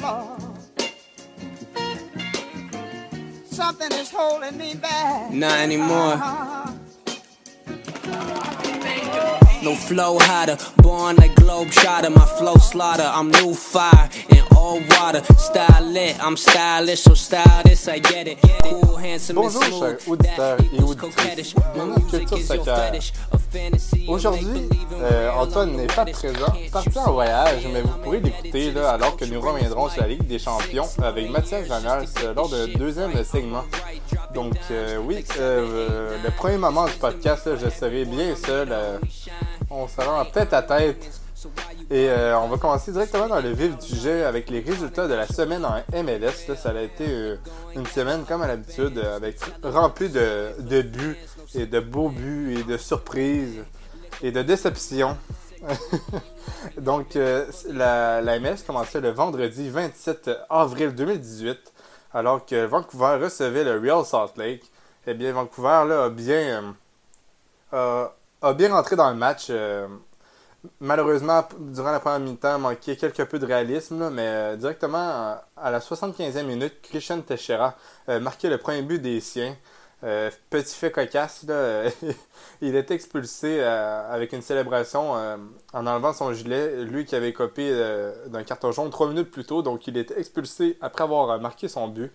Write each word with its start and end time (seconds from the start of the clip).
Lord. 0.00 0.42
Something 3.46 3.92
is 3.92 4.10
holding 4.10 4.56
me 4.56 4.74
back. 4.74 5.32
Not 5.32 5.58
anymore. 5.58 6.14
Uh-huh. 6.14 6.72
No 9.62 9.74
flow 9.74 10.18
hotter, 10.20 10.56
born 10.82 11.16
like 11.16 11.34
globe 11.34 11.70
shotter. 11.72 12.10
My 12.10 12.24
flow 12.24 12.54
slaughter, 12.56 13.10
I'm 13.12 13.30
new 13.30 13.54
fire 13.54 14.08
Bonjour, 19.32 19.62
chers 19.62 19.96
auditeurs 20.06 20.58
et 20.60 20.82
auditrices. 20.82 21.54
Bienvenue 21.74 21.94
à 21.94 22.00
Culture 22.00 22.34
of 23.32 23.40
Aujourd'hui, 24.08 24.68
euh, 25.00 25.30
Antoine 25.30 25.72
n'est 25.74 25.86
pas 25.86 26.04
présent, 26.04 26.52
parti 26.70 26.98
en 26.98 27.12
voyage, 27.12 27.66
mais 27.72 27.80
vous 27.80 27.96
pourrez 28.02 28.20
l'écouter 28.20 28.74
alors 28.78 29.16
que 29.16 29.24
nous 29.24 29.40
reviendrons 29.40 29.88
sur 29.88 30.02
la 30.02 30.08
Ligue 30.08 30.26
des 30.26 30.38
Champions 30.38 30.88
avec 31.02 31.30
Mathias 31.30 31.66
Janals 31.66 32.08
euh, 32.24 32.34
lors 32.34 32.50
d'un 32.50 32.66
deuxième 32.66 33.24
segment. 33.24 33.64
Donc 34.34 34.54
euh, 34.70 34.98
oui, 34.98 35.24
euh, 35.38 36.18
le 36.22 36.30
premier 36.30 36.58
moment 36.58 36.84
du 36.84 36.92
podcast, 36.92 37.46
là, 37.46 37.56
je 37.56 37.70
serai 37.70 38.04
bien 38.04 38.36
seul. 38.36 38.74
on 39.70 39.88
sera 39.88 40.20
en 40.20 40.24
tête 40.26 40.52
à 40.52 40.62
tête. 40.62 41.10
Et 41.90 42.08
euh, 42.10 42.38
on 42.38 42.48
va 42.48 42.58
commencer 42.58 42.92
directement 42.92 43.28
dans 43.28 43.40
le 43.40 43.50
vif 43.50 43.78
du 43.78 43.96
jeu 43.96 44.26
avec 44.26 44.50
les 44.50 44.60
résultats 44.60 45.06
de 45.06 45.14
la 45.14 45.26
semaine 45.26 45.64
en 45.64 45.82
MLS. 45.92 46.54
Ça 46.56 46.70
a 46.70 46.80
été 46.80 47.04
euh, 47.08 47.36
une 47.74 47.86
semaine 47.86 48.24
comme 48.24 48.42
à 48.42 48.48
l'habitude, 48.48 48.98
euh, 48.98 49.16
avec 49.16 49.38
remplie 49.62 50.08
de, 50.08 50.82
buts 50.82 51.16
et 51.54 51.66
de 51.66 51.80
beaux 51.80 52.08
buts 52.08 52.56
et 52.58 52.62
de 52.64 52.76
surprises 52.76 53.64
et 54.22 54.32
de 54.32 54.42
déceptions. 54.42 55.16
Donc, 56.78 57.16
la, 57.68 58.38
MLS 58.40 58.62
commençait 58.66 59.00
le 59.00 59.10
vendredi 59.10 59.70
27 59.70 60.30
avril 60.50 60.94
2018, 60.94 61.72
alors 62.14 62.44
que 62.44 62.64
Vancouver 62.66 63.18
recevait 63.22 63.64
le 63.64 63.78
Real 63.78 64.04
Salt 64.04 64.36
Lake. 64.36 64.64
Eh 65.06 65.14
bien, 65.14 65.32
Vancouver 65.32 65.86
a 65.90 66.08
bien, 66.10 66.74
a, 67.72 68.52
bien 68.54 68.72
rentré 68.72 68.96
dans 68.96 69.10
le 69.10 69.16
match. 69.16 69.50
Malheureusement, 70.80 71.46
durant 71.58 71.92
la 71.92 72.00
première 72.00 72.20
mi-temps, 72.20 72.58
manquait 72.58 72.96
quelque 72.96 73.22
peu 73.22 73.38
de 73.38 73.46
réalisme, 73.46 74.10
mais 74.10 74.26
euh, 74.26 74.56
directement 74.56 75.36
à 75.56 75.70
la 75.70 75.80
75e 75.80 76.44
minute, 76.44 76.80
Christian 76.82 77.20
Teixeira 77.20 77.76
euh, 78.08 78.20
marquait 78.20 78.48
le 78.50 78.58
premier 78.58 78.82
but 78.82 79.00
des 79.00 79.20
siens. 79.20 79.56
Euh, 80.04 80.30
petit 80.50 80.76
fait 80.76 80.92
cocasse, 80.92 81.44
il 82.60 82.76
était 82.76 82.94
expulsé 82.94 83.60
avec 83.62 84.32
une 84.32 84.42
célébration 84.42 85.12
en 85.72 85.86
enlevant 85.86 86.12
son 86.12 86.32
gilet, 86.32 86.84
lui 86.84 87.04
qui 87.04 87.16
avait 87.16 87.32
copié 87.32 87.72
d'un 88.26 88.44
carton 88.44 88.70
jaune 88.70 88.90
trois 88.90 89.08
minutes 89.08 89.30
plus 89.30 89.44
tôt, 89.44 89.60
donc 89.62 89.88
il 89.88 89.96
était 89.96 90.18
expulsé 90.20 90.78
après 90.80 91.02
avoir 91.02 91.40
marqué 91.40 91.66
son 91.66 91.88
but. 91.88 92.12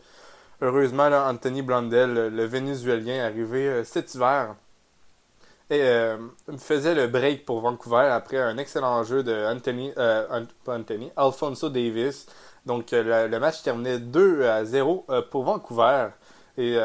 Heureusement, 0.62 1.10
là, 1.10 1.28
Anthony 1.30 1.62
Blondel, 1.62 2.14
le- 2.14 2.45
Vénézuélien, 2.45 3.26
arrivé 3.26 3.84
cet 3.84 4.16
hiver, 4.16 4.56
et 5.69 5.81
euh, 5.81 6.17
faisait 6.58 6.94
le 6.94 7.08
break 7.08 7.45
pour 7.45 7.61
Vancouver 7.61 8.09
après 8.11 8.38
un 8.38 8.58
excellent 8.58 9.03
jeu 9.03 9.23
de 9.23 9.45
Anthony, 9.45 9.92
euh, 9.97 10.45
Anthony, 10.67 11.11
Alfonso 11.16 11.70
Davis. 11.70 12.28
Donc 12.66 12.94
euh, 12.94 13.28
le, 13.28 13.39
match 13.39 13.61
terminait 13.64 14.00
2 14.00 14.45
à 14.45 14.66
0 14.66 15.05
euh, 15.09 15.22
pour 15.22 15.44
Vancouver. 15.44 16.09
Et 16.58 16.78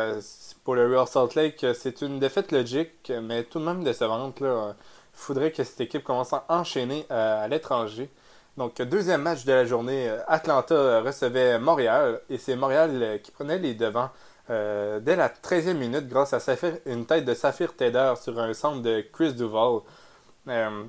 pour 0.64 0.76
le 0.76 0.88
Real 0.88 1.06
Salt 1.06 1.34
Lake, 1.34 1.66
c'est 1.74 2.00
une 2.00 2.18
défaite 2.18 2.52
logique, 2.52 3.12
mais 3.22 3.44
tout 3.44 3.58
de 3.58 3.64
même 3.66 3.84
décevante. 3.84 4.38
Il 4.40 4.74
faudrait 5.12 5.50
que 5.50 5.62
cette 5.62 5.82
équipe 5.82 6.02
commence 6.02 6.32
à 6.32 6.46
enchaîner 6.48 7.04
à 7.10 7.46
l'étranger. 7.48 8.08
Donc, 8.56 8.80
deuxième 8.80 9.20
match 9.20 9.44
de 9.44 9.52
la 9.52 9.66
journée, 9.66 10.10
Atlanta 10.26 11.02
recevait 11.02 11.58
Montréal 11.58 12.22
et 12.30 12.38
c'est 12.38 12.56
Montréal 12.56 13.20
qui 13.22 13.30
prenait 13.30 13.58
les 13.58 13.74
devants 13.74 14.08
euh, 14.50 14.98
dès 15.00 15.14
la 15.14 15.28
13e 15.28 15.74
minute 15.74 16.08
grâce 16.08 16.32
à 16.32 16.40
une 16.86 17.04
tête 17.04 17.26
de 17.26 17.34
Saphir 17.34 17.74
Tedder 17.76 18.14
sur 18.20 18.38
un 18.38 18.54
centre 18.54 18.80
de 18.80 19.04
Chris 19.12 19.34
Duval. 19.34 19.80
Euh, 20.48 20.84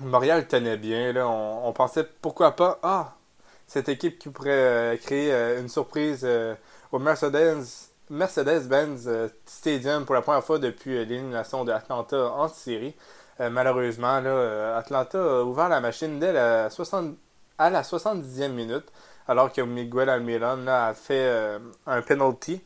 Montréal 0.00 0.48
tenait 0.48 0.78
bien. 0.78 1.14
On, 1.26 1.72
pensait 1.72 2.08
pourquoi 2.22 2.56
pas, 2.56 2.78
ah, 2.82 3.14
cette 3.66 3.90
équipe 3.90 4.18
qui 4.18 4.30
pourrait 4.30 4.50
euh, 4.50 4.96
créer 4.96 5.58
une 5.58 5.68
surprise 5.68 6.26
au 6.92 6.98
Mercedes. 6.98 7.64
Mercedes-Benz 8.10 9.10
Stadium 9.46 10.04
pour 10.04 10.14
la 10.14 10.20
première 10.20 10.44
fois 10.44 10.58
depuis 10.58 10.92
l'élimination 10.92 11.64
de 11.64 11.72
Atlanta 11.72 12.32
en 12.32 12.48
série. 12.48 12.94
Malheureusement, 13.38 14.20
là, 14.20 14.76
Atlanta 14.76 15.18
a 15.18 15.42
ouvert 15.42 15.68
la 15.68 15.80
machine 15.80 16.20
dès 16.20 16.32
la 16.32 16.70
60, 16.70 17.16
à 17.58 17.70
la 17.70 17.82
70e 17.82 18.50
minute, 18.50 18.84
alors 19.26 19.52
que 19.52 19.62
Miguel 19.62 20.10
Almiron 20.10 20.66
a 20.68 20.92
fait 20.92 21.58
un 21.86 22.02
penalty, 22.02 22.62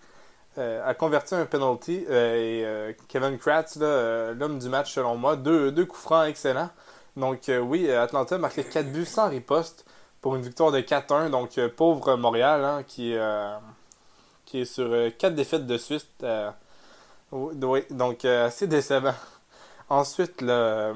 a 0.85 0.95
converti 0.95 1.35
un 1.35 1.47
penalty, 1.47 2.05
euh, 2.09 2.35
et 2.37 2.65
euh, 2.65 2.93
Kevin 3.09 3.39
Kratz, 3.39 3.79
euh, 3.81 4.35
l'homme 4.35 4.59
du 4.59 4.69
match 4.69 4.93
selon 4.93 5.17
moi, 5.17 5.37
deux, 5.37 5.71
deux 5.73 5.87
coups 5.87 6.03
francs 6.03 6.27
excellents. 6.29 6.71
Donc 7.17 7.49
euh, 7.49 7.59
oui, 7.61 7.91
Atlanta 7.91 8.37
a 8.37 8.39
marqué 8.39 8.65
4 8.65 8.93
buts 8.93 9.05
sans 9.07 9.29
riposte 9.29 9.85
pour 10.21 10.37
une 10.37 10.43
victoire 10.43 10.71
de 10.73 10.81
4-1, 10.81 11.31
donc 11.31 11.59
euh, 11.59 11.69
pauvre 11.69 12.17
Montréal 12.17 12.65
hein, 12.65 12.83
qui, 12.87 13.15
euh, 13.17 13.57
qui 14.45 14.61
est 14.61 14.65
sur 14.65 14.91
4 15.19 15.35
défaites 15.35 15.67
de 15.67 15.79
suite. 15.79 16.09
euh, 16.23 16.51
donc 17.91 18.25
euh, 18.25 18.47
assez 18.47 18.67
décevant. 18.67 19.15
Ensuite, 19.91 20.41
le, 20.43 20.95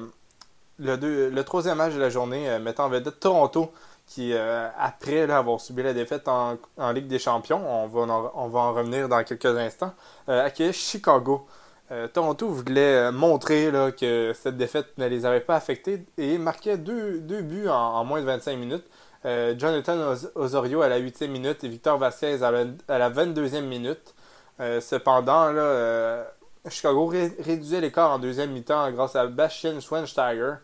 le, 0.79 0.97
deux- 0.97 1.29
le 1.29 1.43
troisième 1.43 1.77
match 1.77 1.93
de 1.93 1.99
la 1.99 2.09
journée 2.09 2.49
euh, 2.49 2.59
mettant 2.59 2.85
en 2.85 2.89
vedette 2.89 3.19
Toronto, 3.19 3.71
qui, 4.05 4.33
euh, 4.33 4.67
après 4.77 5.21
avoir 5.31 5.59
subi 5.61 5.81
la 5.83 5.93
défaite 5.93 6.27
en, 6.27 6.57
Ligue 6.93 7.07
des 7.07 7.19
Champions, 7.19 7.61
on 7.67 7.87
va 7.87 8.01
en, 8.13 8.31
on 8.35 8.47
va 8.49 8.59
en 8.59 8.73
revenir 8.73 9.07
dans 9.09 9.23
quelques 9.23 9.45
instants, 9.45 9.93
euh, 10.29 10.45
accueillait 10.45 10.73
Chicago. 10.73 11.47
Euh, 11.91 12.07
Toronto 12.07 12.47
voulait 12.47 12.95
euh, 13.07 13.11
montrer 13.11 13.71
que 13.99 14.33
cette 14.33 14.57
défaite 14.57 14.87
ne 14.97 15.07
les 15.07 15.25
avait 15.25 15.41
pas 15.41 15.55
affectés 15.55 16.05
et 16.17 16.37
marquait 16.37 16.77
deux, 16.77 17.19
deux 17.19 17.41
buts 17.41 17.67
en, 17.69 18.03
moins 18.05 18.21
de 18.21 18.25
25 18.25 18.57
minutes. 18.57 18.85
Euh, 19.25 19.55
Jonathan 19.57 19.97
Os- 20.11 20.31
Osorio 20.35 20.81
à 20.81 20.89
la 20.89 20.99
8e 20.99 21.27
minute 21.27 21.63
et 21.63 21.67
Victor 21.69 21.97
Vasquez 21.97 22.43
à 22.43 22.51
la, 22.51 22.65
à 22.87 22.97
la 22.97 23.09
22e 23.09 23.61
minute. 23.61 24.13
Euh, 24.59 24.81
cependant, 24.81 25.47
euh, 25.49 26.23
Chicago 26.69 27.05
ré- 27.07 27.35
réduisait 27.39 27.81
l'écart 27.81 28.11
en 28.11 28.19
deuxième 28.19 28.51
mi-temps 28.51 28.91
grâce 28.91 29.15
à 29.15 29.25
Bastian 29.27 29.79
Schweinsteiger. 29.79 30.55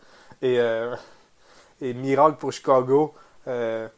Et, 0.42 0.58
euh, 0.60 0.94
et 1.80 1.94
miracle 1.94 2.36
pour 2.36 2.52
Chicago. 2.52 3.14
Euh, 3.50 3.88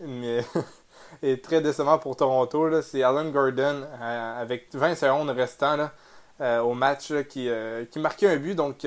mais 0.00 0.44
et 1.22 1.40
très 1.40 1.60
décevant 1.60 1.98
pour 1.98 2.16
Toronto, 2.16 2.80
c'est 2.82 3.02
Alan 3.02 3.28
Gordon 3.30 3.82
euh, 4.00 4.40
avec 4.40 4.68
20 4.72 4.94
secondes 4.94 5.30
restant 5.30 5.90
euh, 6.40 6.60
au 6.60 6.74
match 6.74 7.12
qui, 7.28 7.48
qui 7.90 7.98
marquait 7.98 8.28
un 8.28 8.36
but. 8.36 8.54
Donc 8.54 8.86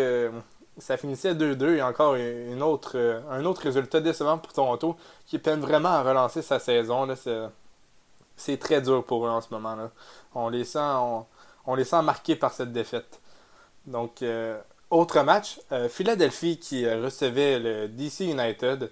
ça 0.77 0.97
finissait 0.97 1.33
2-2 1.33 1.75
et 1.75 1.81
encore 1.81 2.15
une 2.15 2.63
autre, 2.63 3.21
un 3.29 3.43
autre 3.45 3.61
résultat 3.63 3.99
décevant 3.99 4.37
pour 4.37 4.53
Toronto 4.53 4.95
qui 5.25 5.39
peine 5.39 5.59
vraiment 5.59 5.89
à 5.89 6.03
relancer 6.03 6.41
sa 6.41 6.59
saison. 6.59 7.07
C'est, 8.35 8.57
très 8.57 8.81
dur 8.81 9.03
pour 9.03 9.25
eux 9.27 9.29
en 9.29 9.41
ce 9.41 9.47
moment. 9.51 9.75
Là. 9.75 9.91
On 10.33 10.47
les 10.47 10.63
sent, 10.63 10.79
on, 11.65 11.75
les 11.75 11.83
sent 11.83 12.01
marqués 12.01 12.37
par 12.37 12.53
cette 12.53 12.71
défaite. 12.71 13.19
Donc, 13.85 14.23
autre 14.89 15.21
match, 15.23 15.59
Philadelphie 15.89 16.57
qui 16.57 16.89
recevait 16.89 17.59
le 17.59 17.87
DC 17.89 18.21
United. 18.21 18.89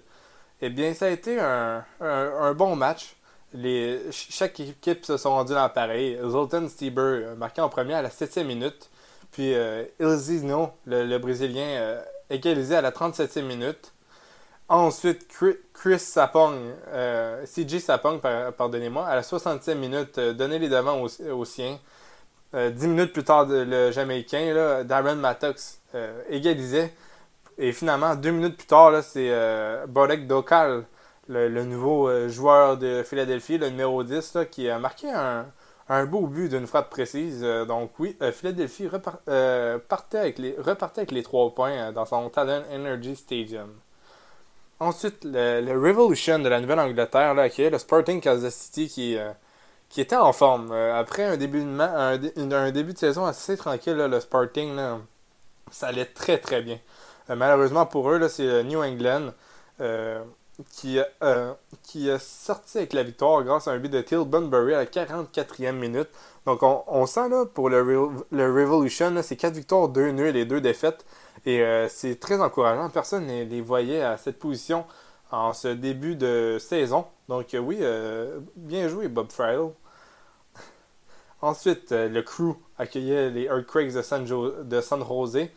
Eh 0.60 0.70
bien, 0.70 0.92
ça 0.94 1.06
a 1.06 1.08
été 1.10 1.38
un, 1.40 1.84
un- 2.00 2.54
bon 2.54 2.74
match. 2.76 3.14
Les, 3.54 3.98
ch- 4.10 4.28
chaque 4.30 4.60
équipe 4.60 5.04
se 5.04 5.16
sont 5.16 5.30
rendues 5.30 5.54
dans 5.54 5.60
l'appareil. 5.62 6.18
Zoltan 6.28 6.68
Stieber 6.68 7.02
euh, 7.02 7.34
marqué 7.36 7.60
en 7.60 7.68
premier 7.68 7.94
à 7.94 8.02
la 8.02 8.10
7e 8.10 8.44
minute. 8.44 8.90
Puis 9.32 9.54
euh, 9.54 9.84
Ilzino, 10.00 10.70
le, 10.86 11.18
Brésilien, 11.18 11.62
euh, 11.66 12.02
égalisé 12.30 12.76
à 12.76 12.80
la 12.80 12.90
37e 12.90 13.42
minute. 13.42 13.92
Ensuite, 14.68 15.28
Chris, 15.74 15.98
Sapong, 15.98 16.54
euh, 16.88 17.44
CJ 17.46 17.78
Sapong, 17.80 18.20
par- 18.20 18.52
pardonnez-moi, 18.52 19.06
à 19.06 19.16
la 19.16 19.22
60e 19.22 19.76
minute, 19.76 20.18
euh, 20.18 20.32
donnait 20.34 20.58
les 20.58 20.68
devants 20.68 21.00
aux, 21.00 21.08
siens. 21.46 21.78
Euh, 22.54 22.70
dix 22.70 22.88
minutes 22.88 23.12
plus 23.12 23.24
tard, 23.24 23.46
le 23.48 23.90
Jamaïcain, 23.92 24.54
là, 24.54 24.84
Darren 24.84 25.16
Mattox, 25.16 25.80
égalisait. 26.30 26.92
Et 27.58 27.72
finalement, 27.72 28.14
deux 28.14 28.30
minutes 28.30 28.56
plus 28.56 28.66
tard, 28.66 29.02
c'est 29.02 29.30
euh, 29.30 29.86
Bodek 29.86 30.26
Dokal, 30.26 30.84
le, 31.28 31.64
nouveau 31.64 32.08
euh, 32.08 32.28
joueur 32.28 32.76
de 32.78 33.02
Philadelphie, 33.02 33.58
le 33.58 33.68
numéro 33.70 34.02
10, 34.02 34.34
là, 34.34 34.44
qui 34.44 34.68
a 34.68 34.78
marqué 34.78 35.10
un, 35.10 36.04
beau 36.06 36.26
but 36.26 36.48
d'une 36.48 36.66
frappe 36.66 36.90
précise. 36.90 37.40
Euh, 37.42 37.64
donc 37.64 37.92
oui, 37.98 38.16
euh, 38.22 38.32
Philadelphie 38.32 38.88
repartait 38.88 40.18
avec 40.18 41.10
les 41.10 41.22
trois 41.22 41.54
points 41.54 41.92
dans 41.92 42.06
son 42.06 42.28
Talent 42.30 42.62
Energy 42.72 43.16
Stadium. 43.16 43.70
Ensuite, 44.80 45.24
le, 45.24 45.72
Revolution 45.72 46.38
de 46.38 46.48
la 46.48 46.60
Nouvelle-Angleterre 46.60 47.34
le 47.34 47.78
Sporting 47.78 48.20
Kansas 48.20 48.54
City 48.54 48.88
qui, 48.88 50.00
était 50.00 50.16
en 50.16 50.32
forme. 50.32 50.70
Après 50.72 51.24
un 51.24 51.36
début, 51.36 51.64
de 51.64 52.98
saison 52.98 53.26
assez 53.26 53.56
tranquille, 53.56 53.96
le 53.96 54.20
Sporting, 54.20 54.76
ça 55.72 55.88
allait 55.88 56.04
très 56.04 56.38
très 56.38 56.62
bien. 56.62 56.78
Euh, 57.30 57.36
malheureusement 57.36 57.86
pour 57.86 58.10
eux, 58.10 58.28
c'est 58.28 58.46
euh, 58.46 58.62
New 58.62 58.82
England. 58.82 59.32
Euh, 59.80 60.22
qui, 60.72 60.98
qui 61.84 62.10
a 62.10 62.18
sorti 62.18 62.78
avec 62.78 62.92
la 62.92 63.04
victoire 63.04 63.44
grâce 63.44 63.68
à 63.68 63.70
un 63.70 63.78
but 63.78 63.90
de 63.90 64.00
Till 64.00 64.24
Bunbury 64.26 64.74
à 64.74 64.78
la 64.78 64.86
44e 64.86 65.70
minute. 65.70 66.08
Donc 66.46 66.64
on, 66.64 67.06
sent 67.06 67.28
là 67.28 67.44
pour 67.46 67.70
le, 67.70 67.84
le 68.32 68.52
Revolution, 68.52 69.14
c'est 69.22 69.36
4 69.36 69.54
victoires, 69.54 69.88
2 69.88 70.10
nuls 70.10 70.36
et 70.36 70.44
2 70.46 70.60
défaites. 70.60 71.06
Et 71.46 71.62
c'est 71.88 72.18
très 72.18 72.40
encourageant. 72.40 72.90
Personne 72.90 73.28
ne 73.28 73.44
les 73.44 73.60
voyait 73.60 74.02
à 74.02 74.16
cette 74.16 74.40
position 74.40 74.84
en 75.30 75.52
ce 75.52 75.68
début 75.68 76.16
de 76.16 76.56
saison. 76.58 77.06
Donc 77.28 77.54
oui, 77.54 77.78
bien 78.56 78.88
joué 78.88 79.06
Bob 79.06 79.30
Friedel. 79.30 79.70
Ensuite, 81.40 81.92
le 81.92 82.20
crew 82.22 82.56
accueillait 82.78 83.30
les 83.30 83.44
Earthquakes 83.44 83.92
de 83.92 84.02
San, 84.02 84.24
de 84.24 84.80
San 84.80 85.06
Jose. 85.06 85.50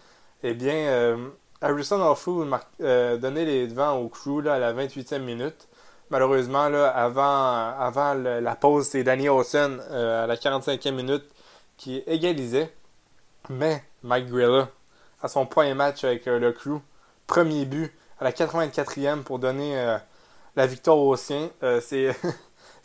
Eh 0.44 0.53
bien, 0.53 1.17
Harrison 1.61 2.01
Alfou 2.03 2.43
euh, 2.81 3.17
donnait 3.17 3.45
les 3.45 3.67
devants 3.67 3.97
au 3.99 4.09
crew 4.09 4.41
là, 4.43 4.55
à 4.55 4.59
la 4.59 4.73
28e 4.73 5.19
minute. 5.19 5.67
Malheureusement, 6.09 6.67
là, 6.69 6.89
avant, 6.89 7.77
avant 7.79 8.15
la 8.15 8.55
pause, 8.55 8.87
c'est 8.87 9.03
Danny 9.03 9.29
Olsen 9.29 9.79
euh, 9.91 10.23
à 10.23 10.27
la 10.27 10.35
45e 10.35 10.91
minute 10.91 11.23
qui 11.77 12.03
égalisait. 12.07 12.73
Mais 13.49 13.83
Mike 14.03 14.27
Grilla, 14.27 14.69
à 15.21 15.27
son 15.27 15.45
premier 15.45 15.73
match 15.73 16.03
avec 16.03 16.27
euh, 16.27 16.39
le 16.39 16.51
crew, 16.51 16.81
premier 17.27 17.65
but 17.65 17.93
à 18.19 18.23
la 18.23 18.31
84e 18.31 19.21
pour 19.21 19.39
donner 19.39 19.97
la 20.55 20.67
victoire 20.67 20.97
aux 20.97 21.15
siens. 21.15 21.49
c'est 21.81 22.13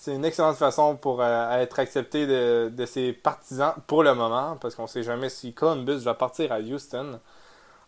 une 0.06 0.24
excellente 0.24 0.56
façon 0.56 0.96
pour 0.96 1.22
être 1.22 1.78
accepté 1.78 2.26
de, 2.26 2.70
de, 2.74 2.86
ses 2.86 3.12
partisans 3.12 3.74
pour 3.86 4.02
le 4.02 4.14
moment, 4.14 4.56
parce 4.58 4.74
qu'on 4.74 4.84
ne 4.84 4.88
sait 4.88 5.02
jamais 5.02 5.28
si 5.28 5.52
Columbus 5.52 5.98
va 5.98 6.14
partir 6.14 6.52
à 6.52 6.60
Houston. 6.60 7.20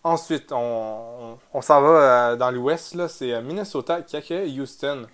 Ensuite, 0.08 0.52
on, 0.52 1.36
s'en 1.60 1.82
va 1.82 1.88
euh, 2.30 2.36
dans 2.36 2.50
l'ouest, 2.50 2.96
c'est 3.08 3.34
euh, 3.34 3.42
Minnesota 3.42 4.00
qui 4.00 4.16
accueille 4.16 4.58
Houston. 4.58 5.06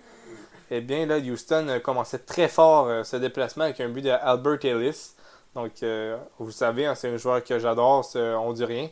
Eh 0.71 0.79
bien, 0.79 1.05
là, 1.05 1.17
Houston 1.17 1.81
commençait 1.83 2.19
très 2.19 2.47
fort 2.47 2.87
euh, 2.87 3.03
ce 3.03 3.17
déplacement 3.17 3.65
avec 3.65 3.81
un 3.81 3.89
but 3.89 4.03
de 4.03 4.11
Albert 4.11 4.63
Ellis. 4.63 5.15
Donc, 5.53 5.83
vous 6.39 6.51
savez, 6.51 6.85
hein, 6.85 6.95
c'est 6.95 7.09
un 7.09 7.17
joueur 7.17 7.43
que 7.43 7.59
j'adore, 7.59 8.05
ce 8.05 8.35
Hondurien. 8.35 8.87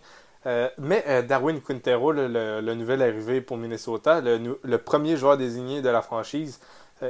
mais 0.78 1.24
Darwin 1.24 1.62
Quintero, 1.62 2.12
le, 2.12 2.74
nouvel 2.74 3.02
arrivé 3.02 3.40
pour 3.40 3.56
Minnesota, 3.56 4.22
le, 4.22 4.78
premier 4.78 5.16
joueur 5.16 5.38
désigné 5.38 5.82
de 5.82 5.90
la 5.90 6.02
franchise, 6.02 6.60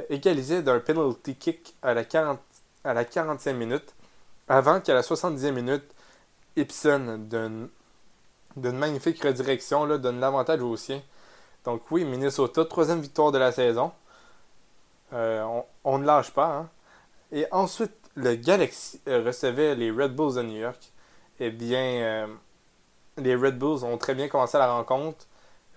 égalisait 0.08 0.62
d'un 0.62 0.80
penalty 0.80 1.36
kick 1.36 1.76
à 1.82 1.94
la, 1.94 2.04
40, 2.04 2.40
à 2.84 2.94
la 2.94 3.04
45 3.04 3.52
minute, 3.52 3.94
avant 4.48 4.80
qu'à 4.80 4.94
la 4.94 5.02
70e 5.02 5.52
minute, 5.52 5.84
Ibsen 6.56 7.28
d'une 8.56 8.78
magnifique 8.78 9.22
redirection, 9.22 9.86
donne 9.98 10.20
l'avantage 10.20 10.60
aux 10.62 10.76
siens. 10.76 11.02
Donc 11.64 11.90
oui, 11.90 12.04
Minnesota, 12.04 12.64
troisième 12.64 13.00
victoire 13.00 13.32
de 13.32 13.38
la 13.38 13.50
saison. 13.52 13.92
Euh, 15.12 15.44
on, 15.84 15.98
ne 15.98 16.04
lâche 16.04 16.30
pas. 16.30 16.46
Hein. 16.46 16.68
Et 17.32 17.46
ensuite, 17.50 17.92
le 18.16 18.34
Galaxy 18.34 19.00
euh, 19.08 19.22
recevait 19.24 19.74
les 19.74 19.90
Red 19.90 20.14
Bulls 20.14 20.34
de 20.34 20.42
New 20.42 20.58
York. 20.58 20.92
Eh 21.40 21.50
bien, 21.50 21.82
euh, 21.82 22.26
les 23.16 23.34
Red 23.34 23.58
Bulls 23.58 23.84
ont 23.84 23.96
très 23.96 24.14
bien 24.14 24.28
commencé 24.28 24.58
la 24.58 24.72
rencontre. 24.72 25.26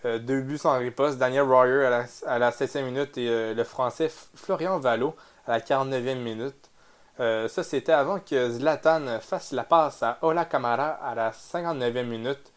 deux 0.04 0.42
buts 0.42 0.58
sans 0.58 0.78
riposte. 0.78 1.18
Daniel 1.18 1.44
Royer 1.44 1.86
à 1.86 1.90
la, 1.90 2.06
à 2.26 2.40
la 2.40 2.52
16e 2.52 2.84
minute 2.84 3.18
et 3.18 3.54
le 3.54 3.64
Français 3.64 4.12
Florian 4.36 4.80
Valo 4.80 5.16
à 5.46 5.52
la 5.52 5.60
49e 5.60 6.16
minute. 6.16 6.70
ça, 7.18 7.64
c'était 7.64 7.92
avant 7.94 8.20
que 8.20 8.50
Zlatan 8.52 9.20
fasse 9.22 9.52
la 9.52 9.64
passe 9.64 10.04
à 10.04 10.18
Ola 10.22 10.46
Kamara 10.46 10.90
à 10.90 11.16
la 11.16 11.32
59e 11.32 12.04
minute. 12.04 12.52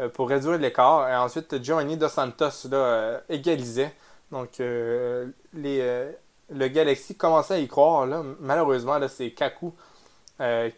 Euh, 0.00 0.08
pour 0.08 0.28
réduire 0.28 0.58
l'écart. 0.58 1.08
Et 1.08 1.16
ensuite, 1.16 1.62
Giovanni 1.62 1.96
Dos 1.96 2.08
Santos 2.08 2.68
là, 2.70 2.76
euh, 2.76 3.20
égalisait. 3.28 3.92
Donc, 4.32 4.60
euh, 4.60 5.26
les, 5.52 6.08
le 6.50 6.68
Galaxy 6.68 7.16
commençait 7.16 7.54
à 7.54 7.58
y 7.58 7.68
croire. 7.68 8.06
Malheureusement, 8.40 8.98
là, 8.98 9.08
c'est 9.08 9.30
Kaku 9.32 9.72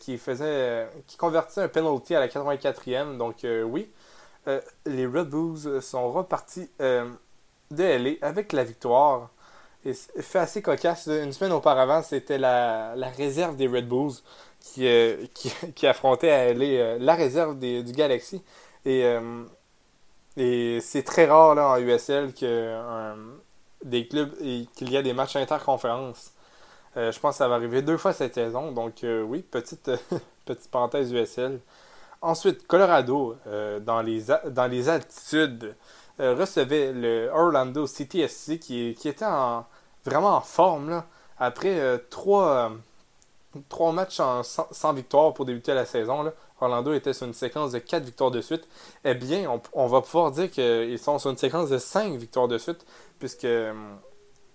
qui 0.01 0.19
faisait 0.19 0.89
qui 1.07 1.17
convertissait 1.17 1.63
un 1.63 1.69
penalty 1.69 2.17
à 2.17 2.21
la 2.21 2.27
84e. 2.27 3.17
Donc, 3.17 3.47
oui, 3.67 3.91
les 4.87 5.07
Red 5.07 5.29
Bulls 5.29 5.83
sont 5.83 6.11
repartis 6.11 6.69
de 6.81 7.15
LA 7.71 8.13
avec 8.23 8.53
la 8.53 8.65
victoire. 8.65 9.31
Et 9.85 9.93
fait 9.93 10.39
assez 10.39 10.63
cocasse. 10.63 11.07
Une 11.09 11.33
semaine 11.33 11.53
auparavant, 11.53 12.03
c'était 12.03 12.39
la, 12.39 12.95
réserve 13.17 13.57
des 13.57 13.69
Red 13.69 13.87
Bulls 13.87 14.15
qui, 14.61 14.89
qui, 15.75 15.87
affrontait 15.87 16.31
à 16.31 16.55
LA 16.55 16.99
la 16.99 17.15
réserve 17.15 17.59
du 17.59 17.93
Galaxy. 17.93 18.43
Et, 18.84 19.05
euh, 19.05 19.44
et 20.37 20.81
c'est 20.81 21.02
très 21.02 21.26
rare 21.26 21.55
là, 21.55 21.69
en 21.69 21.76
USL 21.79 22.34
que 22.34 23.14
des 23.84 24.06
clubs 24.06 24.32
qu'il 24.38 24.90
y 24.90 24.96
a 24.96 25.02
des 25.02 25.12
matchs 25.12 25.37
interconférences. 25.37 26.32
Euh, 26.96 27.11
je 27.11 27.19
pense 27.20 27.34
que 27.34 27.38
ça 27.38 27.49
va 27.49 27.56
arriver 27.56 27.82
deux 27.82 27.96
fois 27.96 28.12
cette 28.12 28.34
saison. 28.34 28.73
Donc 28.73 29.05
euh, 29.05 29.23
oui, 29.23 29.43
petite, 29.43 29.90
petite 30.44 30.70
parenthèse 30.70 31.12
USL. 31.12 31.61
Ensuite, 32.20 32.67
Colorado, 32.69 33.37
dans, 33.81 34.00
les, 34.00 34.26
dans 34.50 34.69
les 34.70 34.88
altitudes, 34.88 35.75
recevait 36.20 36.93
le 36.93 37.29
Orlando 37.34 37.88
City 37.88 38.29
SC 38.29 38.61
qui, 38.61 38.94
qui 38.96 39.08
était 39.08 39.25
en, 39.25 39.67
vraiment 40.05 40.37
en 40.37 40.40
forme 40.40 40.88
là, 40.88 41.06
après 41.40 42.00
trois, 42.11 42.70
trois 43.69 43.90
matchs 43.90 44.14
sans, 44.19 44.44
sans, 44.44 44.93
victoire 44.93 45.34
pour 45.34 45.46
débuter 45.46 45.75
la 45.75 45.84
saison. 45.84 46.23
Là. 46.23 46.32
Orlando 46.62 46.93
était 46.93 47.12
sur 47.12 47.26
une 47.26 47.35
séquence 47.35 47.73
de 47.73 47.79
4 47.79 48.05
victoires 48.05 48.31
de 48.31 48.41
suite, 48.41 48.67
eh 49.05 49.14
bien, 49.14 49.61
on, 49.73 49.87
va 49.87 50.00
pouvoir 50.00 50.31
dire 50.31 50.50
qu'ils 50.50 50.99
sont 50.99 51.19
sur 51.19 51.31
une 51.31 51.37
séquence 51.37 51.69
de 51.69 51.79
5 51.79 52.14
victoires 52.17 52.49
de 52.49 52.59
suite, 52.59 52.87
puisque 53.19 53.44
hum, 53.44 53.99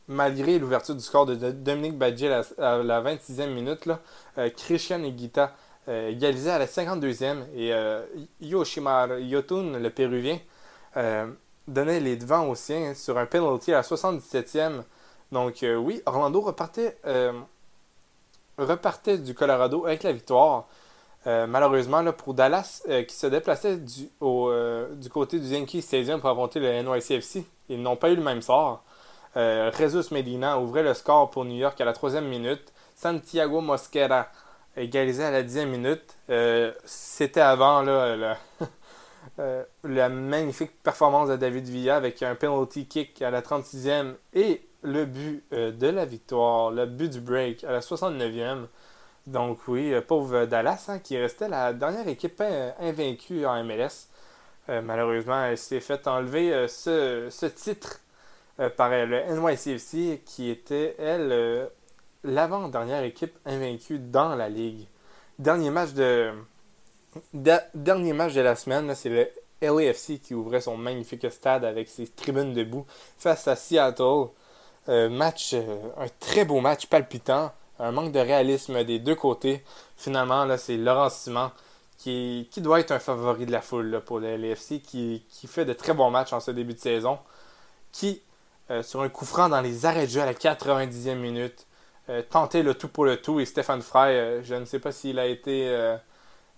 malgré 0.08 0.58
l'ouverture 0.58 0.96
du 0.96 1.02
score 1.02 1.26
de 1.26 1.36
Dominique 1.36 1.98
Badji 1.98 2.28
à, 2.28 2.44
la 2.78 3.02
26e 3.02 3.54
minute, 3.54 3.90
euh, 4.38 4.50
Christian 4.56 5.04
Higuita 5.04 5.54
euh, 5.90 6.10
égalisait 6.10 6.52
à 6.52 6.60
la 6.60 6.66
52e 6.66 7.44
et 7.56 7.74
euh, 7.74 8.06
Yoshimar 8.42 9.20
Yotun, 9.20 9.80
le 9.80 9.90
Péruvien, 9.90 10.40
donnait 11.68 12.00
les 12.00 12.16
devants 12.16 12.48
aux 12.48 12.56
siens 12.56 12.96
sur 12.96 13.18
un 13.20 13.28
penalty 13.28 13.72
à 13.72 13.78
la 13.78 13.82
77e. 13.84 14.84
Donc 15.32 15.64
oui, 15.64 16.02
Orlando 16.08 16.42
repartait 16.42 16.98
du 19.20 19.36
Colorado 19.36 19.86
avec 19.86 20.02
la 20.02 20.12
victoire. 20.12 20.68
Euh, 21.26 21.48
malheureusement, 21.48 22.02
là, 22.02 22.14
pour 22.14 22.34
Dallas, 22.34 22.84
euh, 22.88 23.04
qui 23.04 23.16
se 23.16 23.28
déplaçait 23.28 23.78
du, 23.78 24.10
euh, 24.22 24.94
du 24.96 25.10
côté 25.10 25.40
du 25.40 25.48
Yankee 25.48 25.82
Stadium 25.82 26.22
pour 26.22 26.30
affronter 26.30 26.60
le 26.60 26.72
NYCFC, 26.84 27.46
ils 27.70 27.82
n'ont 27.82 27.96
pas 27.96 28.10
eu 28.12 28.16
le 28.16 28.24
même 28.24 28.42
sort. 28.42 28.84
Jesus 29.36 30.12
Medina 30.12 30.60
ouvrait 30.60 30.82
le 30.82 30.96
score 30.96 31.30
pour 31.30 31.46
New 31.46 31.58
York 31.58 31.80
à 31.80 31.86
la 31.86 31.94
troisième 31.94 32.28
minute. 32.28 32.74
Santiago 32.96 33.62
Mosquera 33.62 34.30
égalisait 34.76 35.26
à 35.26 35.30
la 35.30 35.44
dixième 35.44 35.70
minute. 35.70 36.18
C'était 36.86 37.42
avant 37.42 37.84
là, 37.84 38.36
la 39.84 40.10
magnifique 40.10 40.82
performance 40.82 41.30
de 41.30 41.36
David 41.36 41.68
Villa 41.68 41.98
avec 41.98 42.24
un 42.24 42.34
penalty 42.34 42.88
kick 42.88 43.22
à 43.22 43.30
la 43.30 43.42
36e 43.42 44.16
et 44.34 44.68
le 44.82 45.06
but 45.06 45.44
de 45.52 45.88
la 45.88 46.06
victoire, 46.06 46.72
le 46.72 46.88
but 46.88 47.12
du 47.12 47.20
break 47.20 47.64
à 47.64 47.72
la 47.72 47.82
69e. 47.82 48.66
Donc 49.28 49.68
oui, 49.68 49.94
euh, 49.94 50.02
pauvre 50.02 50.46
Dallas, 50.46 50.86
hein, 50.88 51.00
qui 51.00 51.18
restait 51.18 51.50
la 51.50 51.74
dernière 51.74 52.08
équipe 52.08 52.40
euh, 52.40 52.72
invaincue 52.80 53.46
en 53.46 53.62
MLS. 53.62 54.08
Euh, 54.70 54.82
malheureusement, 54.82 55.44
elle 55.44 55.58
s'est 55.58 55.82
fait 55.82 56.08
enlever 56.08 56.66
ce, 56.70 57.48
titre 57.48 58.00
par 58.78 58.90
le 58.90 59.22
NYCFC, 59.36 60.24
qui 60.26 60.50
était, 60.50 60.96
elle, 60.98 61.70
l'avant-dernière 62.24 63.04
équipe 63.04 63.38
invaincue 63.46 64.00
dans 64.00 64.34
la 64.36 64.50
ligue. 64.50 64.88
Dernier 65.38 65.70
match 65.70 65.92
de, 65.92 66.32
dernier 67.34 68.14
match 68.14 68.34
de 68.34 68.42
la 68.42 68.56
semaine, 68.56 68.96
c'est 68.96 69.10
le 69.10 69.30
LAFC 69.62 70.20
qui 70.20 70.34
ouvrait 70.34 70.62
son 70.62 70.76
magnifique 70.76 71.30
stade 71.32 71.66
avec 71.66 71.88
ses 71.88 72.08
tribunes 72.08 72.54
debout 72.54 72.86
face 73.18 73.48
à 73.48 73.56
Seattle. 73.56 74.30
match, 74.88 75.54
un 75.54 76.08
très 76.20 76.44
beau 76.44 76.60
match 76.60 76.88
palpitant 76.88 77.52
un 77.80 77.92
manque 77.92 78.12
de 78.12 78.20
réalisme 78.20 78.84
des 78.84 79.00
deux 79.00 79.16
côtés. 79.16 79.64
Finalement, 79.98 80.48
c'est 80.58 80.78
Laurent 80.78 81.10
Simon 81.10 81.52
qui, 81.98 82.48
doit 82.58 82.80
être 82.80 82.92
un 82.92 83.00
favori 83.00 83.46
de 83.46 83.52
la 83.52 83.62
foule 83.62 84.02
pour 84.06 84.20
le 84.20 84.38
LFC, 84.38 84.80
qui, 84.82 85.24
fait 85.48 85.66
de 85.66 85.74
très 85.74 85.94
bons 85.94 86.12
matchs 86.12 86.34
en 86.34 86.40
ce 86.40 86.52
début 86.52 86.74
de 86.74 86.80
saison, 86.80 87.20
qui, 87.92 88.22
euh, 88.72 88.84
sur 88.84 89.02
un 89.02 89.10
coup 89.10 89.26
franc 89.26 89.50
dans 89.50 89.62
les 89.62 89.86
arrêts 89.86 90.06
de 90.06 90.12
jeu 90.12 90.22
à 90.22 90.26
la 90.26 90.34
90e 90.34 91.16
minute, 91.16 91.66
euh, 92.10 92.22
tentait 92.22 92.64
le 92.64 92.76
tout 92.76 92.88
pour 92.88 93.06
le 93.06 93.18
tout. 93.18 93.40
Et 93.40 93.46
Stéphane 93.46 93.82
Fry, 93.82 94.12
euh, 94.12 94.44
je 94.44 94.56
ne 94.56 94.66
sais 94.66 94.80
pas 94.80 94.92
s'il 94.92 95.20
a 95.20 95.26
été... 95.26 95.66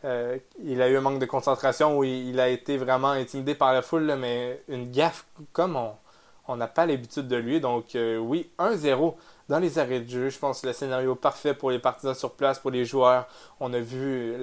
il 0.03 0.81
a 0.81 0.89
eu 0.89 0.97
un 0.97 1.01
manque 1.01 1.19
de 1.19 1.25
concentration 1.25 1.97
ou 1.97 2.03
il, 2.03 2.39
a 2.39 2.49
été 2.49 2.77
vraiment 2.77 3.09
intimidé 3.11 3.55
par 3.55 3.73
la 3.73 3.81
foule, 3.81 4.15
mais 4.17 4.61
une 4.67 4.91
gaffe 4.91 5.25
comme 5.53 5.75
on 5.75 5.93
n'a 6.56 6.68
pas 6.68 6.86
l'habitude 6.86 7.27
de 7.27 7.36
lui. 7.36 7.60
Donc 7.60 7.86
oui, 7.96 8.50
1-0 8.60 9.15
dans 9.50 9.60
les 9.60 9.79
arrêts 9.79 10.01
de 10.01 10.10
jeu. 10.10 10.29
Je 10.29 10.39
pense 10.39 10.62
que 10.62 10.68
le 10.68 10.74
scénario 10.74 11.15
parfait 11.15 11.53
pour 11.53 11.72
les 11.72 11.79
partisans 11.79 12.15
sur 12.15 12.32
place, 12.34 12.60
pour 12.60 12.72
les 12.72 12.86
joueurs. 12.86 13.27
On 13.60 13.74
a 13.74 13.79
vu, 13.79 14.36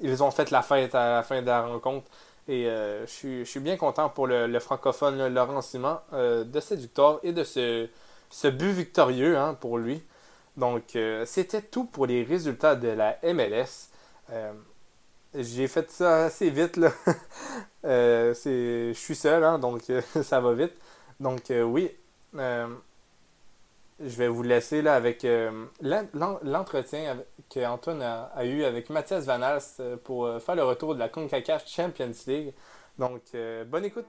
ils 0.00 0.22
ont 0.22 0.30
fait 0.30 0.50
la 0.50 0.62
fête 0.62 0.94
à 0.94 1.16
la 1.16 1.22
fin 1.22 1.40
de 1.42 1.46
la 1.46 1.66
rencontre. 1.66 2.06
Et 2.48 2.64
je, 2.64 3.44
suis, 3.44 3.60
bien 3.60 3.76
content 3.76 4.08
pour 4.08 4.26
le, 4.26 4.58
francophone 4.60 5.28
Laurent 5.28 5.62
Simon 5.62 5.98
de 6.12 6.60
cette 6.60 6.80
victoire 6.80 7.18
et 7.22 7.32
de 7.32 7.44
ce, 7.44 7.88
ce 8.30 8.48
but 8.48 8.72
victorieux 8.72 9.36
hein, 9.36 9.56
pour 9.58 9.78
lui. 9.78 10.02
Donc, 10.56 10.96
c'était 11.24 11.62
tout 11.62 11.84
pour 11.84 12.06
les 12.06 12.22
résultats 12.22 12.76
de 12.76 12.88
la 12.88 13.18
MLS. 13.22 13.88
J'ai 15.36 15.66
fait 15.66 15.90
ça 15.90 16.26
assez 16.26 16.48
vite, 16.48 16.76
là. 16.76 16.92
je 17.84 18.92
suis 18.94 19.16
seul, 19.16 19.42
hein, 19.42 19.58
donc 19.58 19.82
ça 20.22 20.40
va 20.40 20.52
vite. 20.52 20.74
Donc, 21.20 21.50
oui, 21.50 21.90
je 24.00 24.16
vais 24.16 24.28
vous 24.28 24.42
laisser 24.42 24.82
là 24.82 24.94
avec 24.94 25.24
euh, 25.24 25.50
l'entretien 25.82 27.16
qu'Antoine 27.48 28.02
a, 28.02 28.30
a, 28.34 28.44
eu 28.44 28.64
avec 28.64 28.90
Mathias 28.90 29.24
Van 29.24 29.40
Alst 29.40 29.80
euh, 29.80 29.96
pour 30.02 30.26
euh, 30.26 30.40
faire 30.40 30.56
le 30.56 30.64
retour 30.64 30.94
de 30.94 30.98
la 30.98 31.08
CONCACAF 31.08 31.64
Champions 31.66 32.12
League. 32.26 32.52
Donc, 32.98 33.22
bonne 33.66 33.84
écoute. 33.84 34.06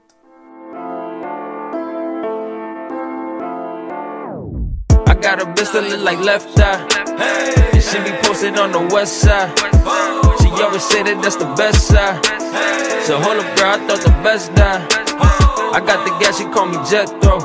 I 5.08 5.14
got 5.14 5.40
a 5.40 5.46
bitch 5.46 5.72
that 5.72 5.82
look 5.90 6.04
like 6.04 6.20
left 6.22 6.56
eye. 6.60 6.86
Hey, 7.18 7.80
she 7.80 7.98
be 7.98 8.12
posted 8.22 8.56
on 8.58 8.70
the 8.70 8.94
west 8.94 9.22
side. 9.22 9.50
She 10.38 10.62
always 10.62 10.84
say 10.84 11.02
that 11.02 11.20
that's 11.20 11.34
the 11.34 11.52
best 11.56 11.88
side. 11.88 12.24
So 13.02 13.18
hold 13.18 13.38
up, 13.38 13.56
girl, 13.56 13.74
I 13.74 13.86
thought 13.88 14.02
the 14.02 14.10
best 14.22 14.54
die. 14.54 15.45
I 15.74 15.80
got 15.80 16.04
the 16.04 16.10
gas, 16.18 16.38
she 16.38 16.44
call 16.44 16.66
me 16.66 16.78
Jethro. 16.88 17.38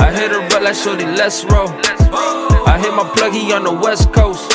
I 0.00 0.12
hit 0.12 0.30
her 0.30 0.40
but 0.48 0.62
like 0.62 0.74
shorty, 0.74 1.04
let's 1.04 1.44
roll. 1.44 1.68
I 2.66 2.78
hit 2.78 2.92
my 2.94 3.04
plug, 3.14 3.32
he 3.32 3.52
on 3.52 3.64
the 3.64 3.72
west 3.72 4.12
coast. 4.12 4.52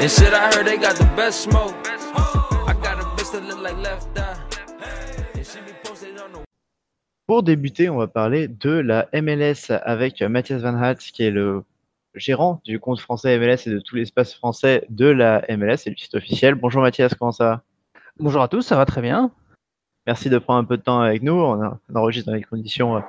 And 0.00 0.10
shit, 0.10 0.32
I 0.32 0.50
heard 0.54 0.66
they 0.66 0.76
got 0.76 0.96
the 0.96 1.04
best 1.16 1.42
smoke. 1.42 1.74
I 2.66 2.74
got 2.82 3.00
a 3.00 3.04
bitch 3.16 3.32
that 3.32 3.44
look 3.44 3.60
like 3.60 3.76
left 3.78 4.18
eye. 4.18 4.36
And 5.34 5.46
she 5.46 5.60
be 5.60 5.72
posted 5.82 6.18
on 6.18 6.32
the 6.32 6.44
Pour 7.26 7.42
débuter, 7.42 7.88
on 7.88 7.96
va 7.96 8.06
parler 8.06 8.48
de 8.48 8.70
la 8.70 9.06
MLS 9.14 9.70
avec 9.70 10.20
Mathias 10.22 10.60
Van 10.60 10.76
Halt, 10.76 10.98
qui 10.98 11.24
est 11.24 11.30
le 11.30 11.64
gérant 12.14 12.60
du 12.64 12.78
compte 12.78 13.00
français 13.00 13.38
MLS 13.38 13.66
et 13.66 13.70
de 13.70 13.80
tout 13.80 13.96
l'espace 13.96 14.34
français 14.34 14.84
de 14.90 15.06
la 15.06 15.42
MLS 15.48 15.86
et 15.86 15.90
le 15.90 15.96
site 15.96 16.14
officiel. 16.14 16.54
Bonjour 16.54 16.82
Mathias, 16.82 17.14
comment 17.14 17.32
ça 17.32 17.44
va? 17.44 17.62
Bonjour 18.18 18.42
à 18.42 18.48
tous, 18.48 18.62
ça 18.62 18.76
va 18.76 18.84
très 18.84 19.00
bien. 19.00 19.30
Merci 20.06 20.28
de 20.28 20.36
prendre 20.38 20.60
un 20.60 20.64
peu 20.64 20.76
de 20.76 20.82
temps 20.82 21.00
avec 21.00 21.22
nous. 21.22 21.32
On, 21.32 21.78
enregistre 21.94 22.30
dans 22.30 22.36
des 22.36 22.44
conditions 22.44 22.96
euh, 22.96 23.00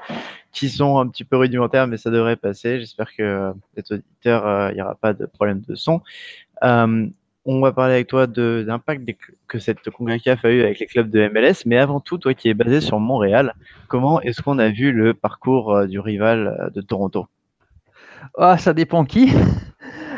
qui 0.53 0.69
sont 0.69 0.97
un 0.97 1.07
petit 1.07 1.25
peu 1.25 1.35
rudimentaires, 1.35 1.87
mais 1.87 1.97
ça 1.97 2.09
devrait 2.09 2.37
passer. 2.37 2.79
J'espère 2.79 3.13
que 3.13 3.23
euh, 3.23 3.53
les 3.75 3.83
auditeurs, 3.91 4.47
euh, 4.47 4.69
il 4.71 4.75
n'y 4.75 4.81
aura 4.81 4.95
pas 4.95 5.13
de 5.13 5.25
problème 5.25 5.61
de 5.67 5.75
son. 5.75 6.01
on 6.61 7.61
va 7.61 7.73
parler 7.73 7.95
avec 7.95 8.07
toi 8.07 8.27
de 8.27 8.63
l'impact 8.65 9.07
que 9.47 9.59
cette 9.59 9.89
CONCACAF 9.89 10.45
a 10.45 10.51
eu 10.51 10.61
avec 10.61 10.79
les 10.79 10.85
clubs 10.85 11.09
de 11.09 11.27
MLS. 11.27 11.65
Mais 11.65 11.77
avant 11.77 11.99
tout, 11.99 12.17
toi 12.17 12.33
qui 12.33 12.49
es 12.49 12.53
basé 12.53 12.79
sur 12.79 12.99
Montréal, 12.99 13.53
comment 13.87 14.21
est-ce 14.21 14.41
qu'on 14.41 14.57
a 14.57 14.69
vu 14.69 14.91
le 14.93 15.13
parcours 15.13 15.85
du 15.85 15.99
rival 15.99 16.71
de 16.73 16.81
Toronto? 16.81 17.27
Ah, 18.37 18.57
Ça 18.57 18.73
dépend 18.73 19.03
qui. 19.05 19.31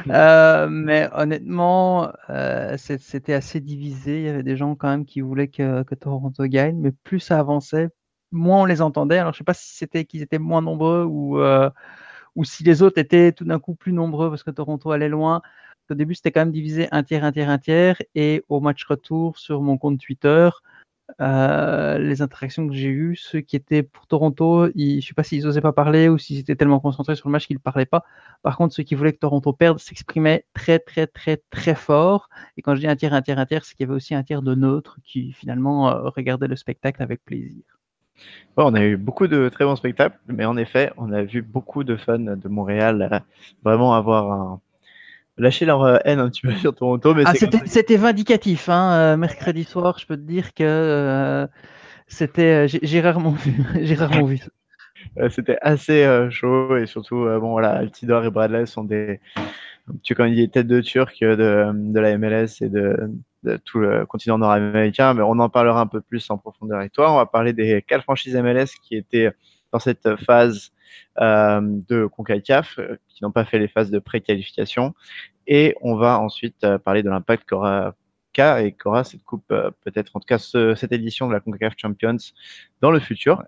Euh, 0.09 0.67
mais 0.69 1.09
honnêtement, 1.13 2.11
euh, 2.29 2.77
c'était 2.77 3.33
assez 3.33 3.59
divisé. 3.59 4.19
Il 4.19 4.25
y 4.25 4.29
avait 4.29 4.43
des 4.43 4.57
gens 4.57 4.75
quand 4.75 4.89
même 4.89 5.05
qui 5.05 5.21
voulaient 5.21 5.47
que, 5.47 5.83
Toronto 5.95 6.43
gagne, 6.45 6.77
mais 6.77 6.91
plus 6.91 7.19
ça 7.19 7.39
avançait, 7.39 7.89
moins 8.31 8.61
on 8.61 8.65
les 8.65 8.81
entendait. 8.81 9.17
Alors 9.17 9.33
je 9.33 9.37
ne 9.37 9.39
sais 9.39 9.43
pas 9.43 9.53
si 9.53 9.75
c'était 9.75 10.05
qu'ils 10.05 10.21
étaient 10.21 10.39
moins 10.39 10.61
nombreux 10.61 11.03
ou, 11.05 11.39
euh, 11.39 11.69
ou 12.35 12.43
si 12.43 12.63
les 12.63 12.81
autres 12.81 12.99
étaient 12.99 13.31
tout 13.31 13.45
d'un 13.45 13.59
coup 13.59 13.75
plus 13.75 13.93
nombreux 13.93 14.29
parce 14.29 14.43
que 14.43 14.51
Toronto 14.51 14.91
allait 14.91 15.09
loin. 15.09 15.41
Au 15.89 15.93
début, 15.95 16.15
c'était 16.15 16.31
quand 16.31 16.41
même 16.41 16.51
divisé 16.51 16.89
un 16.91 17.03
tiers, 17.03 17.23
un 17.23 17.31
tiers, 17.31 17.49
un 17.49 17.57
tiers. 17.59 17.97
Et 18.15 18.43
au 18.49 18.59
match 18.59 18.83
retour 18.85 19.37
sur 19.37 19.61
mon 19.61 19.77
compte 19.77 19.99
Twitter, 19.99 20.49
euh, 21.21 21.97
les 21.97 22.21
interactions 22.21 22.67
que 22.67 22.73
j'ai 22.73 22.89
eues, 22.89 23.15
ceux 23.15 23.39
qui 23.39 23.55
étaient 23.55 23.83
pour 23.83 24.07
Toronto, 24.07 24.67
je 24.75 24.95
ne 24.95 25.01
sais 25.01 25.13
pas 25.13 25.23
s'ils 25.23 25.43
n'osaient 25.43 25.61
pas 25.61 25.73
parler 25.73 26.09
ou 26.09 26.17
s'ils 26.17 26.39
étaient 26.39 26.55
tellement 26.55 26.79
concentrés 26.79 27.15
sur 27.15 27.29
le 27.29 27.31
match 27.31 27.47
qu'ils 27.47 27.57
ne 27.57 27.61
parlaient 27.61 27.85
pas. 27.85 28.03
Par 28.43 28.57
contre, 28.57 28.73
ceux 28.73 28.83
qui 28.83 28.95
voulaient 28.95 29.13
que 29.13 29.19
Toronto 29.19 29.53
perde 29.53 29.79
s'exprimaient 29.79 30.45
très, 30.53 30.79
très, 30.79 31.07
très, 31.07 31.41
très 31.49 31.75
fort. 31.75 32.29
Et 32.57 32.61
quand 32.61 32.75
je 32.75 32.81
dis 32.81 32.87
un 32.87 32.95
tiers, 32.95 33.13
un 33.13 33.21
tiers, 33.21 33.39
un 33.39 33.45
tiers, 33.45 33.65
c'est 33.65 33.75
qu'il 33.75 33.85
y 33.85 33.89
avait 33.89 33.95
aussi 33.95 34.15
un 34.15 34.23
tiers 34.23 34.41
de 34.41 34.53
neutres 34.53 34.99
qui 35.03 35.31
finalement 35.33 35.89
euh, 35.89 36.09
regardaient 36.09 36.47
le 36.47 36.55
spectacle 36.55 37.01
avec 37.01 37.23
plaisir. 37.23 37.63
on 38.57 38.73
a 38.75 38.83
eu 38.83 38.97
beaucoup 38.97 39.27
de 39.27 39.49
très 39.49 39.65
bons 39.65 39.75
spectacles, 39.75 40.19
mais 40.27 40.45
en 40.45 40.57
effet, 40.57 40.91
on 40.97 41.11
a 41.13 41.23
vu 41.23 41.41
beaucoup 41.41 41.83
de 41.83 41.95
fans 41.95 42.19
de 42.19 42.49
Montréal 42.49 43.09
euh, 43.11 43.19
vraiment 43.63 43.93
avoir 43.93 44.31
un, 44.31 44.61
lâcher 45.37 45.65
leur 45.65 45.83
euh, 45.83 45.97
haine 46.05 46.19
un 46.19 46.29
petit 46.29 46.41
peu 46.41 46.51
sur 46.55 46.73
Toronto. 46.73 47.13
Mais 47.13 47.23
ah, 47.25 47.33
c'était 47.65 47.97
vindicatif. 47.97 48.69
Hein. 48.69 48.91
Euh, 48.93 49.17
mercredi 49.17 49.63
soir, 49.63 49.97
je 49.99 50.05
peux 50.05 50.17
te 50.17 50.21
dire 50.21 50.53
que 50.53 50.63
euh, 50.63 51.47
c'était. 52.07 52.67
J'ai 52.67 53.01
rarement 53.01 53.31
vu. 53.31 53.63
J'ai 53.81 53.95
rarement 53.95 54.25
vu. 54.25 54.39
c'était 55.29 55.57
assez 55.61 56.05
chaud 56.29 56.75
et 56.77 56.85
surtout, 56.85 57.25
bon 57.39 57.51
voilà, 57.51 57.71
Altidor 57.71 58.25
et 58.25 58.29
Bradley 58.29 58.65
sont 58.65 58.83
des, 58.83 59.19
tu 60.03 60.15
connais 60.15 60.35
des 60.35 60.47
têtes 60.47 60.67
de 60.67 60.81
Turcs 60.81 61.13
de, 61.21 61.71
de 61.73 61.99
la 61.99 62.17
MLS 62.17 62.61
et 62.61 62.69
de, 62.69 63.09
de 63.43 63.57
tout 63.57 63.79
le 63.79 64.05
continent 64.05 64.37
nord-américain, 64.37 65.13
mais 65.13 65.21
on 65.21 65.39
en 65.39 65.49
parlera 65.49 65.79
un 65.79 65.87
peu 65.87 66.01
plus 66.01 66.29
en 66.29 66.37
profondeur 66.37 66.79
avec 66.79 66.91
toi. 66.91 67.11
On 67.11 67.15
va 67.15 67.25
parler 67.25 67.53
des 67.53 67.81
quatre 67.87 68.03
franchises 68.03 68.35
MLS 68.35 68.67
qui 68.81 68.95
étaient 68.95 69.31
dans 69.71 69.79
cette 69.79 70.15
phase 70.17 70.71
euh, 70.71 70.76
de 71.17 72.05
CONCACAF 72.07 72.79
euh, 72.79 72.97
qui 73.07 73.23
n'ont 73.23 73.31
pas 73.31 73.45
fait 73.45 73.59
les 73.59 73.67
phases 73.67 73.91
de 73.91 73.99
pré-qualification. 73.99 74.93
Et 75.47 75.75
on 75.81 75.95
va 75.95 76.19
ensuite 76.19 76.63
euh, 76.63 76.77
parler 76.77 77.03
de 77.03 77.09
l'impact 77.09 77.47
qu'aura 77.47 77.95
et 78.39 78.73
qu'aura 78.73 79.03
cette 79.03 79.23
coupe, 79.23 79.47
peut-être 79.47 80.15
en 80.15 80.19
tout 80.19 80.27
cas 80.27 80.37
cette 80.37 80.91
édition 80.91 81.27
de 81.27 81.33
la 81.33 81.39
CONCACAF 81.39 81.73
Champions 81.75 82.17
dans 82.81 82.91
le 82.91 82.99
futur. 82.99 83.43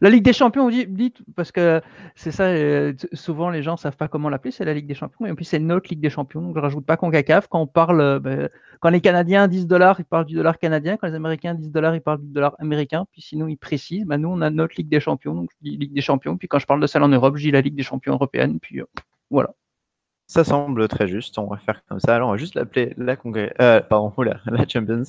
La 0.00 0.10
Ligue 0.10 0.24
des 0.24 0.32
Champions, 0.32 0.66
on 0.66 0.70
dit, 0.70 1.12
parce 1.36 1.52
que 1.52 1.80
c'est 2.14 2.30
ça, 2.30 2.44
euh, 2.44 2.94
souvent 3.12 3.50
les 3.50 3.62
gens 3.62 3.72
ne 3.72 3.78
savent 3.78 3.96
pas 3.96 4.08
comment 4.08 4.28
l'appeler, 4.28 4.50
c'est 4.50 4.64
la 4.64 4.74
Ligue 4.74 4.86
des 4.86 4.94
Champions, 4.94 5.26
et 5.26 5.30
en 5.30 5.34
plus 5.34 5.44
c'est 5.44 5.58
notre 5.58 5.88
Ligue 5.90 6.00
des 6.00 6.10
Champions, 6.10 6.40
donc 6.40 6.54
je 6.54 6.58
ne 6.58 6.62
rajoute 6.62 6.86
pas 6.86 6.96
CONCACAF. 6.96 7.48
Quand 7.48 7.60
on 7.60 7.66
parle, 7.66 8.00
euh, 8.00 8.18
ben, 8.18 8.48
quand 8.80 8.90
les 8.90 9.00
Canadiens 9.00 9.48
disent 9.48 9.66
dollars, 9.66 10.00
ils 10.00 10.04
parlent 10.04 10.24
du 10.24 10.34
dollar 10.34 10.58
canadien, 10.58 10.96
quand 10.96 11.06
les 11.06 11.14
Américains 11.14 11.54
disent 11.54 11.70
dollars, 11.70 11.94
ils 11.94 12.00
parlent 12.00 12.20
du 12.20 12.32
dollar 12.32 12.54
américain, 12.58 13.06
puis 13.12 13.22
sinon 13.22 13.48
ils 13.48 13.56
précisent, 13.56 14.06
ben, 14.06 14.18
nous 14.18 14.28
on 14.28 14.40
a 14.40 14.50
notre 14.50 14.74
Ligue 14.76 14.88
des 14.88 15.00
Champions, 15.00 15.34
donc 15.34 15.50
je 15.52 15.70
dis 15.70 15.76
Ligue 15.76 15.92
des 15.92 16.00
Champions, 16.00 16.36
puis 16.36 16.48
quand 16.48 16.58
je 16.58 16.66
parle 16.66 16.80
de 16.80 16.86
celle 16.86 17.02
en 17.02 17.08
Europe, 17.08 17.36
je 17.36 17.42
dis 17.42 17.50
la 17.50 17.60
Ligue 17.60 17.74
des 17.74 17.82
Champions 17.82 18.14
européenne, 18.14 18.58
puis 18.60 18.80
euh, 18.80 18.86
voilà. 19.30 19.50
Ça 20.26 20.44
semble 20.44 20.88
très 20.88 21.08
juste, 21.08 21.36
on 21.38 21.46
va 21.46 21.58
faire 21.58 21.82
comme 21.88 22.00
ça. 22.00 22.14
Alors 22.14 22.28
on 22.28 22.32
va 22.32 22.38
juste 22.38 22.54
l'appeler 22.54 22.94
la, 22.96 23.16
pardon, 23.82 24.12
la, 24.22 24.40
la 24.46 24.66
Champions. 24.66 25.02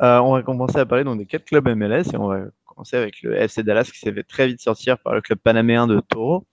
on 0.00 0.32
va 0.32 0.42
commencer 0.42 0.78
à 0.78 0.84
parler 0.84 1.04
donc, 1.04 1.18
des 1.18 1.26
quatre 1.26 1.44
clubs 1.44 1.66
MLS 1.68 2.12
et 2.12 2.16
on 2.16 2.28
va 2.28 2.40
commencer 2.82 2.96
avec 2.96 3.22
le 3.22 3.36
FC 3.36 3.62
Dallas 3.62 3.88
qui 3.92 3.98
s'est 3.98 4.12
fait 4.12 4.24
très 4.24 4.48
vite 4.48 4.60
sortir 4.60 4.98
par 4.98 5.14
le 5.14 5.20
club 5.20 5.38
panaméen 5.38 5.86
de 5.86 6.00
Toro. 6.00 6.46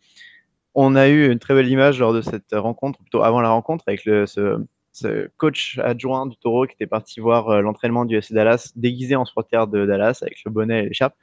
On 0.75 0.95
a 0.95 1.07
eu 1.07 1.31
une 1.31 1.39
très 1.39 1.55
belle 1.55 1.67
image 1.67 1.99
lors 1.99 2.13
de 2.13 2.21
cette 2.21 2.53
rencontre, 2.53 2.99
plutôt 2.99 3.23
avant 3.23 3.41
la 3.41 3.49
rencontre, 3.49 3.83
avec 3.87 4.05
le, 4.05 4.25
ce, 4.27 5.27
coach 5.37 5.79
adjoint 5.79 6.27
du 6.27 6.37
Toro 6.37 6.67
qui 6.67 6.73
était 6.73 6.87
parti 6.87 7.19
voir 7.19 7.49
euh, 7.49 7.61
l'entraînement 7.61 8.05
du 8.05 8.17
FC 8.17 8.33
Dallas 8.33 8.71
déguisé 8.75 9.15
en 9.15 9.25
supporter 9.25 9.65
de 9.67 9.85
Dallas 9.85 10.19
avec 10.21 10.37
le 10.45 10.51
bonnet 10.51 10.83
et 10.83 10.87
l'écharpe. 10.89 11.15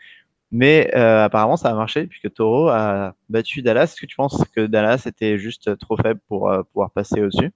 Mais 0.50 0.90
euh, 0.96 1.24
apparemment, 1.24 1.56
ça 1.56 1.70
a 1.70 1.74
marché 1.74 2.06
puisque 2.06 2.32
Toro 2.32 2.68
a 2.68 3.14
battu 3.28 3.62
Dallas. 3.62 3.84
Est-ce 3.84 4.00
que 4.00 4.06
tu 4.06 4.16
penses 4.16 4.42
que 4.54 4.66
Dallas 4.66 5.02
était 5.06 5.38
juste 5.38 5.78
trop 5.78 5.96
faible 5.96 6.20
pour 6.28 6.50
euh, 6.50 6.62
pouvoir 6.64 6.90
passer 6.90 7.20
au-dessus? 7.20 7.52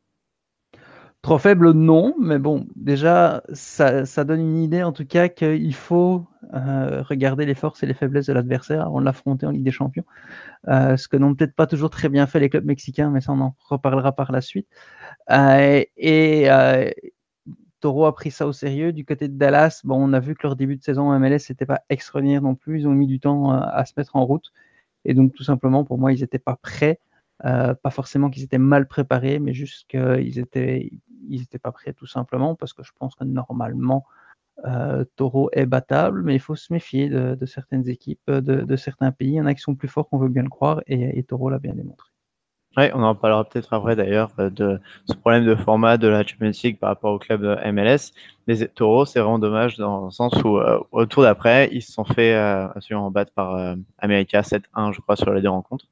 Trop 1.23 1.37
faible, 1.37 1.73
non, 1.73 2.15
mais 2.19 2.39
bon, 2.39 2.67
déjà, 2.77 3.43
ça, 3.53 4.25
donne 4.25 4.41
une 4.41 4.57
idée 4.57 4.83
en 4.83 4.93
tout 4.93 5.05
cas 5.05 5.29
qu'il 5.29 5.75
faut 5.75 6.27
euh, 6.55 7.03
regarder 7.03 7.45
les 7.45 7.55
forces 7.55 7.83
et 7.83 7.87
les 7.87 7.93
faiblesses 7.93 8.27
de 8.27 8.33
l'adversaire 8.33 8.87
avant 8.87 9.01
de 9.01 9.05
l'affronter 9.05 9.45
en 9.45 9.51
Ligue 9.51 9.63
des 9.63 9.71
Champions. 9.71 10.07
Euh, 10.69 10.97
ce 10.97 11.09
que 11.09 11.19
n'ont 11.19 11.35
peut-être 11.35 11.55
pas 11.55 11.67
toujours 11.67 11.91
très 11.91 12.09
bien 12.09 12.27
fait 12.27 12.41
les 12.41 12.49
clubs 12.49 12.65
mexicains, 12.65 13.11
mais 13.11 13.21
ça 13.21 13.33
on 13.33 13.41
en 13.41 13.55
reparlera 13.69 14.13
par 14.13 14.33
la 14.33 14.41
suite. 14.41 14.67
Euh, 15.31 15.85
et 15.99 16.49
Toro 17.81 18.07
a 18.07 18.15
pris 18.15 18.31
ça 18.31 18.47
au 18.47 18.53
sérieux. 18.53 18.93
Du 18.93 19.05
côté 19.05 19.29
de 19.29 19.37
Dallas, 19.37 19.83
bon, 19.85 19.97
on 20.03 20.15
a 20.15 20.21
vu 20.21 20.35
que 20.35 20.47
leur 20.47 20.57
début 20.57 20.77
de 20.77 20.83
saison 20.83 21.11
en 21.11 21.19
MLS 21.21 21.51
n'était 21.51 21.67
pas 21.67 21.83
extraordinaire 21.91 22.41
non 22.41 22.55
plus. 22.55 22.81
Ils 22.81 22.89
ont 22.89 22.93
mis 22.93 23.07
du 23.07 23.21
temps 23.21 23.53
à 23.53 23.85
se 23.85 23.93
mettre 23.97 24.17
en 24.17 24.25
route. 24.25 24.53
Et 25.05 25.13
donc, 25.15 25.35
tout 25.35 25.45
simplement, 25.45 25.85
pour 25.85 25.99
moi, 25.99 26.13
ils 26.13 26.21
n'étaient 26.21 26.39
pas 26.39 26.57
prêts. 26.57 26.99
pas 27.43 27.91
forcément 27.91 28.31
qu'ils 28.31 28.45
étaient 28.45 28.59
mal 28.59 28.89
préparés, 28.89 29.39
mais 29.39 29.53
juste 29.55 29.87
qu'ils 29.89 30.39
étaient, 30.39 30.91
ils 31.29 31.41
n'étaient 31.41 31.59
pas 31.59 31.73
prêts 31.73 31.93
tout 31.93 32.07
simplement 32.07 32.55
parce 32.55 32.73
que 32.73 32.83
je 32.83 32.93
pense 32.99 33.15
que 33.15 33.25
normalement, 33.25 34.05
euh, 34.67 35.05
Taureau 35.17 35.51
est 35.53 35.67
battable, 35.67 36.23
mais 36.23 36.35
il 36.35 36.41
faut 36.41 36.57
se 36.57 36.73
méfier 36.73 37.09
de, 37.09 37.47
certaines 37.47 37.89
équipes, 37.89 38.31
de, 38.31 38.77
certains 38.77 39.13
pays. 39.13 39.31
Il 39.31 39.35
y 39.35 39.41
en 39.41 39.47
a 39.47 39.55
qui 39.55 39.61
sont 39.61 39.75
plus 39.75 39.89
forts 39.89 40.09
qu'on 40.09 40.19
veut 40.19 40.29
bien 40.29 40.43
le 40.43 40.49
croire, 40.49 40.83
et, 40.87 41.23
Taureau 41.23 41.51
l'a 41.51 41.59
bien 41.59 41.75
démontré. 41.75 42.09
Oui, 42.77 42.85
on 42.95 43.03
en 43.03 43.17
parlera 43.17 43.45
peut-être 43.45 43.73
après 43.73 43.97
d'ailleurs 43.97 44.31
euh, 44.39 44.49
de 44.49 44.81
ce 45.05 45.15
problème 45.15 45.45
de 45.45 45.57
format 45.57 45.97
de 45.97 46.07
la 46.07 46.25
Champions 46.25 46.53
League 46.63 46.79
par 46.79 46.91
rapport 46.91 47.13
au 47.13 47.19
club 47.19 47.43
MLS. 47.43 48.13
Mais 48.47 48.69
Taureau, 48.69 49.05
c'est 49.07 49.19
vraiment 49.19 49.41
dommage 49.41 49.77
dans 49.77 50.05
le 50.05 50.11
sens 50.13 50.33
où 50.45 50.59
euh, 50.59 50.79
au 50.93 51.05
tour 51.05 51.25
d'après, 51.25 51.69
ils 51.73 51.83
se 51.83 51.91
sont 51.91 52.05
fait 52.05 52.33
absolument 52.35 53.11
battre 53.11 53.33
par 53.33 53.75
America 53.99 54.43
7-1, 54.43 54.93
je 54.93 55.01
crois, 55.01 55.17
sur 55.17 55.33
les 55.33 55.43
deux 55.43 55.49
rencontres. 55.49 55.87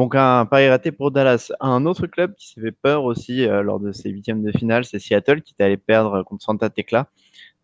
Donc 0.00 0.14
un 0.14 0.46
pari 0.46 0.66
raté 0.66 0.92
pour 0.92 1.10
Dallas. 1.10 1.52
Un 1.60 1.84
autre 1.84 2.06
club 2.06 2.34
qui 2.34 2.48
s'est 2.48 2.60
fait 2.62 2.72
peur 2.72 3.04
aussi 3.04 3.46
euh, 3.46 3.62
lors 3.62 3.78
de 3.78 3.92
ses 3.92 4.08
huitièmes 4.08 4.42
de 4.42 4.50
finale, 4.50 4.86
c'est 4.86 4.98
Seattle 4.98 5.42
qui 5.42 5.54
est 5.58 5.62
allé 5.62 5.76
perdre 5.76 6.22
contre 6.22 6.42
Santa 6.42 6.70
Tecla, 6.70 7.08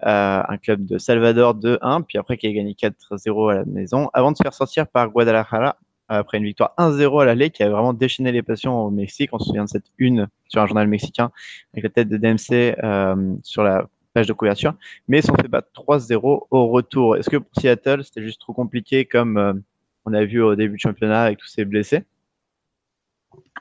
euh, 0.04 0.42
un 0.46 0.58
club 0.58 0.84
de 0.84 0.98
Salvador 0.98 1.54
2-1, 1.54 2.02
puis 2.02 2.18
après 2.18 2.36
qui 2.36 2.46
a 2.46 2.52
gagné 2.52 2.74
4-0 2.74 3.52
à 3.52 3.54
la 3.54 3.64
maison, 3.64 4.10
avant 4.12 4.32
de 4.32 4.36
se 4.36 4.42
faire 4.42 4.52
sortir 4.52 4.86
par 4.86 5.08
Guadalajara 5.08 5.78
après 6.08 6.36
une 6.36 6.44
victoire 6.44 6.74
1-0 6.76 7.22
à 7.22 7.24
l'aller 7.24 7.48
qui 7.48 7.62
a 7.62 7.70
vraiment 7.70 7.94
déchaîné 7.94 8.32
les 8.32 8.42
passions 8.42 8.82
au 8.82 8.90
Mexique. 8.90 9.30
On 9.32 9.38
se 9.38 9.46
souvient 9.46 9.64
de 9.64 9.70
cette 9.70 9.90
une 9.96 10.28
sur 10.48 10.60
un 10.60 10.66
journal 10.66 10.88
mexicain 10.88 11.30
avec 11.72 11.84
la 11.84 11.88
tête 11.88 12.10
de 12.10 12.18
DMC 12.18 12.76
euh, 12.84 13.34
sur 13.44 13.62
la 13.62 13.88
page 14.12 14.26
de 14.26 14.34
couverture, 14.34 14.74
mais 15.08 15.20
ils 15.20 15.22
sont 15.22 15.34
fait 15.36 15.48
battre 15.48 15.70
3-0 15.72 16.48
au 16.50 16.66
retour. 16.68 17.16
Est-ce 17.16 17.30
que 17.30 17.38
pour 17.38 17.50
Seattle, 17.58 18.04
c'était 18.04 18.22
juste 18.22 18.42
trop 18.42 18.52
compliqué 18.52 19.06
comme 19.06 19.62
on 20.04 20.12
a 20.12 20.22
vu 20.26 20.42
au 20.42 20.54
début 20.54 20.74
du 20.74 20.80
championnat 20.80 21.22
avec 21.22 21.38
tous 21.38 21.48
ces 21.48 21.64
blessés? 21.64 22.04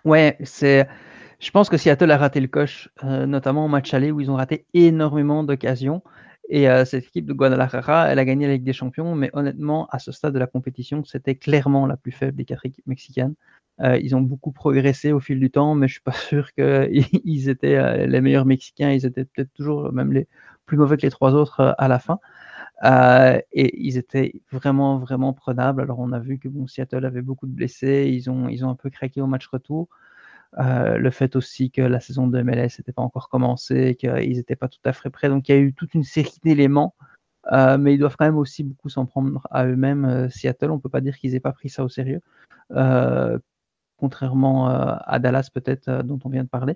Ouais, 0.04 0.38
c'est. 0.44 0.88
Je 1.40 1.52
pense 1.52 1.70
que 1.70 1.78
Seattle 1.78 2.12
a 2.12 2.18
raté 2.18 2.40
le 2.40 2.48
coche, 2.48 2.90
euh, 3.04 3.26
notamment 3.26 3.66
au 3.66 3.68
match 3.68 3.94
aller 3.94 4.12
où 4.12 4.22
ils 4.22 4.32
ont 4.32 4.36
raté 4.36 4.66
énormément 4.74 5.44
d'occasions. 5.44 6.02
Et 6.50 6.70
euh, 6.70 6.86
cette 6.86 7.06
équipe 7.06 7.26
de 7.26 7.34
Guadalajara, 7.34 8.08
elle 8.10 8.20
a 8.20 8.26
gagné 8.26 8.48
la 8.48 8.54
Ligue 8.54 8.64
des 8.64 8.74
Champions, 8.74 9.16
mais 9.16 9.30
honnêtement, 9.34 9.88
à 9.92 10.00
ce 10.00 10.12
stade 10.12 10.34
de 10.34 10.40
la 10.40 10.48
compétition, 10.48 11.04
c'était 11.04 11.36
clairement 11.36 11.88
la 11.88 11.98
plus 11.98 12.12
faible 12.12 12.38
des 12.38 12.46
quatre 12.46 12.66
équipes 12.66 12.88
mexicaines. 12.88 13.34
Euh, 13.82 13.98
ils 13.98 14.16
ont 14.16 14.22
beaucoup 14.22 14.52
progressé 14.52 15.12
au 15.12 15.20
fil 15.20 15.40
du 15.40 15.52
temps, 15.52 15.76
mais 15.76 15.88
je 15.88 15.94
suis 15.94 16.02
pas 16.04 16.14
sûr 16.14 16.54
qu'ils 16.54 17.50
étaient 17.50 18.08
les 18.08 18.22
meilleurs 18.22 18.46
Mexicains. 18.46 18.92
Ils 18.92 19.06
étaient 19.06 19.26
peut-être 19.26 19.54
toujours 19.54 19.92
même 19.92 20.14
les 20.14 20.28
plus 20.66 20.78
mauvais 20.78 20.98
que 20.98 21.04
les 21.04 21.12
trois 21.12 21.34
autres 21.34 21.76
à 21.78 21.88
la 21.88 22.00
fin. 22.00 22.20
Euh, 22.84 23.40
et 23.54 23.86
ils 23.86 23.98
étaient 23.98 24.34
vraiment, 24.52 24.98
vraiment 25.00 25.34
prenables. 25.34 25.82
Alors, 25.82 26.00
on 26.00 26.12
a 26.12 26.20
vu 26.20 26.40
que 26.40 26.50
Seattle 26.68 27.06
avait 27.06 27.22
beaucoup 27.22 27.48
de 27.48 27.52
blessés. 27.54 28.10
Ils 28.12 28.30
ont, 28.30 28.50
ils 28.50 28.66
ont 28.66 28.70
un 28.70 28.76
peu 28.76 28.90
craqué 28.90 29.22
au 29.22 29.28
match 29.28 29.48
retour. 29.48 29.88
Euh, 30.60 30.98
le 30.98 31.12
fait 31.12 31.36
aussi 31.36 31.72
que 31.72 31.82
la 31.82 32.00
saison 32.00 32.28
de 32.28 32.42
MLS 32.42 32.78
n'était 32.80 32.94
pas 32.94 33.02
encore 33.02 33.30
commencée, 33.30 33.96
qu'ils 33.96 34.38
n'étaient 34.38 34.56
pas 34.56 34.68
tout 34.70 34.80
à 34.86 34.94
fait 34.94 35.10
prêts. 35.10 35.30
Donc, 35.30 35.50
il 35.50 35.56
y 35.56 35.58
a 35.58 35.62
eu 35.62 35.74
toute 35.74 35.94
une 35.94 36.04
série 36.04 36.40
d'éléments. 36.44 36.96
Euh, 37.52 37.78
mais 37.78 37.94
ils 37.94 38.00
doivent 38.00 38.16
quand 38.18 38.26
même 38.26 38.38
aussi 38.40 38.64
beaucoup 38.64 38.90
s'en 38.90 39.06
prendre 39.06 39.48
à 39.52 39.66
eux-mêmes. 39.66 40.30
Seattle, 40.32 40.72
on 40.72 40.76
ne 40.76 40.82
peut 40.82 40.90
pas 40.90 41.02
dire 41.02 41.18
qu'ils 41.18 41.34
n'aient 41.34 41.40
pas 41.40 41.52
pris 41.54 41.70
ça 41.70 41.84
au 41.84 41.90
sérieux 41.90 42.22
contrairement 43.98 44.70
euh, 44.70 44.96
à 45.06 45.20
Dallas 45.20 45.50
peut-être 45.54 45.88
euh, 45.88 46.04
dont 46.04 46.20
on 46.24 46.30
vient 46.30 46.44
de 46.44 46.50
parler. 46.50 46.76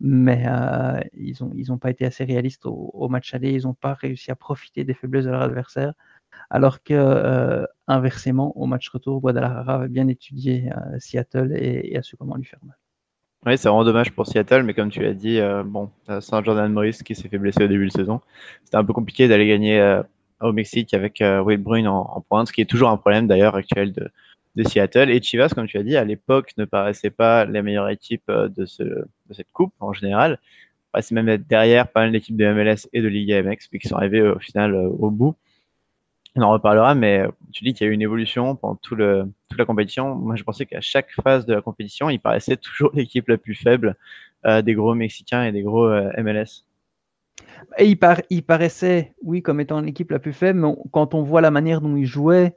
Mais 0.00 0.44
euh, 0.46 1.00
ils 1.14 1.36
n'ont 1.40 1.52
ils 1.54 1.72
ont 1.72 1.78
pas 1.78 1.90
été 1.90 2.04
assez 2.04 2.24
réalistes 2.24 2.66
au, 2.66 3.08
match 3.08 3.34
aller, 3.34 3.52
ils 3.52 3.64
n'ont 3.64 3.74
pas 3.74 3.94
réussi 3.94 4.30
à 4.30 4.36
profiter 4.36 4.84
des 4.84 4.94
faiblesses 4.94 5.24
de 5.24 5.30
leur 5.30 5.42
adversaire. 5.42 5.92
Alors 6.50 6.82
que 6.82 7.66
inversement, 7.86 8.56
au 8.56 8.66
match 8.66 8.88
retour, 8.90 9.20
Guadalajara 9.20 9.74
avait 9.74 9.88
bien 9.88 10.08
étudié 10.08 10.70
Seattle 10.98 11.52
et, 11.56 11.96
a 11.96 12.02
su 12.02 12.16
comment 12.16 12.36
lui 12.36 12.44
faire 12.44 12.60
mal. 12.62 12.76
Oui, 13.46 13.58
c'est 13.58 13.68
vraiment 13.68 13.84
dommage 13.84 14.12
pour 14.12 14.26
Seattle, 14.26 14.62
mais 14.62 14.74
comme 14.74 14.90
tu 14.90 15.00
l'as 15.00 15.14
dit, 15.14 15.40
bon, 15.64 15.90
sans 16.20 16.42
Jordan 16.44 16.72
Morris 16.72 16.98
qui 17.04 17.14
s'est 17.14 17.28
fait 17.28 17.38
blesser 17.38 17.64
au 17.64 17.68
début 17.68 17.86
de 17.86 17.92
saison, 17.92 18.20
c'était 18.64 18.76
un 18.76 18.84
peu 18.84 18.92
compliqué 18.92 19.26
d'aller 19.26 19.48
gagner 19.48 20.00
au 20.40 20.52
Mexique 20.52 20.94
avec 20.94 21.22
Will 21.22 21.58
Bruyne 21.58 21.88
en, 21.88 22.02
en, 22.02 22.20
pointe, 22.20 22.48
ce 22.48 22.52
qui 22.52 22.60
est 22.60 22.66
toujours 22.66 22.90
un 22.90 22.98
problème 22.98 23.26
d'ailleurs 23.26 23.56
actuel 23.56 23.92
de, 23.92 24.10
de 24.58 24.68
Seattle. 24.68 25.10
Et 25.10 25.22
Chivas, 25.22 25.50
comme 25.54 25.66
tu 25.66 25.78
as 25.78 25.82
dit, 25.82 25.96
à 25.96 26.04
l'époque 26.04 26.52
ne 26.58 26.64
paraissait 26.64 27.10
pas 27.10 27.44
la 27.44 27.62
meilleure 27.62 27.88
équipe 27.88 28.24
euh, 28.28 28.48
de, 28.48 28.66
ce, 28.66 28.82
de 28.82 29.32
cette 29.32 29.50
coupe 29.52 29.72
en 29.80 29.92
général. 29.92 30.38
C'est 31.00 31.14
même 31.14 31.28
être 31.28 31.46
derrière 31.46 31.86
pas 31.86 32.00
mal 32.00 32.12
d'équipes 32.12 32.36
de 32.36 32.52
MLS 32.52 32.88
et 32.92 33.00
de 33.00 33.06
Liga 33.06 33.40
MX, 33.40 33.68
puis 33.70 33.78
qui 33.78 33.86
sont 33.86 33.94
arrivés 33.94 34.20
au 34.20 34.38
final 34.40 34.74
euh, 34.74 34.88
au 34.88 35.10
bout. 35.10 35.36
On 36.34 36.42
en 36.42 36.50
reparlera, 36.50 36.94
mais 36.96 37.24
tu 37.52 37.62
dis 37.62 37.72
qu'il 37.72 37.86
y 37.86 37.88
a 37.88 37.90
eu 37.90 37.94
une 37.94 38.02
évolution 38.02 38.56
pendant 38.56 38.74
tout 38.76 38.96
toute 38.96 39.58
la 39.58 39.64
compétition. 39.64 40.14
Moi, 40.16 40.34
je 40.34 40.42
pensais 40.42 40.66
qu'à 40.66 40.80
chaque 40.80 41.10
phase 41.22 41.46
de 41.46 41.54
la 41.54 41.62
compétition, 41.62 42.10
il 42.10 42.18
paraissait 42.18 42.56
toujours 42.62 42.90
l'équipe 42.94 43.28
la 43.28 43.38
plus 43.38 43.54
faible 43.54 43.96
euh, 44.44 44.60
des 44.60 44.74
gros 44.74 44.94
Mexicains 44.94 45.44
et 45.44 45.52
des 45.52 45.62
gros 45.62 45.88
MLS. 45.88 46.64
Et 47.78 47.96
il 48.30 48.42
paraissait, 48.42 49.14
oui, 49.22 49.40
comme 49.40 49.60
étant 49.60 49.80
l'équipe 49.80 50.10
la 50.10 50.18
plus 50.18 50.32
faible, 50.32 50.60
mais 50.60 50.74
quand 50.90 51.14
on 51.14 51.22
voit 51.22 51.40
la 51.40 51.50
manière 51.50 51.80
dont 51.80 51.96
ils 51.96 52.06
jouaient, 52.06 52.56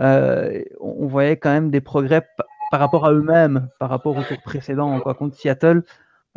euh, 0.00 0.62
on 0.80 1.06
voyait 1.06 1.36
quand 1.36 1.50
même 1.50 1.70
des 1.70 1.80
progrès 1.80 2.26
par 2.70 2.80
rapport 2.80 3.04
à 3.04 3.12
eux-mêmes, 3.12 3.68
par 3.78 3.90
rapport 3.90 4.16
au 4.16 4.22
tour 4.22 4.40
précédent. 4.42 4.98
Quoi. 5.00 5.14
Contre 5.14 5.36
Seattle, 5.36 5.84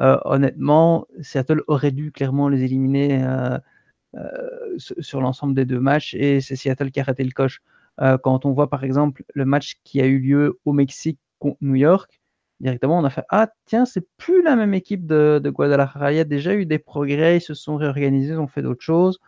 euh, 0.02 0.18
honnêtement, 0.26 1.08
Seattle 1.22 1.63
aurait 1.68 1.91
dû 1.91 2.12
clairement 2.12 2.50
les 2.50 2.63
éliminer 2.63 3.24
euh, 3.24 3.58
sur 4.78 5.22
l'ensemble 5.22 5.54
des 5.54 5.65
deux 5.65 5.80
matchs 5.80 6.13
et 6.15 6.41
c'est 6.41 6.56
Seattle 6.56 6.91
qui 6.91 7.00
a 7.00 7.04
raté 7.04 7.24
le 7.24 7.32
coche. 7.32 7.62
quand 8.24 8.46
on 8.46 8.52
voit 8.52 8.70
par 8.70 8.84
exemple 8.84 9.24
le 9.34 9.46
match 9.46 9.76
qui 9.84 10.02
a 10.02 10.06
eu 10.06 10.20
lieu 10.20 10.60
au 10.65 10.74
Mexique 10.74 11.20
contre 11.39 11.58
New 11.62 11.76
York, 11.76 12.22
directement 12.60 13.00
on 13.00 13.04
a 13.06 13.10
fait 13.10 13.26
Ah, 13.30 13.50
tiens, 13.65 13.86
c'est 13.86 14.06
plus 14.18 14.41
la 14.44 14.56
même 14.56 14.74
équipe 14.74 15.06
de, 15.06 15.39
de, 15.44 15.50
Guadalajara. 15.50 16.12
Il 16.13 16.18
y 16.18 16.20
a 16.20 16.26
déjà 16.26 16.54
eu 16.56 16.65
des 16.65 16.80
progrès, 16.80 17.38
ils 17.38 17.41
se 17.41 17.54
sont 17.54 17.78
réorganisés, 17.78 18.34
ils 18.34 18.39
ont 18.39 18.48
fait 18.48 18.62
d'autres 18.62 18.84
choses. 18.84 19.20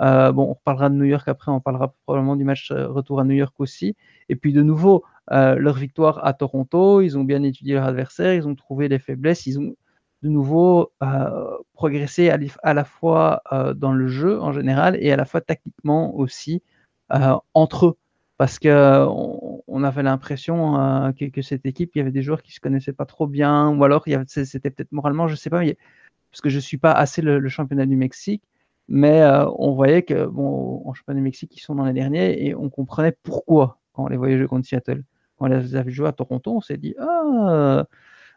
Euh, 0.00 0.32
bon, 0.32 0.44
on 0.44 0.54
reparlera 0.54 0.88
de 0.88 0.94
New 0.94 1.04
York 1.04 1.28
après, 1.28 1.52
on 1.52 1.60
parlera 1.60 1.94
probablement 2.04 2.36
du 2.36 2.44
match 2.44 2.70
euh, 2.70 2.88
retour 2.88 3.20
à 3.20 3.24
New 3.24 3.34
York 3.34 3.54
aussi. 3.58 3.96
Et 4.28 4.36
puis 4.36 4.52
de 4.52 4.62
nouveau, 4.62 5.04
euh, 5.30 5.56
leur 5.56 5.74
victoire 5.74 6.24
à 6.24 6.32
Toronto, 6.32 7.00
ils 7.02 7.18
ont 7.18 7.24
bien 7.24 7.42
étudié 7.42 7.74
leur 7.74 7.84
adversaire, 7.84 8.34
ils 8.34 8.48
ont 8.48 8.54
trouvé 8.54 8.88
les 8.88 8.98
faiblesses, 8.98 9.46
ils 9.46 9.58
ont 9.58 9.74
de 10.22 10.28
nouveau 10.28 10.92
progressé 11.74 12.30
à, 12.30 12.74
la 12.74 12.84
fois 12.84 13.42
dans 13.74 13.92
le 13.92 14.06
jeu 14.06 14.40
en 14.40 14.52
général 14.52 14.96
et 15.00 15.10
à 15.10 15.16
la 15.16 15.24
fois 15.24 15.40
tactiquement 15.40 16.14
aussi 16.14 16.62
entre 17.54 17.86
eux. 17.86 17.96
Parce 18.38 18.60
qu'on 18.60 19.62
on 19.66 19.82
avait 19.82 20.04
l'impression 20.04 21.12
que, 21.18 21.42
cette 21.42 21.66
équipe, 21.66 21.90
il 21.96 21.98
y 21.98 22.00
avait 22.00 22.12
des 22.12 22.22
joueurs 22.22 22.42
qui 22.42 22.52
se 22.52 22.60
connaissaient 22.60 22.92
pas 22.92 23.04
trop 23.04 23.26
bien, 23.26 23.70
ou 23.70 23.82
alors 23.82 24.04
c'était 24.26 24.70
peut-être 24.70 24.92
moralement, 24.92 25.26
je 25.26 25.34
sais 25.34 25.50
pas, 25.50 25.62
parce 26.30 26.40
que 26.40 26.50
je 26.50 26.60
suis 26.60 26.78
pas 26.78 26.92
assez 26.92 27.20
le 27.20 27.48
championnat 27.48 27.86
du 27.86 27.96
Mexique, 27.96 28.44
mais 28.88 29.22
euh, 29.22 29.46
on 29.58 29.72
voyait 29.72 30.02
que, 30.02 30.26
bon, 30.26 30.82
en 30.86 30.94
championnat 30.94 31.18
du 31.20 31.24
Mexique, 31.24 31.56
ils 31.56 31.60
sont 31.60 31.74
dans 31.74 31.84
les 31.84 31.92
derniers 31.92 32.46
et 32.46 32.54
on 32.54 32.68
comprenait 32.70 33.16
pourquoi 33.22 33.80
quand 33.92 34.04
on 34.04 34.08
les 34.08 34.16
voyait 34.16 34.38
jouer 34.38 34.48
contre 34.48 34.66
Seattle. 34.66 35.04
Quand 35.36 35.46
on 35.46 35.48
les 35.48 35.76
avait 35.76 35.90
joués 35.90 36.08
à 36.08 36.12
Toronto, 36.12 36.54
on 36.54 36.60
s'est 36.60 36.76
dit, 36.76 36.94
ah, 36.98 37.86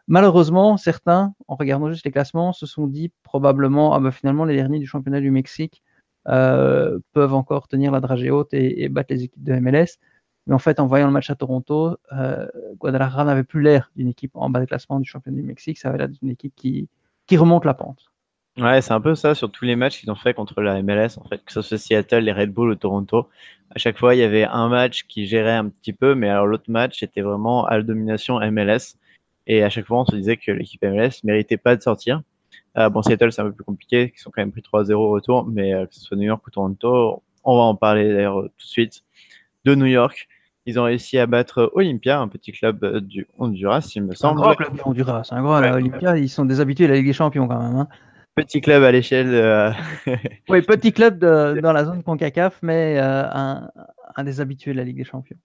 malheureusement, 0.08 0.76
certains, 0.76 1.34
en 1.48 1.56
regardant 1.56 1.90
juste 1.90 2.04
les 2.04 2.12
classements, 2.12 2.52
se 2.52 2.66
sont 2.66 2.86
dit 2.86 3.12
probablement, 3.22 3.94
ah 3.94 4.00
ben 4.00 4.10
finalement, 4.10 4.44
les 4.44 4.56
derniers 4.56 4.78
du 4.78 4.86
championnat 4.86 5.20
du 5.20 5.30
Mexique 5.30 5.82
euh, 6.28 6.98
peuvent 7.12 7.34
encore 7.34 7.68
tenir 7.68 7.92
la 7.92 8.00
dragée 8.00 8.30
haute 8.30 8.52
et, 8.52 8.88
battre 8.88 9.12
les 9.14 9.24
équipes 9.24 9.44
de 9.44 9.54
MLS. 9.54 9.98
Mais 10.46 10.54
en 10.54 10.58
fait, 10.58 10.80
en 10.80 10.86
voyant 10.86 11.06
le 11.06 11.12
match 11.12 11.30
à 11.30 11.34
Toronto, 11.34 11.96
euh, 12.12 12.46
Guadalajara 12.78 13.24
n'avait 13.24 13.44
plus 13.44 13.62
l'air 13.62 13.90
d'une 13.96 14.08
équipe 14.08 14.32
en 14.34 14.48
bas 14.50 14.60
de 14.60 14.66
classement 14.66 15.00
du 15.00 15.08
championnat 15.08 15.36
du 15.40 15.42
Mexique, 15.42 15.78
ça 15.78 15.88
avait 15.88 15.98
l'air 15.98 16.08
d'une 16.08 16.30
équipe 16.30 16.54
qui, 16.54 16.88
qui 17.26 17.36
remonte 17.36 17.64
la 17.64 17.74
pente. 17.74 18.12
Ouais, 18.58 18.80
c'est 18.80 18.92
un 18.92 19.00
peu 19.00 19.14
ça 19.14 19.34
sur 19.34 19.50
tous 19.50 19.66
les 19.66 19.76
matchs 19.76 20.00
qu'ils 20.00 20.10
ont 20.10 20.16
fait 20.16 20.32
contre 20.32 20.62
la 20.62 20.82
MLS, 20.82 21.18
en 21.18 21.24
fait, 21.28 21.44
que 21.44 21.52
ce 21.52 21.60
soit 21.60 21.76
Seattle, 21.76 22.20
les 22.20 22.32
Red 22.32 22.52
Bull 22.52 22.70
ou 22.70 22.74
Toronto. 22.74 23.28
À 23.74 23.78
chaque 23.78 23.98
fois, 23.98 24.14
il 24.14 24.18
y 24.18 24.22
avait 24.22 24.44
un 24.44 24.68
match 24.68 25.04
qui 25.06 25.26
gérait 25.26 25.56
un 25.56 25.68
petit 25.68 25.92
peu, 25.92 26.14
mais 26.14 26.30
alors 26.30 26.46
l'autre 26.46 26.70
match 26.70 27.02
était 27.02 27.20
vraiment 27.20 27.66
à 27.66 27.76
la 27.76 27.82
domination 27.82 28.40
MLS. 28.40 28.96
Et 29.46 29.62
à 29.62 29.68
chaque 29.68 29.86
fois, 29.86 30.00
on 30.00 30.04
se 30.06 30.16
disait 30.16 30.38
que 30.38 30.52
l'équipe 30.52 30.82
MLS 30.82 31.20
méritait 31.22 31.58
pas 31.58 31.76
de 31.76 31.82
sortir. 31.82 32.22
Euh, 32.78 32.88
bon, 32.88 33.02
Seattle, 33.02 33.30
c'est 33.30 33.42
un 33.42 33.46
peu 33.46 33.52
plus 33.52 33.64
compliqué, 33.64 34.12
ils 34.14 34.18
sont 34.18 34.30
quand 34.30 34.42
même 34.42 34.52
pris 34.52 34.62
3-0 34.62 34.92
au 34.94 35.10
retour, 35.10 35.46
mais 35.46 35.74
euh, 35.74 35.86
que 35.86 35.94
ce 35.94 36.00
soit 36.00 36.16
New 36.16 36.24
York 36.24 36.46
ou 36.46 36.50
Toronto, 36.50 37.22
on 37.44 37.56
va 37.56 37.62
en 37.62 37.74
parler 37.74 38.12
d'ailleurs 38.12 38.42
tout 38.42 38.48
de 38.48 38.70
suite. 38.70 39.02
De 39.64 39.74
New 39.74 39.86
York, 39.86 40.28
ils 40.66 40.78
ont 40.78 40.84
réussi 40.84 41.18
à 41.18 41.26
battre 41.26 41.70
Olympia, 41.74 42.20
un 42.20 42.28
petit 42.28 42.52
club 42.52 42.84
euh, 42.84 43.00
du 43.00 43.26
Honduras, 43.38 43.92
il 43.94 44.02
me 44.02 44.14
semble. 44.14 44.40
Un 44.40 44.42
grand 44.42 44.54
club 44.54 44.74
du 44.74 44.80
Honduras, 44.84 45.28
un 45.30 45.42
grand 45.42 45.58
Olympia, 45.58 46.18
ils 46.18 46.28
sont 46.28 46.44
des 46.44 46.60
habitués 46.60 46.86
de 46.86 46.92
la 46.92 46.96
Ligue 46.96 47.06
des 47.06 47.12
Champions 47.12 47.48
quand 47.48 47.62
même. 47.62 47.76
Hein. 47.76 47.88
Petit 48.36 48.60
club 48.60 48.82
à 48.82 48.92
l'échelle. 48.92 49.74
oui, 50.48 50.62
petit 50.62 50.92
club 50.92 51.18
dans 51.20 51.72
la 51.72 51.84
zone 51.84 52.02
CONCACAF, 52.02 52.58
mais 52.62 52.98
euh, 52.98 53.24
un, 54.16 54.24
des 54.24 54.40
habitués 54.40 54.72
de 54.72 54.76
la 54.76 54.84
Ligue 54.84 54.98
des 54.98 55.04
Champions. 55.04 55.38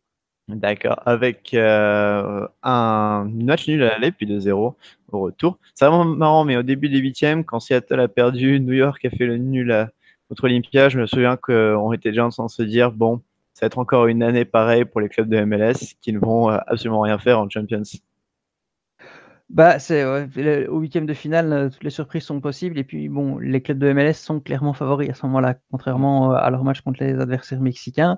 D'accord, 0.48 1.02
avec 1.06 1.54
euh, 1.54 2.46
un 2.64 3.30
match 3.34 3.68
nul 3.68 3.84
à 3.84 3.90
l'aller, 3.92 4.12
puis 4.12 4.26
de 4.26 4.40
0 4.40 4.76
au 5.12 5.20
retour. 5.20 5.58
C'est 5.74 5.86
vraiment 5.86 6.04
marrant, 6.04 6.44
mais 6.44 6.58
au 6.58 6.64
début 6.64 6.90
des 6.90 6.98
huitièmes, 6.98 7.46
quand 7.46 7.62
Seattle 7.62 8.00
a 8.02 8.08
perdu, 8.10 8.60
New 8.60 8.74
York 8.74 9.04
a 9.06 9.10
fait 9.10 9.26
le 9.26 9.38
nul 9.38 9.72
à, 9.72 9.90
contre 10.28 10.46
Olympia, 10.46 10.90
je 10.90 11.00
me 11.00 11.06
souviens 11.06 11.38
qu'on 11.38 11.94
était 11.94 12.10
déjà 12.10 12.26
en 12.26 12.30
train 12.30 12.46
de 12.46 12.52
se 12.52 12.64
dire, 12.64 12.92
bon, 12.92 13.22
ça 13.54 13.66
va 13.66 13.68
être 13.68 13.78
encore 13.78 14.08
une 14.08 14.24
année 14.24 14.46
pareille 14.46 14.86
pour 14.86 15.00
les 15.00 15.10
clubs 15.10 15.30
de 15.30 15.44
MLS 15.44 15.96
qui 16.02 16.12
ne 16.12 16.20
vont 16.20 16.50
euh, 16.50 16.58
absolument 16.68 17.02
rien 17.02 17.18
faire 17.18 17.40
en 17.40 17.50
Champions. 17.50 17.84
Bah, 19.54 19.80
c'est 19.80 20.06
au 20.68 20.80
huitième 20.80 21.06
de 21.06 21.14
finale, 21.14 21.52
euh, 21.52 21.70
toutes 21.70 21.84
les 21.84 21.90
surprises 21.90 22.24
sont 22.24 22.40
possibles. 22.40 22.78
Et 22.80 22.86
puis, 22.86 23.10
bon, 23.10 23.38
les 23.38 23.62
clubs 23.62 23.78
de 23.80 23.92
MLS 23.92 24.14
sont 24.14 24.40
clairement 24.40 24.72
favoris 24.74 25.10
à 25.10 25.14
ce 25.14 25.26
moment-là, 25.26 25.56
contrairement 25.72 26.32
euh, 26.32 26.36
à 26.38 26.50
leur 26.50 26.64
match 26.64 26.80
contre 26.82 27.04
les 27.04 27.20
adversaires 27.20 27.60
mexicains. 27.60 28.18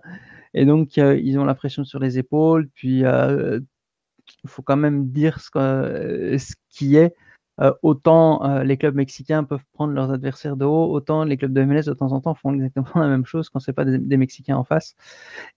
Et 0.54 0.66
donc, 0.66 0.98
euh, 1.00 1.18
ils 1.18 1.40
ont 1.40 1.46
la 1.46 1.56
pression 1.56 1.86
sur 1.86 1.98
les 2.00 2.20
épaules. 2.20 2.70
Puis, 2.76 3.00
il 3.00 4.50
faut 4.50 4.62
quand 4.62 4.78
même 4.78 5.10
dire 5.12 5.40
ce, 5.40 6.36
ce 6.38 6.54
qui 6.70 6.98
est. 6.98 7.16
euh, 7.62 7.72
autant 7.84 8.44
euh, 8.50 8.64
les 8.64 8.78
clubs 8.78 8.96
mexicains 8.96 9.44
peuvent 9.44 9.64
prendre 9.74 9.94
leurs 9.94 10.12
adversaires 10.12 10.58
de 10.58 10.66
haut, 10.66 10.92
autant 10.92 11.24
les 11.24 11.38
clubs 11.38 11.54
de 11.54 11.64
MLS 11.64 11.84
de 11.84 11.94
temps 11.94 12.12
en 12.12 12.20
temps 12.20 12.34
font 12.34 12.52
exactement 12.54 12.90
la 12.96 13.08
même 13.08 13.26
chose 13.26 13.50
quand 13.50 13.60
c'est 13.60 13.74
pas 13.74 13.86
des, 13.86 14.18
Mexicains 14.18 14.58
en 14.58 14.64
face. 14.64 14.96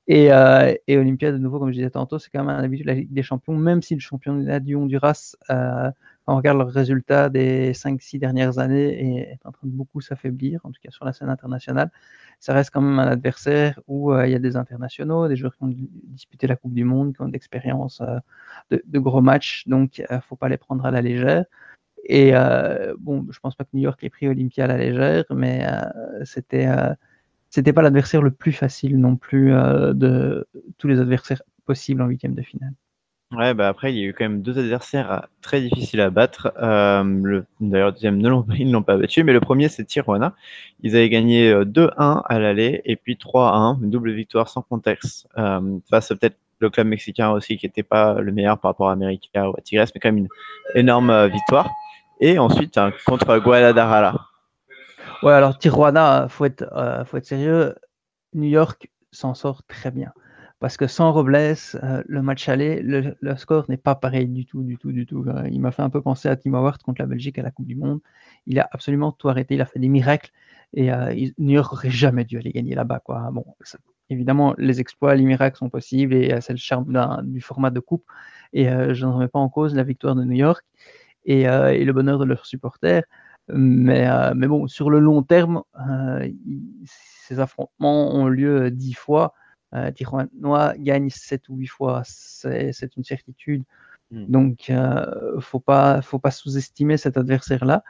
Et, 0.07 0.31
euh, 0.31 0.75
Olympia, 0.91 1.33
de 1.33 1.39
nouveau, 1.39 1.59
comme 1.59 1.71
je 1.71 1.77
disais 1.77 1.91
tantôt, 1.91 2.19
c'est 2.19 2.31
quand 2.31 2.45
même 2.45 2.55
un 2.55 2.63
habitude 2.63 2.85
de 2.87 2.91
la 2.91 2.97
Ligue 2.99 3.13
des 3.13 3.23
Champions, 3.23 3.57
même 3.57 3.81
si 3.81 3.95
le 3.95 4.01
championnat 4.01 4.61
du 4.61 4.75
Honduras, 4.77 5.37
quand 5.49 5.93
on 6.27 6.37
regarde 6.37 6.59
leurs 6.59 6.71
résultats 6.71 7.29
des 7.31 7.73
5-6 7.73 8.19
dernières 8.19 8.59
années, 8.59 9.21
est, 9.21 9.39
en 9.45 9.53
train 9.53 9.67
de 9.67 9.73
beaucoup 9.73 10.01
s'affaiblir, 10.01 10.61
en 10.65 10.71
tout 10.73 10.81
cas 10.83 10.91
sur 10.91 11.05
la 11.05 11.13
scène 11.13 11.31
internationale. 11.31 11.91
Ça 12.41 12.53
reste 12.53 12.71
quand 12.73 12.81
même 12.83 12.99
un 12.99 13.09
adversaire 13.09 13.81
où 13.87 14.13
il 14.19 14.31
y 14.31 14.35
a 14.35 14.39
des 14.39 14.57
internationaux, 14.57 15.29
des 15.29 15.37
joueurs 15.37 15.57
qui 15.57 15.65
ont 15.65 15.75
disputé 16.05 16.47
la 16.47 16.57
Coupe 16.57 16.75
du 16.75 16.85
Monde, 16.85 17.15
qui 17.15 17.23
ont 17.23 17.29
d'expérience 17.29 18.03
de, 18.71 18.83
de, 18.85 18.99
gros 18.99 19.23
matchs, 19.23 19.67
donc 19.67 19.99
il 19.99 20.07
ne 20.11 20.21
faut 20.21 20.37
pas 20.37 20.49
les 20.49 20.59
prendre 20.59 20.85
à 20.85 20.91
la 20.91 21.01
légère. 21.01 21.45
Et 22.09 22.31
euh, 22.35 22.95
bon, 22.99 23.27
je 23.31 23.39
pense 23.41 23.55
pas 23.55 23.65
que 23.65 23.71
New 23.75 23.83
York 23.83 24.03
ait 24.05 24.11
pris 24.11 24.29
Olympia 24.29 24.65
à 24.65 24.67
la 24.69 24.79
légère, 24.79 25.25
mais 25.31 25.67
euh, 25.67 26.25
c'était 26.25 26.67
euh, 26.69 26.95
c'était 27.51 27.73
pas 27.73 27.83
l'adversaire 27.83 28.23
le 28.23 28.31
plus 28.31 28.53
facile 28.53 28.99
non 28.99 29.17
plus 29.17 29.51
de 29.51 30.47
tous 30.79 30.89
les 30.89 31.01
adversaires 31.01 31.43
possibles 31.65 32.03
en 32.03 32.07
huitième 32.07 32.35
de 32.35 32.43
finale. 32.43 32.73
Ouais, 33.33 33.55
bah 33.55 33.69
après, 33.69 33.93
il 33.93 33.99
y 33.99 34.05
a 34.05 34.07
eu 34.07 34.13
quand 34.13 34.25
même 34.25 34.43
deux 34.43 34.59
adversaires 34.59 35.27
très 35.41 35.61
difficiles 35.61 36.01
à 36.01 36.11
battre. 36.11 36.53
D'ailleurs, 36.57 37.05
le 37.61 37.93
deuxième, 37.93 38.21
ils 38.21 38.67
ne 38.67 38.73
l'ont 38.73 38.83
pas 38.83 38.97
battu, 38.97 39.25
mais 39.25 39.33
le 39.33 39.41
premier, 39.41 39.69
c'est 39.69 39.85
Tijuana. 39.85 40.35
Ils 40.83 40.95
avaient 40.97 41.09
gagné 41.09 41.53
2-1 41.65 42.23
à 42.25 42.39
l'aller 42.39 42.83
et 42.85 42.97
puis 42.97 43.17
3-1, 43.17 43.83
une 43.83 43.91
double 43.91 44.13
victoire 44.13 44.49
sans 44.49 44.63
contexte. 44.63 45.27
face 45.89 46.09
peut-être 46.09 46.37
le 46.61 46.71
club 46.71 46.87
mexicain 46.89 47.31
aussi, 47.31 47.57
qui 47.57 47.67
n'était 47.67 47.83
pas 47.83 48.21
le 48.21 48.33
meilleur 48.33 48.59
par 48.59 48.73
rapport 48.73 48.91
à 48.91 48.93
América 48.93 49.51
ou 49.51 49.55
à 49.57 49.61
Tigres, 49.61 49.87
mais 49.95 50.01
quand 50.01 50.09
même 50.09 50.19
une 50.19 50.29
énorme 50.75 51.27
victoire. 51.29 51.71
Et 52.21 52.39
ensuite, 52.39 52.79
contre 53.05 53.39
Guadalajara. 53.39 54.29
Ouais, 55.23 55.33
alors 55.33 55.59
Tijuana, 55.59 56.29
faut 56.29 56.45
être, 56.45 56.65
euh, 56.73 57.05
faut 57.05 57.17
être 57.17 57.27
sérieux. 57.27 57.75
New 58.35 58.49
York 58.49 58.91
s'en 59.13 59.35
sort 59.35 59.63
très 59.67 59.91
bien. 59.91 60.13
Parce 60.59 60.77
que 60.77 60.87
sans 60.87 61.13
Robles, 61.13 61.37
euh, 61.37 62.03
le 62.07 62.23
match 62.23 62.49
aller, 62.49 62.81
le, 62.83 63.37
score 63.37 63.67
n'est 63.69 63.77
pas 63.77 63.95
pareil 63.95 64.27
du 64.27 64.47
tout, 64.47 64.63
du 64.63 64.79
tout, 64.79 64.93
du 64.93 65.07
tout. 65.07 65.25
Euh, 65.29 65.49
il 65.51 65.61
m'a 65.61 65.71
fait 65.71 65.83
un 65.83 65.91
peu 65.91 66.01
penser 66.01 66.29
à 66.29 66.37
Tim 66.37 66.55
Howard 66.55 66.83
contre 66.83 67.03
la 67.03 67.07
Belgique 67.07 67.39
à 67.39 67.43
la 67.43 67.51
Coupe 67.51 67.67
du 67.67 67.77
Monde. 67.77 68.01
Il 68.47 68.59
a 68.59 68.69
absolument 68.73 69.13
tout 69.13 69.29
arrêté, 69.29 69.55
il 69.55 69.61
a 69.61 69.67
fait 69.67 69.79
des 69.79 69.89
miracles. 69.89 70.31
Et 70.75 70.91
New 71.39 71.55
York 71.55 71.73
n'aurait 71.73 71.91
jamais 71.91 72.25
dû 72.25 72.39
aller 72.39 72.53
gagner 72.53 72.75
là-bas. 72.75 73.01
Quoi. 73.01 73.31
Bon, 73.33 73.45
évidemment, 74.11 74.55
les 74.59 74.81
exploits, 74.81 75.15
les 75.15 75.25
miracles 75.25 75.57
sont 75.57 75.71
possibles 75.71 76.15
et 76.15 76.39
c'est 76.41 76.53
le 76.53 76.59
charme 76.59 77.23
du 77.25 77.41
format 77.41 77.71
de 77.71 77.81
coupe. 77.81 78.05
Et 78.53 78.65
je 78.65 79.07
ne 79.07 79.11
remets 79.13 79.29
pas 79.29 79.39
en 79.39 79.49
cause 79.49 79.75
la 79.75 79.85
victoire 79.85 80.15
de 80.15 80.25
New 80.25 80.35
York. 80.35 80.65
Euh, 81.29 81.69
et, 81.69 81.85
le 81.85 81.93
bonheur 81.93 82.19
de 82.19 82.25
leurs 82.25 82.47
supporters. 82.47 83.05
Mais, 83.49 84.09
euh, 84.09 84.33
mais 84.35 84.49
bon, 84.49 84.67
sur 84.67 84.91
le 84.91 84.99
long 84.99 85.23
terme, 85.23 85.63
euh, 85.89 86.29
ces 86.85 87.39
affrontements 87.41 88.15
ont 88.15 88.29
lieu 88.29 88.71
dix 88.71 88.95
fois. 88.95 89.35
Tijuana 89.95 90.75
gagne 90.79 91.11
sept 91.11 91.49
ou 91.49 91.57
huit 91.57 91.67
fois, 91.67 92.03
c'est 92.05 92.97
une 92.97 93.05
certitude. 93.05 93.63
Hmm. 94.11 94.27
Donc, 94.27 94.69
il 94.69 95.41
faut 95.41 95.61
pas, 95.61 96.01
faut 96.01 96.19
pas 96.19 96.31
sous-estimer 96.31 96.97
cet 96.97 97.17
adversaire-là, 97.17 97.83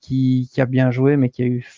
qui, 0.00 0.48
qui, 0.50 0.60
a 0.60 0.66
bien 0.66 0.90
joué, 0.90 1.16
mais 1.16 1.28
qui 1.28 1.42
a 1.42 1.46
eu 1.46 1.68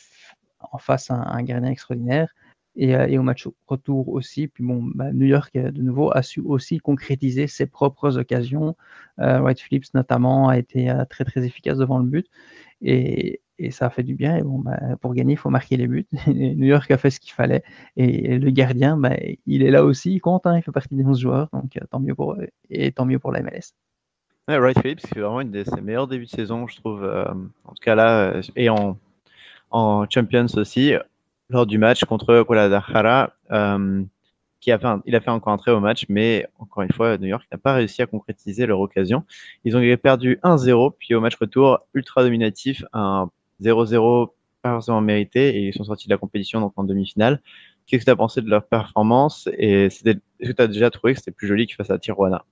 en 0.61 0.79
face 0.79 1.11
un 1.11 1.43
gardien 1.43 1.71
extraordinaire. 1.71 2.33
Euh, 2.81 3.07
et, 3.07 3.19
au 3.19 3.23
match 3.23 3.49
retour 3.67 4.09
aussi. 4.09 4.49
Puis 4.49 4.65
bon, 4.65 4.83
bah, 4.95 5.13
New 5.13 5.27
York, 5.27 5.55
euh, 5.57 5.71
de 5.71 5.83
nouveau, 5.83 6.11
a 6.13 6.23
su 6.23 6.41
aussi 6.41 6.79
concrétiser 6.79 7.47
ses 7.47 7.67
propres 7.67 8.19
occasions. 8.19 8.77
Euh, 9.19 9.41
White 9.41 9.61
Phillips, 9.61 9.93
notamment, 9.95 10.49
a 10.49 10.59
été 10.59 10.93
très, 11.11 11.25
très 11.25 11.45
efficace 11.45 11.79
devant 11.79 11.99
le 11.99 12.05
but. 12.05 12.27
Et, 12.81 13.41
et 13.59 13.73
ça 13.73 13.87
a 13.87 13.91
fait 13.91 14.05
du 14.05 14.15
bien. 14.15 14.37
Et 14.37 14.43
bon, 14.43 14.59
bah, 14.61 14.79
pour 15.01 15.15
gagner, 15.15 15.33
il 15.33 15.39
faut 15.39 15.51
marquer 15.51 15.77
les 15.77 15.89
buts. 15.89 16.07
New 16.29 16.67
York 16.67 16.89
a 16.91 16.99
fait 16.99 17.11
ce 17.11 17.19
qu'il 17.19 17.33
fallait. 17.33 17.65
Et, 17.97 18.39
le 18.39 18.51
gardien, 18.51 18.97
bah, 18.97 19.17
il 19.47 19.63
est 19.63 19.71
là 19.71 19.85
aussi, 19.85 20.13
il 20.13 20.21
compte, 20.21 20.47
hein, 20.47 20.57
il 20.57 20.63
fait 20.63 20.73
partie 20.73 20.95
des 20.95 21.05
11 21.05 21.21
joueurs. 21.21 21.49
Donc 21.53 21.79
tant 21.91 21.99
mieux 21.99 22.15
pour 22.15 22.37
et 22.71 22.93
tant 22.93 23.07
mieux 23.07 23.19
pour 23.19 23.33
la 23.33 23.43
MLS. 23.43 23.75
Ouais, 24.47 24.59
Wright 24.59 24.81
Phillips, 24.81 25.01
c'est 25.01 25.19
vraiment 25.19 25.41
une 25.41 25.51
de 25.51 25.65
ses 25.65 25.81
meilleurs 25.81 26.07
débuts 26.07 26.25
de 26.25 26.31
saison, 26.31 26.67
je 26.69 26.77
trouve. 26.77 27.05
en 27.05 27.71
tout 27.71 27.83
cas 27.83 27.95
là, 27.95 28.41
et 28.57 28.71
en 28.71 28.97
Champions 30.09 30.47
aussi 30.57 30.95
lors 31.51 31.67
du 31.67 31.79
match 31.79 32.05
contre 32.05 32.43
Guadalajara, 32.43 33.33
euh, 33.51 34.03
qui 34.61 34.73
a 34.73 34.79
fait 34.79 34.89
il 35.07 35.15
a 35.15 35.21
fait 35.21 35.31
encore 35.31 35.53
entrer 35.53 35.71
au 35.71 35.81
match, 35.81 36.07
mais 36.09 36.47
encore 36.59 36.83
une 36.83 36.93
fois, 36.93 37.17
New 37.19 37.27
York 37.29 37.47
n'a 37.51 37.59
pas 37.59 37.75
réussi 37.75 38.03
à 38.03 38.07
concrétiser 38.07 38.67
leur 38.67 38.81
occasion. 38.81 39.25
Ils 39.65 39.77
ont 39.77 39.97
perdu 39.97 40.39
1-0, 40.43 40.95
puis 40.99 41.15
au 41.15 41.21
match 41.21 41.37
retour, 41.37 41.81
ultra 41.95 42.23
dominatif, 42.23 42.85
un 42.93 43.31
0-0 43.63 44.31
pas 44.63 44.73
forcément 44.73 45.01
mérité, 45.01 45.57
et 45.57 45.69
ils 45.69 45.75
sont 45.75 45.85
sortis 45.85 46.09
de 46.09 46.13
la 46.13 46.19
compétition 46.19 46.61
donc 46.61 46.73
en 46.77 46.85
demi-finale. 46.85 47.41
Qu'est-ce 47.87 48.01
que 48.01 48.07
tu 48.07 48.11
as 48.11 48.17
pensé 48.17 48.43
de 48.43 48.51
leur 48.51 48.67
performance? 48.67 49.49
Et 49.57 49.87
est-ce 49.87 50.03
que 50.03 50.53
tu 50.53 50.63
as 50.63 50.67
déjà 50.67 50.91
trouvé 50.91 51.15
que 51.15 51.21
c'était 51.21 51.31
plus 51.31 51.47
joli 51.47 51.67
que 51.67 51.75
face 51.75 51.91
à 51.91 51.99
Tijuana? 51.99 52.45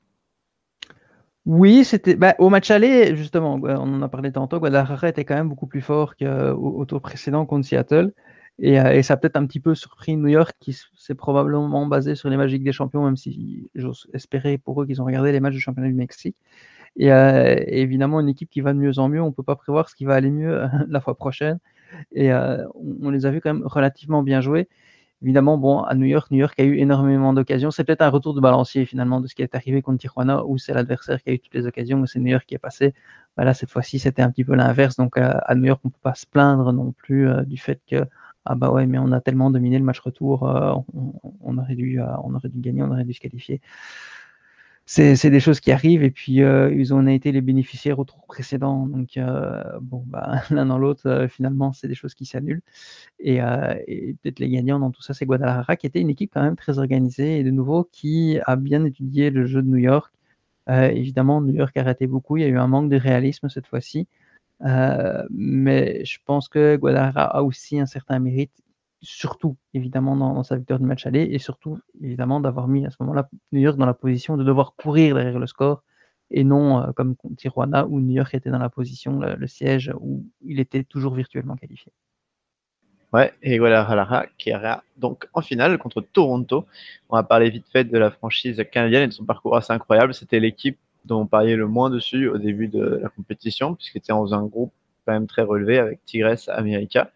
Oui, 1.44 1.84
c'était 1.84 2.16
bah, 2.16 2.34
au 2.38 2.48
match 2.48 2.70
aller, 2.70 3.14
justement, 3.14 3.60
on 3.62 3.94
en 3.94 4.02
a 4.02 4.08
parlé 4.08 4.32
tantôt, 4.32 4.58
Guadalajara 4.58 5.08
était 5.08 5.24
quand 5.24 5.34
même 5.34 5.48
beaucoup 5.48 5.66
plus 5.66 5.82
fort 5.82 6.16
qu'au 6.16 6.84
tour 6.86 7.00
précédent 7.00 7.44
contre 7.44 7.66
Seattle. 7.66 8.12
Euh, 8.62 8.90
et, 8.92 9.02
ça 9.02 9.14
a 9.14 9.16
peut-être 9.16 9.36
un 9.36 9.46
petit 9.46 9.60
peu 9.60 9.74
surpris 9.74 10.16
New 10.16 10.28
York, 10.28 10.56
qui 10.60 10.76
s'est 10.96 11.14
probablement 11.14 11.86
basé 11.86 12.14
sur 12.14 12.30
les 12.30 12.36
Magiques 12.36 12.64
des 12.64 12.72
Champions, 12.72 13.04
même 13.04 13.16
si 13.16 13.68
j'ose 13.74 14.08
espérer 14.14 14.58
pour 14.58 14.80
eux 14.82 14.86
qu'ils 14.86 15.02
ont 15.02 15.04
regardé 15.04 15.32
les 15.32 15.40
matchs 15.40 15.54
du 15.54 15.60
championnat 15.60 15.88
du 15.88 15.94
Mexique. 15.94 16.36
Et, 16.96 17.12
euh, 17.12 17.56
évidemment, 17.66 18.20
une 18.20 18.28
équipe 18.28 18.50
qui 18.50 18.60
va 18.62 18.72
de 18.72 18.78
mieux 18.78 18.98
en 18.98 19.08
mieux, 19.08 19.22
on 19.22 19.26
ne 19.26 19.32
peut 19.32 19.42
pas 19.42 19.56
prévoir 19.56 19.88
ce 19.90 19.94
qui 19.94 20.04
va 20.04 20.14
aller 20.14 20.30
mieux 20.30 20.62
la 20.88 21.00
fois 21.00 21.14
prochaine. 21.16 21.58
Et 22.12 22.32
euh, 22.32 22.64
on, 23.02 23.10
les 23.10 23.26
a 23.26 23.30
vus 23.30 23.40
quand 23.40 23.52
même 23.54 23.66
relativement 23.66 24.22
bien 24.22 24.40
jouer. 24.40 24.68
Évidemment, 25.22 25.58
bon, 25.58 25.80
à 25.82 25.94
New 25.94 26.06
York, 26.06 26.30
New 26.30 26.38
York 26.38 26.58
a 26.60 26.64
eu 26.64 26.78
énormément 26.78 27.32
d'occasions. 27.32 27.70
C'est 27.70 27.84
peut-être 27.84 28.02
un 28.02 28.10
retour 28.10 28.34
de 28.34 28.40
balancier 28.40 28.86
finalement 28.86 29.20
de 29.20 29.26
ce 29.28 29.34
qui 29.34 29.42
est 29.42 29.54
arrivé 29.54 29.82
contre 29.82 29.98
Tijuana, 29.98 30.44
où 30.44 30.58
c'est 30.58 30.74
l'adversaire 30.74 31.22
qui 31.22 31.30
a 31.30 31.32
eu 31.34 31.38
toutes 31.38 31.54
les 31.54 31.66
occasions, 31.66 32.00
où 32.00 32.06
c'est 32.06 32.20
New 32.20 32.28
York 32.32 32.44
qui 32.46 32.54
est 32.54 32.58
passé. 32.58 32.94
Bah 33.36 33.44
là, 33.44 33.54
cette 33.54 33.70
fois-ci, 33.70 33.98
c'était 33.98 34.22
un 34.22 34.30
petit 34.30 34.44
peu 34.44 34.54
l'inverse. 34.54 34.96
Donc 34.96 35.16
à 35.18 35.54
New 35.54 35.64
York, 35.66 35.80
on 35.84 35.88
ne 35.88 35.92
peut 35.92 35.98
pas 36.02 36.14
se 36.14 36.26
plaindre 36.26 36.72
non 36.72 36.92
plus 36.92 37.28
du 37.46 37.56
fait 37.56 37.80
que 37.90 38.04
ah 38.46 38.54
bah 38.54 38.70
ouais, 38.70 38.86
mais 38.86 38.98
on 38.98 39.12
a 39.12 39.20
tellement 39.20 39.50
dominé 39.50 39.78
le 39.78 39.84
match 39.84 39.98
retour, 40.00 40.48
euh, 40.48 40.74
on, 41.42 41.58
aurait 41.58 41.74
dû, 41.74 42.00
euh, 42.00 42.06
gagner, 42.56 42.82
on 42.82 42.90
aurait 42.90 43.04
dû 43.04 43.12
se 43.12 43.20
qualifier. 43.20 43.60
C'est 44.86 45.30
des 45.30 45.40
choses 45.40 45.58
qui 45.58 45.72
arrivent 45.72 46.04
et 46.04 46.12
puis 46.12 46.42
euh, 46.42 46.72
ils 46.72 46.94
ont 46.94 47.04
été 47.08 47.32
les 47.32 47.40
bénéficiaires 47.40 47.98
au 47.98 48.04
tour 48.04 48.24
précédent. 48.28 48.86
Donc, 48.86 49.18
bon, 49.80 50.04
bah, 50.06 50.42
l'un 50.50 50.66
dans 50.66 50.78
l'autre, 50.78 51.26
finalement, 51.28 51.72
c'est 51.72 51.88
des 51.88 51.96
choses 51.96 52.14
qui 52.14 52.24
s'annulent. 52.24 52.62
Et, 53.18 53.38
peut-être 54.22 54.38
les 54.38 54.48
gagnants 54.48 54.78
dans 54.78 54.92
tout 54.92 55.02
ça, 55.02 55.12
c'est 55.12 55.26
Guadalajara 55.26 55.76
qui 55.76 55.86
était 55.88 56.00
une 56.00 56.10
équipe 56.10 56.30
quand 56.32 56.42
même 56.42 56.56
très 56.56 56.78
organisée 56.78 57.40
et 57.40 57.44
de 57.44 57.50
nouveau 57.50 57.84
qui 57.90 58.38
a 58.46 58.56
bien 58.56 58.84
étudié 58.84 59.30
le 59.30 59.46
jeu 59.46 59.60
de 59.62 59.68
New 59.68 59.76
York. 59.78 60.12
évidemment, 60.68 61.40
New 61.40 61.54
York 61.54 61.76
a 61.76 61.82
raté 61.82 62.06
beaucoup. 62.06 62.36
Il 62.36 62.42
y 62.42 62.44
a 62.46 62.48
eu 62.48 62.58
un 62.58 62.68
manque 62.68 62.90
de 62.90 62.96
réalisme 62.96 63.48
cette 63.48 63.66
fois-ci. 63.66 64.06
Euh, 64.64 65.22
mais 65.30 66.04
je 66.04 66.18
pense 66.24 66.48
que 66.48 66.76
Guadalajara 66.76 67.24
a 67.24 67.42
aussi 67.42 67.78
un 67.78 67.86
certain 67.86 68.18
mérite, 68.18 68.52
surtout 69.02 69.56
évidemment 69.74 70.16
dans, 70.16 70.42
sa 70.42 70.56
victoire 70.56 70.78
du 70.78 70.86
match 70.86 71.06
aller, 71.06 71.22
et 71.22 71.38
surtout 71.38 71.78
évidemment 72.00 72.40
d'avoir 72.40 72.68
mis 72.68 72.86
à 72.86 72.90
ce 72.90 72.96
moment-là 73.00 73.28
New 73.52 73.60
York 73.60 73.76
dans 73.76 73.86
la 73.86 73.94
position 73.94 74.36
de 74.36 74.44
devoir 74.44 74.74
courir 74.76 75.14
derrière 75.14 75.38
le 75.38 75.46
score, 75.46 75.82
et 76.30 76.42
non 76.42 76.82
euh, 76.82 76.92
comme 76.92 77.16
Tijuana 77.36 77.86
où 77.86 78.00
New 78.00 78.14
York 78.14 78.34
était 78.34 78.50
dans 78.50 78.58
la 78.58 78.70
position, 78.70 79.20
le, 79.20 79.46
siège 79.46 79.92
où 80.00 80.24
il 80.40 80.58
était 80.58 80.84
toujours 80.84 81.14
virtuellement 81.14 81.56
qualifié. 81.56 81.92
Ouais, 83.12 83.32
et 83.40 83.58
Guadalajara 83.58 84.26
qui 84.36 84.50
ira 84.50 84.82
donc 84.96 85.28
en 85.32 85.40
finale 85.40 85.78
contre 85.78 86.00
Toronto. 86.00 86.66
On 87.08 87.16
va 87.16 87.22
parler 87.22 87.50
vite 87.50 87.66
fait 87.72 87.84
de 87.84 87.96
la 87.96 88.10
franchise 88.10 88.62
canadienne 88.72 89.04
et 89.04 89.06
de 89.06 89.12
son 89.12 89.24
parcours 89.24 89.56
assez 89.56 89.72
incroyable. 89.72 90.12
C'était 90.12 90.40
l'équipe 90.40 90.78
dont 91.06 91.22
on 91.22 91.26
pariait 91.26 91.56
le 91.56 91.66
moins 91.66 91.90
dessus 91.90 92.28
au 92.28 92.38
début 92.38 92.68
de 92.68 93.00
la 93.02 93.08
compétition, 93.08 93.74
puisqu'ils 93.74 93.98
étaient 93.98 94.12
dans 94.12 94.34
un 94.34 94.44
groupe 94.44 94.72
quand 95.06 95.12
même 95.12 95.26
très 95.26 95.42
relevé 95.42 95.78
avec 95.78 96.04
Tigres, 96.04 96.36
America. 96.48 97.10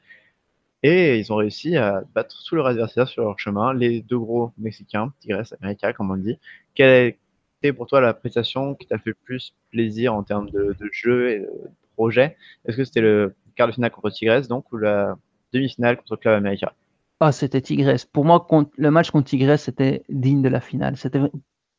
Et 0.83 1.19
ils 1.19 1.33
ont 1.33 1.37
réussi 1.37 1.77
à 1.77 2.03
battre 2.15 2.43
tous 2.47 2.55
leurs 2.55 2.67
adversaires 2.67 3.09
sur 3.09 3.23
leur 3.23 3.39
chemin, 3.39 3.75
les 3.75 4.01
deux 4.01 4.19
gros 4.19 4.53
Mexicains, 4.57 5.13
Tigres, 5.21 5.43
America, 5.61 5.93
comme 5.93 6.11
on 6.11 6.17
dit. 6.17 6.39
Quelle 6.75 7.15
été 7.63 7.73
pour 7.75 7.87
toi 7.87 8.01
la 8.01 8.15
prestation 8.15 8.75
qui 8.75 8.87
t'a 8.87 8.97
fait 8.97 9.11
le 9.11 9.17
plus 9.25 9.55
plaisir 9.71 10.15
en 10.15 10.23
termes 10.23 10.49
de, 10.51 10.75
jeu 10.93 11.31
et 11.33 11.41
de 11.41 11.51
projet? 11.97 12.37
Est-ce 12.65 12.79
que 12.79 12.85
c'était 12.85 13.03
le 13.03 13.35
quart 13.57 13.67
de 13.67 13.73
finale 13.73 13.91
contre 13.91 14.11
Tigres, 14.11 14.47
donc, 14.49 14.73
ou 14.73 14.79
la 14.79 15.17
demi-finale 15.53 15.99
contre 15.99 16.17
Club 16.17 16.35
America? 16.35 16.73
Ah, 17.19 17.33
c'était 17.33 17.61
Tigres. 17.61 17.97
Pour 18.13 18.25
moi, 18.25 18.47
le 18.79 18.91
match 18.91 19.11
contre 19.11 19.29
Tigres, 19.29 19.59
c'était 19.59 20.03
digne 20.09 20.41
de 20.41 20.49
la 20.49 20.61
finale. 20.61 20.97
C'était 20.97 21.21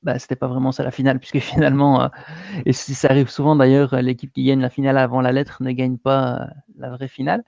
bah, 0.03 0.19
c'était 0.19 0.35
pas 0.35 0.47
vraiment 0.47 0.71
ça 0.71 0.83
la 0.83 0.91
finale, 0.91 1.19
puisque 1.19 1.39
finalement, 1.39 2.03
euh, 2.03 2.07
et 2.65 2.73
ça 2.73 3.09
arrive 3.09 3.29
souvent 3.29 3.55
d'ailleurs, 3.55 3.93
euh, 3.93 4.01
l'équipe 4.01 4.31
qui 4.33 4.43
gagne 4.43 4.61
la 4.61 4.69
finale 4.69 4.97
avant 4.97 5.21
la 5.21 5.31
lettre 5.31 5.61
ne 5.63 5.71
gagne 5.71 5.97
pas 5.97 6.41
euh, 6.41 6.45
la 6.77 6.89
vraie 6.89 7.07
finale. 7.07 7.43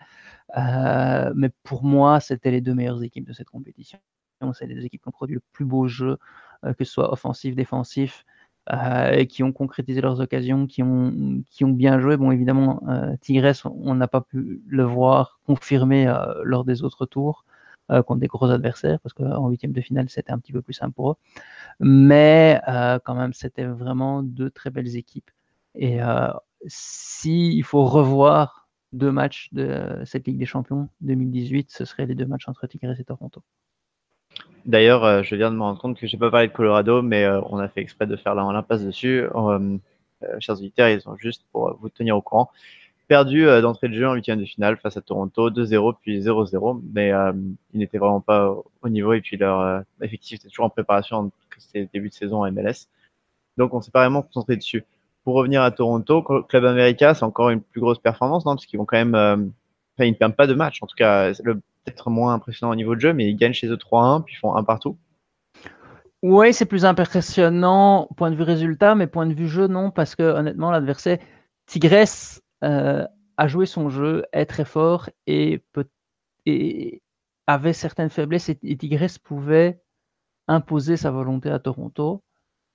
mais 1.36 1.50
pour 1.64 1.84
moi, 1.84 2.20
c'était 2.20 2.52
les 2.52 2.62
deux 2.62 2.74
meilleures 2.76 3.04
équipes 3.04 3.28
de 3.28 3.34
cette 3.34 3.50
compétition. 3.50 4.00
C'est 4.54 4.68
les 4.68 4.86
équipes 4.86 5.02
qui 5.02 5.08
ont 5.08 5.12
produit 5.12 5.36
le 5.36 5.42
plus 5.54 5.66
beau 5.66 5.88
jeu, 5.88 6.18
que 6.64 6.84
ce 6.84 6.92
soit 6.92 7.12
offensif, 7.14 7.56
défensif. 7.56 8.26
euh, 8.72 9.26
qui 9.26 9.44
ont 9.44 9.52
concrétisé 9.52 10.02
leurs 10.02 10.22
occasions, 10.22 10.68
qui 10.68 10.84
ont, 10.84 11.44
qui 11.50 11.66
ont 11.66 11.70
bien 11.70 12.00
joué. 12.00 12.18
Bon, 12.18 12.32
évidemment, 12.32 12.82
Tigres, 13.22 13.54
on 13.66 13.96
n'a 13.96 14.08
pas 14.08 14.22
pu 14.22 14.62
le 14.68 14.84
voir 14.84 15.40
confirmer 15.46 16.08
euh, 16.08 16.34
lors 16.44 16.64
des 16.66 16.84
autres 16.84 17.06
tours 17.06 17.46
contre 17.90 18.16
des 18.16 18.28
gros 18.28 18.50
adversaires, 18.50 19.00
parce 19.02 19.14
qu'en 19.14 19.50
huitième 19.50 19.74
de 19.74 19.82
finale, 19.82 20.10
c'était 20.10 20.32
un 20.32 20.40
petit 20.40 20.54
peu 20.54 20.62
plus 20.62 20.74
simple 20.74 20.94
pour 20.94 21.12
eux. 21.12 21.16
Mais 21.80 22.62
quand 23.04 23.16
même, 23.16 23.34
c'était 23.34 23.66
vraiment 23.66 24.24
deux 24.24 24.50
très 24.50 24.70
belles 24.70 24.96
équipes. 24.96 25.30
Et 25.76 26.00
s'il 26.68 27.64
faut 27.64 27.86
revoir 27.86 28.64
deux 28.94 29.12
matchs 29.12 29.50
de 29.52 30.02
cette 30.06 30.28
Ligue 30.28 30.38
des 30.38 30.46
Champions 30.46 30.88
2018, 31.02 31.72
ce 31.72 31.86
seraient 31.86 32.06
les 32.06 32.16
deux 32.16 32.26
matchs 32.26 32.48
entre 32.48 32.68
Tigres 32.68 33.00
et 33.00 33.04
Toronto. 33.04 33.42
D'ailleurs, 34.66 35.04
euh, 35.04 35.24
je 35.24 35.36
viens 35.36 35.52
de 35.52 35.58
me 35.58 35.62
rendre 35.62 35.80
compte 35.80 36.00
que 36.00 36.08
j'ai 36.08 36.18
pas 36.18 36.32
parlé 36.32 36.48
de 36.48 36.54
Colorado, 36.54 37.02
mais 37.02 37.26
euh, 37.26 37.42
on 37.50 37.58
a 37.58 37.68
fait 37.68 37.82
exprès 37.82 38.08
de 38.08 38.16
faire 38.16 38.34
l'impasse 38.36 38.84
dessus. 38.84 39.26
Euh, 39.36 39.78
chers 40.40 40.56
auditeurs, 40.56 40.88
ils 40.88 41.08
ont 41.10 41.18
juste 41.18 41.46
pour 41.52 41.78
vous 41.82 41.90
tenir 41.90 42.16
au 42.16 42.22
courant 42.22 42.50
perdu 43.08 43.46
d'entrée 43.62 43.90
de 43.90 43.94
jeu 43.94 44.08
en 44.08 44.14
huitième 44.14 44.40
de 44.40 44.46
finale 44.46 44.78
face 44.78 44.98
à 44.98 45.02
Toronto, 45.02 45.50
2-0 45.50 45.96
puis 46.02 46.20
0-0, 46.22 46.82
mais 46.94 47.12
ils 47.74 47.80
n'étaient 47.80 47.98
vraiment 47.98 48.22
pas 48.22 48.56
au 48.82 48.90
niveau 48.90 49.14
et 49.14 49.22
puis 49.22 49.38
leur 49.38 49.84
effectif 50.02 50.40
était 50.40 50.50
toujours 50.50 50.66
en 50.66 50.70
préparation, 50.70 51.32
c'était 51.58 51.90
début 51.94 52.10
de 52.10 52.14
saison 52.14 52.44
en 52.44 52.52
MLS. 52.52 52.88
Donc 53.58 53.74
on 53.74 53.82
s'est 53.82 53.92
pas 53.92 54.02
vraiment 54.02 54.22
concentré 54.22 54.56
dessus. 54.56 54.84
Pour 55.24 55.36
revenir 55.36 55.62
à 55.62 55.72
Toronto, 55.72 56.22
Club 56.22 56.66
America, 56.66 57.14
c'est 57.14 57.24
encore 57.24 57.50
une 57.50 57.62
plus 57.62 57.80
grosse 57.80 58.00
performance, 58.00 58.46
non? 58.46 58.56
Parce 58.56 58.66
qu'ils 58.66 58.78
vont 58.78 58.86
quand 58.86 58.98
même, 58.98 59.16
enfin, 59.16 60.06
ils 60.06 60.12
ne 60.12 60.16
perdent 60.16 60.36
pas 60.36 60.48
de 60.48 60.54
match. 60.54 60.84
En 60.84 60.88
tout 60.88 60.98
cas, 60.98 61.32
peut-être 61.34 62.10
moins 62.10 62.34
impressionnant 62.34 62.74
au 62.74 62.76
niveau 62.76 62.94
de 62.96 63.00
jeu, 63.00 63.14
mais 63.14 63.30
ils 63.30 63.36
gagnent 63.36 63.54
chez 63.54 63.68
eux 63.68 63.78
3-1, 63.78 64.24
puis 64.24 64.36
font 64.36 64.56
un 64.56 64.66
partout. 64.66 64.98
Oui, 66.24 66.54
c'est 66.54 66.66
plus 66.66 66.84
impressionnant 66.84 68.10
point 68.18 68.32
de 68.32 68.36
vue 68.36 68.44
résultat, 68.44 68.96
mais 68.96 69.08
point 69.08 69.26
de 69.26 69.34
vue 69.34 69.48
jeu, 69.48 69.68
non, 69.68 69.92
parce 69.92 70.16
que 70.16 70.24
honnêtement, 70.24 70.72
l'adversaire 70.72 71.20
Tigresse 71.68 72.43
euh, 72.64 73.06
a 73.38 73.48
joué 73.48 73.66
son 73.66 73.90
jeu, 73.90 74.26
est 74.32 74.46
très 74.46 74.66
fort 74.66 75.10
et, 75.28 75.64
peut, 75.72 75.88
et 76.46 77.02
avait 77.48 77.74
certaines 77.74 78.10
faiblesses 78.10 78.50
et, 78.50 78.60
et 78.64 78.78
pouvait 79.24 79.82
imposer 80.48 80.98
sa 80.98 81.12
volonté 81.12 81.50
à 81.50 81.60
Toronto 81.60 82.24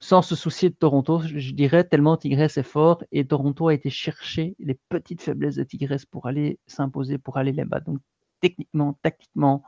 sans 0.00 0.22
se 0.22 0.36
soucier 0.36 0.70
de 0.70 0.74
Toronto, 0.74 1.20
je 1.20 1.52
dirais, 1.52 1.84
tellement 1.84 2.16
Tigresse 2.16 2.56
est 2.56 2.62
fort 2.62 3.02
et 3.10 3.26
Toronto 3.26 3.68
a 3.68 3.74
été 3.74 3.90
chercher 3.90 4.54
les 4.60 4.78
petites 4.88 5.22
faiblesses 5.22 5.56
de 5.56 5.64
Tigresse 5.64 6.06
pour 6.06 6.26
aller 6.26 6.58
s'imposer, 6.66 7.18
pour 7.18 7.36
aller 7.36 7.52
les 7.52 7.64
battre. 7.64 7.86
Donc 7.86 7.98
techniquement, 8.40 8.98
tactiquement, 9.02 9.64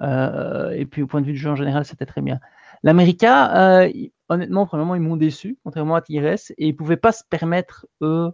euh, 0.00 0.70
et 0.70 0.84
puis 0.86 1.02
au 1.02 1.06
point 1.06 1.20
de 1.20 1.26
vue 1.26 1.32
du 1.32 1.38
jeu 1.38 1.50
en 1.50 1.56
général, 1.56 1.84
c'était 1.84 2.06
très 2.06 2.22
bien. 2.22 2.40
L'América, 2.82 3.82
euh, 3.82 3.92
honnêtement, 4.28 4.66
premièrement, 4.66 4.96
ils 4.96 5.00
m'ont 5.00 5.16
déçu, 5.16 5.58
contrairement 5.62 5.94
à 5.94 6.02
Tigres, 6.02 6.26
et 6.26 6.66
ils 6.66 6.72
ne 6.72 6.76
pouvaient 6.76 6.96
pas 6.96 7.12
se 7.12 7.22
permettre, 7.28 7.86
eux, 8.02 8.32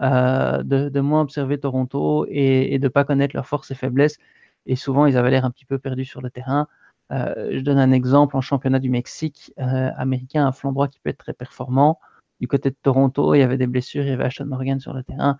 euh, 0.00 0.62
de, 0.62 1.00
moins 1.00 1.20
observer 1.20 1.58
Toronto 1.58 2.26
et, 2.28 2.78
de 2.78 2.84
ne 2.84 2.88
pas 2.88 3.04
connaître 3.04 3.36
leurs 3.36 3.46
forces 3.46 3.70
et 3.70 3.74
faiblesses. 3.74 4.18
Et 4.66 4.76
souvent, 4.76 5.06
ils 5.06 5.16
avaient 5.16 5.30
l'air 5.30 5.44
un 5.44 5.50
petit 5.50 5.66
peu 5.66 5.78
perdus 5.78 6.04
sur 6.04 6.22
le 6.22 6.30
terrain. 6.30 6.68
je 7.10 7.60
donne 7.60 7.78
un 7.78 7.92
exemple 7.92 8.36
en 8.36 8.40
championnat 8.40 8.78
du 8.78 8.90
Mexique, 8.90 9.52
américain, 9.56 10.46
un 10.46 10.52
flanc 10.52 10.72
droit 10.72 10.88
qui 10.88 11.00
peut 11.00 11.10
être 11.10 11.18
très 11.18 11.34
performant. 11.34 11.98
Du 12.40 12.48
côté 12.48 12.70
de 12.70 12.76
Toronto, 12.82 13.34
il 13.34 13.40
y 13.40 13.42
avait 13.42 13.58
des 13.58 13.66
blessures, 13.66 14.04
il 14.04 14.10
y 14.10 14.12
avait 14.12 14.24
Ashton 14.24 14.46
Morgan 14.46 14.80
sur 14.80 14.94
le 14.94 15.02
terrain. 15.02 15.38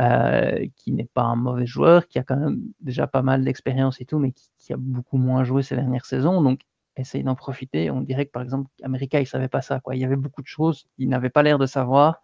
Euh, 0.00 0.68
qui 0.76 0.90
n'est 0.92 1.04
pas 1.04 1.24
un 1.24 1.36
mauvais 1.36 1.66
joueur, 1.66 2.08
qui 2.08 2.18
a 2.18 2.22
quand 2.22 2.36
même 2.36 2.62
déjà 2.80 3.06
pas 3.06 3.20
mal 3.20 3.44
d'expérience 3.44 4.00
et 4.00 4.06
tout, 4.06 4.18
mais 4.18 4.32
qui, 4.32 4.72
a 4.72 4.76
beaucoup 4.78 5.18
moins 5.18 5.44
joué 5.44 5.62
ces 5.62 5.76
dernières 5.76 6.06
saisons. 6.06 6.40
Donc, 6.40 6.60
essaye 6.96 7.22
d'en 7.22 7.34
profiter. 7.34 7.90
On 7.90 8.00
dirait 8.00 8.24
que, 8.24 8.30
par 8.30 8.42
exemple, 8.42 8.70
America, 8.82 9.18
ils 9.18 9.24
ne 9.24 9.26
savaient 9.26 9.48
pas 9.48 9.60
ça. 9.60 9.80
Quoi. 9.80 9.94
Il 9.94 10.00
y 10.00 10.04
avait 10.06 10.16
beaucoup 10.16 10.40
de 10.40 10.46
choses 10.46 10.86
qu'ils 10.96 11.10
n'avaient 11.10 11.28
pas 11.28 11.42
l'air 11.42 11.58
de 11.58 11.66
savoir 11.66 12.22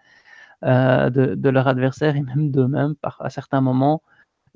euh, 0.65 1.11
de, 1.11 1.49
leur 1.49 1.69
adversaire 1.69 2.17
et 2.17 2.23
même 2.23 2.51
d'eux-mêmes 2.51 2.95
à 3.03 3.31
certains 3.31 3.61
moments. 3.61 4.03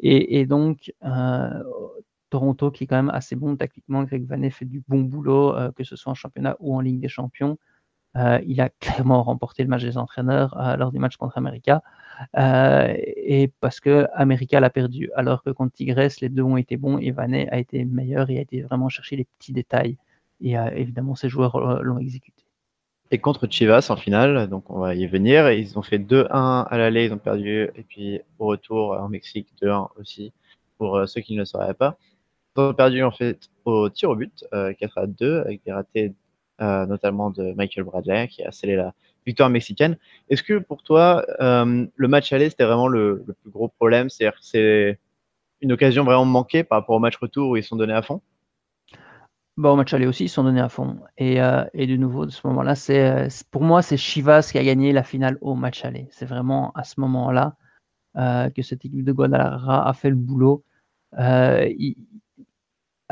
Et, 0.05 0.47
donc, 0.47 0.93
euh, 1.05 1.63
Toronto, 2.31 2.71
qui 2.71 2.85
est 2.85 2.87
quand 2.87 2.97
même 2.97 3.11
assez 3.11 3.37
bon 3.37 3.57
tactiquement, 3.57 4.03
Greg 4.05 4.27
Vanet 4.27 4.51
fait 4.51 4.65
du 4.65 4.83
bon 4.89 5.03
boulot, 5.03 5.55
que 5.77 5.85
ce 5.85 5.97
soit 5.97 6.13
en 6.13 6.15
championnat 6.15 6.57
ou 6.61 6.75
en 6.75 6.81
Ligue 6.81 7.01
des 7.01 7.09
Champions. 7.09 7.59
il 8.17 8.61
a 8.61 8.69
clairement 8.81 9.23
remporté 9.23 9.63
le 9.63 9.69
match 9.69 9.83
des 9.83 9.99
entraîneurs 9.99 10.77
lors 10.79 10.91
du 10.93 10.99
match 10.99 11.17
contre 11.17 11.39
America. 11.39 11.83
Euh, 12.37 12.95
et 13.17 13.49
parce 13.61 13.81
que 13.81 14.07
America 14.15 14.61
l'a 14.61 14.71
perdu, 14.71 15.11
alors 15.15 15.43
que 15.43 15.51
contre 15.51 15.75
Tigres, 15.75 16.09
les 16.21 16.29
deux 16.29 16.43
ont 16.43 16.57
été 16.57 16.77
bons 16.77 16.99
et 16.99 17.11
Vanet 17.11 17.49
a 17.51 17.59
été 17.59 17.85
meilleur 17.85 18.31
et 18.31 18.39
a 18.39 18.41
été 18.41 18.63
vraiment 18.63 18.89
chercher 18.89 19.17
les 19.17 19.25
petits 19.25 19.53
détails. 19.53 19.97
Et 20.41 20.59
euh, 20.59 20.71
évidemment, 20.75 21.15
ces 21.15 21.29
joueurs 21.29 21.57
euh, 21.57 21.83
l'ont 21.83 21.99
exécuté. 21.99 22.42
Et 23.13 23.19
contre 23.19 23.47
Chivas 23.49 23.87
en 23.91 23.97
finale, 23.97 24.49
donc 24.49 24.69
on 24.71 24.81
va 24.81 24.95
y 24.95 25.07
venir, 25.07 25.51
ils 25.53 25.79
ont 25.79 25.83
fait 25.83 25.99
2-1 25.99 26.67
à 26.69 26.79
l'aller, 26.79 27.05
ils 27.05 27.13
ont 27.13 27.19
perdu, 27.19 27.71
et 27.77 27.83
puis 27.83 28.21
au 28.39 28.47
retour 28.47 28.93
en 28.93 29.09
Mexique 29.09 29.49
2-1 29.63 29.91
aussi, 30.01 30.33
pour 30.79 31.01
ceux 31.07 31.21
qui 31.21 31.35
ne 31.35 31.41
le 31.41 31.45
sauraient 31.45 31.75
pas. 31.75 31.99
Ils 32.57 32.63
ont 32.63 32.75
perdu 32.75 33.05
en 33.05 33.13
fait 33.13 33.51
au 33.65 33.89
tir 33.91 34.11
au 34.11 34.17
but, 34.17 34.45
4 34.51 34.99
à 34.99 35.07
2, 35.07 35.41
avec 35.41 35.63
des 35.65 35.73
ratés 35.73 36.15
notamment 36.59 37.31
de 37.31 37.53
Michael 37.53 37.85
Bradley, 37.85 38.29
qui 38.29 38.43
a 38.43 38.51
scellé 38.51 38.77
la, 38.77 38.95
victoire 39.27 39.51
mexicaine. 39.51 39.97
Est-ce 40.29 40.43
que 40.43 40.59
pour 40.59 40.83
toi, 40.83 41.25
euh, 41.41 41.87
le 41.95 42.09
match 42.09 42.33
aller, 42.33 42.51
c'était 42.51 42.65
vraiment 42.65 42.89
le, 42.89 43.25
plus 43.43 43.51
gros 43.51 43.69
problème? 43.69 44.11
C'est-à-dire 44.11 44.39
que 44.39 44.45
c'est 44.45 44.99
une 45.61 45.73
occasion 45.73 46.05
vraiment 46.05 46.25
manquée 46.25 46.65
par 46.65 46.81
rapport 46.81 46.97
au 46.97 46.99
match 46.99 47.17
retour 47.17 47.51
où 47.51 47.57
ils 47.57 47.63
sont 47.63 47.77
donnés 47.77 47.95
à 47.95 48.03
fond? 48.03 48.21
Bon, 49.59 49.73
au 49.73 49.77
match 49.77 49.93
aller 49.93 50.07
aussi, 50.07 50.25
ils 50.25 50.29
sont 50.29 50.45
donnés 50.45 50.61
à 50.61 50.69
fond. 50.69 51.01
Et, 51.19 51.43
euh, 51.43 51.65
et 51.75 51.87
de 51.87 51.97
nouveau, 51.97 52.25
de 52.25 52.31
ce 52.31 52.47
moment-là, 52.47 52.75
c'est 52.75 53.29
pour 53.51 53.63
moi, 53.63 53.83
c'est 53.83 53.97
Chivas 53.99 54.49
qui 54.51 54.59
a 54.59 54.65
gagné 54.65 54.93
la 54.93 55.03
finale 55.03 55.37
au 55.41 55.55
match 55.55 55.85
aller. 55.85 56.09
C'est 56.11 56.27
vraiment 56.27 56.73
à 56.75 56.85
ce 56.85 57.01
moment-là 57.01 57.57
euh, 58.17 58.51
que 58.51 58.63
cette 58.63 58.85
équipe 58.85 59.05
de 59.05 59.13
Guadalajara 59.13 59.89
a 59.89 59.93
fait 59.93 60.11
le 60.11 60.17
boulot. 60.17 60.65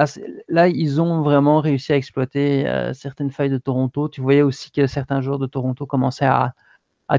Ah, 0.01 0.07
là, 0.49 0.67
ils 0.67 0.99
ont 1.03 1.21
vraiment 1.21 1.61
réussi 1.61 1.93
à 1.93 1.97
exploiter 1.97 2.67
euh, 2.67 2.95
certaines 2.95 3.31
failles 3.31 3.51
de 3.51 3.59
Toronto. 3.59 4.09
Tu 4.09 4.23
voyais 4.23 4.41
aussi 4.41 4.71
que 4.71 4.87
certains 4.87 5.21
joueurs 5.21 5.39
de 5.39 5.47
Toronto 5.47 5.85
commençaient 5.85 6.25
à, 6.25 6.55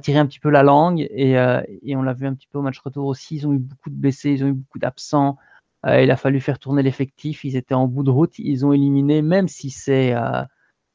tirer 0.02 0.18
un 0.18 0.26
petit 0.26 0.40
peu 0.40 0.50
la 0.50 0.64
langue 0.64 1.08
euh, 1.12 1.62
et, 1.84 1.96
on 1.96 2.02
l'a 2.02 2.14
vu 2.14 2.26
un 2.26 2.34
petit 2.34 2.48
peu 2.48 2.58
au 2.58 2.64
match 2.64 2.80
retour 2.80 3.06
aussi. 3.06 3.36
Ils 3.36 3.48
ont 3.48 3.54
eu 3.54 3.60
beaucoup 3.60 3.92
de 3.92 3.96
blessés, 3.96 4.32
ils 4.32 4.44
ont 4.44 4.48
eu 4.48 4.54
beaucoup 4.54 4.80
d'absents. 4.80 5.38
Euh, 5.86 6.02
il 6.02 6.12
a 6.12 6.18
fallu 6.18 6.40
faire 6.40 6.60
tourner 6.60 6.84
l'effectif. 6.84 7.44
Ils 7.44 7.56
étaient 7.56 7.74
en 7.74 7.88
bout 7.88 8.04
de 8.04 8.12
route. 8.12 8.38
Ils 8.38 8.66
ont 8.66 8.74
éliminé, 8.74 9.22
même 9.22 9.48
si 9.48 9.70
c'est 9.70 10.14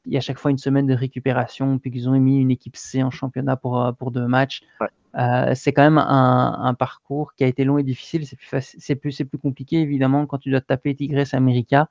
il 0.05 0.13
y 0.13 0.17
a 0.17 0.21
chaque 0.21 0.39
fois 0.39 0.51
une 0.51 0.57
semaine 0.57 0.87
de 0.87 0.93
récupération, 0.93 1.79
puis 1.79 1.91
qu'ils 1.91 2.07
ont 2.07 2.17
mis 2.17 2.39
une 2.39 2.49
équipe 2.49 2.77
C 2.77 3.03
en 3.03 3.11
championnat 3.11 3.57
pour, 3.57 3.93
pour 3.99 4.11
deux 4.11 4.25
matchs. 4.25 4.61
Euh, 5.17 5.53
c'est 5.55 5.73
quand 5.73 5.83
même 5.83 5.97
un, 5.97 6.73
parcours 6.75 7.33
qui 7.33 7.43
a 7.43 7.47
été 7.47 7.63
long 7.63 7.77
et 7.77 7.83
difficile. 7.83 8.25
C'est 8.25 8.95
plus, 8.95 9.17
plus, 9.17 9.23
plus, 9.25 9.37
compliqué, 9.39 9.77
évidemment, 9.81 10.25
quand 10.25 10.37
tu 10.37 10.51
dois 10.51 10.61
taper 10.61 10.95
Tigres 10.95 11.33
America, 11.33 11.89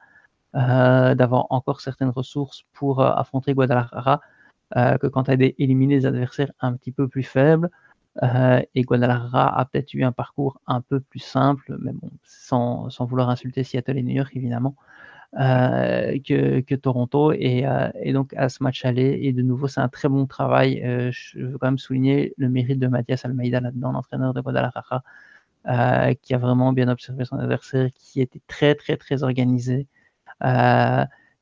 euh, 0.54 1.14
d'avoir 1.14 1.46
encore 1.50 1.80
certaines 1.80 2.11
ressources 2.11 2.64
pour 2.72 3.00
euh, 3.00 3.11
affronter 3.12 3.54
Guadalajara, 3.54 4.20
que 4.74 5.06
quand 5.06 5.24
tu 5.24 5.30
as 5.30 5.37
éliminé 5.59 5.98
des 6.00 6.06
adversaires 6.06 6.50
un 6.61 6.72
petit 6.74 6.90
peu 6.90 7.06
plus 7.06 7.22
faibles. 7.22 7.70
Et 8.22 8.83
Guadalajara 8.83 9.59
a 9.59 9.64
peut-être 9.66 9.94
eu 9.94 10.02
un 10.05 10.12
parcours 10.12 10.61
un 10.66 10.81
peu 10.81 11.00
plus 11.00 11.20
simple, 11.20 11.76
mais 11.81 11.92
bon, 11.92 12.11
sans, 12.24 12.88
vouloir 13.00 13.31
insulter 13.31 13.62
Seattle 13.64 13.98
et 13.98 14.02
New 14.02 14.14
York, 14.14 14.33
évidemment. 14.35 14.74
Euh, 15.38 16.18
que, 16.20 16.74
Toronto. 16.76 17.33
Euh, 17.33 17.90
et, 18.00 18.12
donc 18.12 18.33
à 18.35 18.48
ce 18.48 18.62
match 18.62 18.85
aller, 18.85 19.18
et 19.22 19.33
de 19.33 19.42
nouveau, 19.42 19.68
c'est 19.68 19.81
un 19.81 19.88
très 19.88 20.09
bon 20.09 20.26
travail. 20.26 20.83
Euh, 20.85 21.11
je 21.12 21.40
veux 21.40 21.59
quand 21.59 21.66
même 21.66 21.79
souligner 21.79 22.33
le 22.38 22.48
mérite 22.48 22.79
de 22.79 22.87
Mathias 22.87 23.24
Almeida 23.24 23.61
là-dedans, 23.61 23.92
l'entraîneur 23.92 24.33
de 24.35 24.40
Guadalajara, 24.40 25.02
qui 26.22 26.35
a 26.35 26.38
vraiment 26.38 26.72
bien 26.72 26.88
observé 26.88 27.24
son 27.24 27.38
adversaire, 27.38 27.90
qui 27.94 28.20
était 28.20 28.40
très, 28.46 28.74
très, 28.74 28.96
très 28.96 29.22
organisé, 29.22 29.87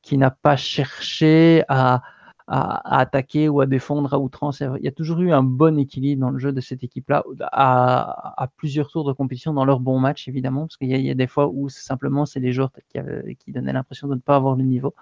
qui 0.01 0.17
n'a 0.17 0.31
pas 0.31 0.55
cherché 0.57 1.63
à 1.69 2.01
à, 2.47 2.99
attaquer 2.99 3.49
ou 3.49 3.61
à 3.61 3.65
défendre 3.65 4.13
à 4.13 4.19
outrance. 4.19 4.61
Il 4.61 4.83
y 4.83 4.87
a 4.87 4.91
toujours 4.91 5.19
eu 5.21 5.31
un 5.31 5.43
bon 5.43 5.79
équilibre 5.79 6.21
dans 6.21 6.29
le 6.29 6.37
jeu 6.37 6.51
de 6.51 6.61
cette 6.61 6.83
équipe-là, 6.83 7.23
à, 7.51 8.49
plusieurs 8.57 8.89
tours 8.89 9.05
de 9.05 9.13
compétition 9.13 9.53
dans 9.53 9.65
leur 9.65 9.79
bon 9.79 9.99
match, 9.99 10.27
évidemment, 10.27 10.61
parce 10.61 10.77
qu'il 10.77 10.89
y, 10.89 11.09
a 11.09 11.13
des 11.13 11.27
fois 11.27 11.47
où 11.47 11.69
simplement 11.69 12.25
c'est 12.25 12.39
les 12.39 12.51
joueurs 12.51 12.71
qui, 12.89 13.51
donnaient 13.51 13.73
l'impression 13.73 14.07
de 14.07 14.15
ne 14.15 14.19
pas 14.19 14.35
avoir 14.35 14.55
le 14.55 14.63
niveau. 14.63 14.93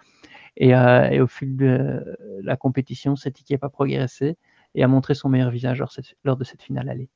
Et, 0.56 0.76
euh, 0.76 1.24
au 1.24 1.28
fil 1.28 1.58
de 1.58 2.18
la 2.42 2.56
compétition, 2.56 3.16
cette 3.16 3.40
équipe 3.40 3.64
a 3.64 3.70
progressé 3.70 4.38
et 4.76 4.84
a 4.84 4.88
montré 4.88 5.14
son 5.14 5.30
meilleur 5.30 5.52
visage 5.52 5.84
lors, 6.24 6.38
de 6.38 6.44
cette 6.44 6.62
finale 6.62 6.90
allée. 6.90 7.10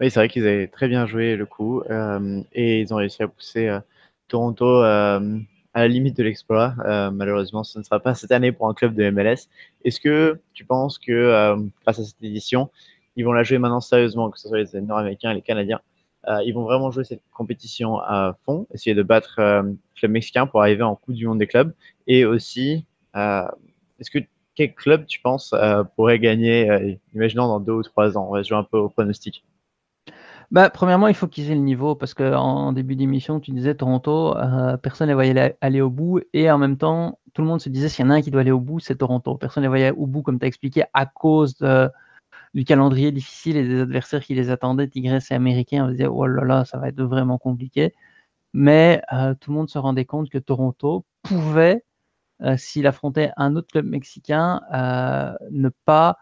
Oui, 0.00 0.10
c'est 0.10 0.18
vrai 0.18 0.28
qu'ils 0.28 0.46
avaient 0.46 0.68
très 0.68 0.88
bien 0.88 1.06
joué 1.06 1.36
le 1.36 1.46
coup 1.46 1.82
euh, 1.82 2.42
et 2.52 2.80
ils 2.80 2.92
ont 2.92 2.96
réussi 2.96 3.22
à 3.22 3.28
pousser 3.28 3.68
euh, 3.68 3.78
Toronto 4.26 4.82
à 5.74 5.80
la 5.80 5.88
limite 5.88 6.16
de 6.16 6.22
l'exploit. 6.22 6.74
Euh, 6.84 7.10
malheureusement, 7.10 7.64
ce 7.64 7.78
ne 7.78 7.84
sera 7.84 8.00
pas 8.00 8.14
cette 8.14 8.32
année 8.32 8.52
pour 8.52 8.68
un 8.68 8.74
club 8.74 8.94
de 8.94 9.10
MLS. 9.10 9.48
Est-ce 9.84 10.00
que 10.00 10.40
tu 10.52 10.64
penses 10.64 10.98
que 10.98 11.12
euh, 11.12 11.56
face 11.84 11.98
à 11.98 12.04
cette 12.04 12.22
édition, 12.22 12.70
ils 13.16 13.24
vont 13.24 13.32
la 13.32 13.42
jouer 13.42 13.58
maintenant 13.58 13.80
sérieusement, 13.80 14.30
que 14.30 14.38
ce 14.38 14.48
soit 14.48 14.58
les 14.58 14.80
Nord-Américains 14.80 15.30
et 15.30 15.34
les 15.34 15.42
Canadiens 15.42 15.80
euh, 16.28 16.42
Ils 16.44 16.52
vont 16.52 16.64
vraiment 16.64 16.90
jouer 16.90 17.04
cette 17.04 17.22
compétition 17.32 17.98
à 17.98 18.36
fond, 18.44 18.66
essayer 18.72 18.94
de 18.94 19.02
battre 19.02 19.34
le 19.38 19.76
club 19.96 20.10
mexicain 20.10 20.46
pour 20.46 20.60
arriver 20.60 20.82
en 20.82 20.94
Coupe 20.96 21.14
du 21.14 21.26
Monde 21.26 21.38
des 21.38 21.46
clubs? 21.46 21.74
Et 22.06 22.24
aussi, 22.24 22.86
est-ce 23.14 24.10
que 24.10 24.18
quel 24.54 24.74
club 24.74 25.06
tu 25.06 25.20
penses 25.20 25.54
pourrait 25.96 26.18
gagner, 26.18 26.98
imaginons 27.14 27.48
dans 27.48 27.60
deux 27.60 27.72
ou 27.72 27.82
trois 27.82 28.16
ans? 28.16 28.26
On 28.28 28.32
va 28.32 28.42
jouer 28.42 28.58
un 28.58 28.64
peu 28.64 28.78
au 28.78 28.88
pronostic. 28.88 29.44
Bah, 30.52 30.68
premièrement, 30.68 31.08
il 31.08 31.14
faut 31.14 31.28
qu'ils 31.28 31.50
aient 31.50 31.54
le 31.54 31.62
niveau 31.62 31.94
parce 31.94 32.12
qu'en 32.12 32.72
début 32.72 32.94
d'émission, 32.94 33.40
tu 33.40 33.52
disais 33.52 33.74
Toronto, 33.74 34.34
personne 34.82 35.08
ne 35.08 35.14
voyait 35.14 35.56
aller 35.62 35.80
au 35.80 35.88
bout 35.88 36.20
et 36.34 36.50
en 36.50 36.58
même 36.58 36.76
temps, 36.76 37.18
tout 37.32 37.40
le 37.40 37.48
monde 37.48 37.60
se 37.62 37.70
disait 37.70 37.88
s'il 37.88 38.04
y 38.04 38.08
en 38.08 38.10
a 38.10 38.16
un 38.16 38.22
qui 38.22 38.30
doit 38.30 38.42
aller 38.42 38.50
au 38.50 38.60
bout, 38.60 38.78
c'est 38.78 38.96
Toronto. 38.96 39.36
Personne 39.36 39.64
ne 39.64 39.68
voyait 39.68 39.92
au 39.92 40.06
bout, 40.06 40.20
comme 40.22 40.38
tu 40.38 40.44
as 40.44 40.48
expliqué, 40.48 40.84
à 40.92 41.06
cause 41.06 41.56
du 42.54 42.64
calendrier 42.64 43.12
difficile 43.12 43.56
et 43.56 43.66
des 43.66 43.80
adversaires 43.80 44.22
qui 44.22 44.34
les 44.34 44.50
attendaient, 44.50 44.88
Tigres 44.88 45.20
et 45.30 45.34
Américains. 45.34 45.84
On 45.84 45.88
se 45.88 45.92
disait, 45.92 46.06
oh 46.06 46.26
là 46.26 46.44
là, 46.44 46.64
ça 46.66 46.78
va 46.78 46.88
être 46.88 47.02
vraiment 47.02 47.38
compliqué. 47.38 47.94
Mais 48.52 49.02
euh, 49.12 49.34
tout 49.34 49.50
le 49.50 49.56
monde 49.56 49.70
se 49.70 49.78
rendait 49.78 50.04
compte 50.04 50.28
que 50.30 50.38
Toronto 50.38 51.06
pouvait, 51.22 51.84
euh, 52.42 52.56
s'il 52.58 52.86
affrontait 52.86 53.32
un 53.38 53.56
autre 53.56 53.68
club 53.68 53.86
mexicain, 53.86 54.60
euh, 54.74 55.32
ne 55.50 55.70
pas 55.86 56.18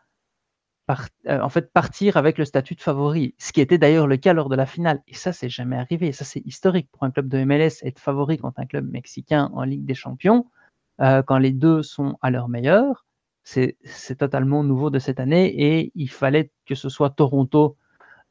en 1.28 1.48
fait 1.48 1.72
partir 1.72 2.16
avec 2.16 2.38
le 2.38 2.44
statut 2.44 2.74
de 2.74 2.80
favori, 2.80 3.34
ce 3.38 3.52
qui 3.52 3.60
était 3.60 3.78
d'ailleurs 3.78 4.06
le 4.06 4.16
cas 4.16 4.32
lors 4.32 4.48
de 4.48 4.56
la 4.56 4.66
finale. 4.66 5.02
Et 5.08 5.14
ça, 5.14 5.32
c'est 5.32 5.48
jamais 5.48 5.76
arrivé. 5.76 6.12
Ça, 6.12 6.24
c'est 6.24 6.40
historique 6.46 6.88
pour 6.92 7.04
un 7.04 7.10
club 7.10 7.28
de 7.28 7.44
MLS 7.44 7.82
être 7.82 7.98
favori 7.98 8.38
contre 8.38 8.60
un 8.60 8.66
club 8.66 8.90
mexicain 8.90 9.50
en 9.54 9.62
Ligue 9.62 9.84
des 9.84 9.94
Champions. 9.94 10.46
Euh, 11.00 11.22
quand 11.22 11.38
les 11.38 11.52
deux 11.52 11.82
sont 11.82 12.18
à 12.22 12.30
leur 12.30 12.48
meilleur. 12.48 13.06
C'est 13.42 14.16
totalement 14.16 14.62
nouveau 14.62 14.90
de 14.90 15.00
cette 15.00 15.18
année 15.18 15.46
et 15.46 15.92
il 15.96 16.10
fallait 16.10 16.52
que 16.66 16.76
ce 16.76 16.88
soit 16.88 17.10
Toronto 17.10 17.76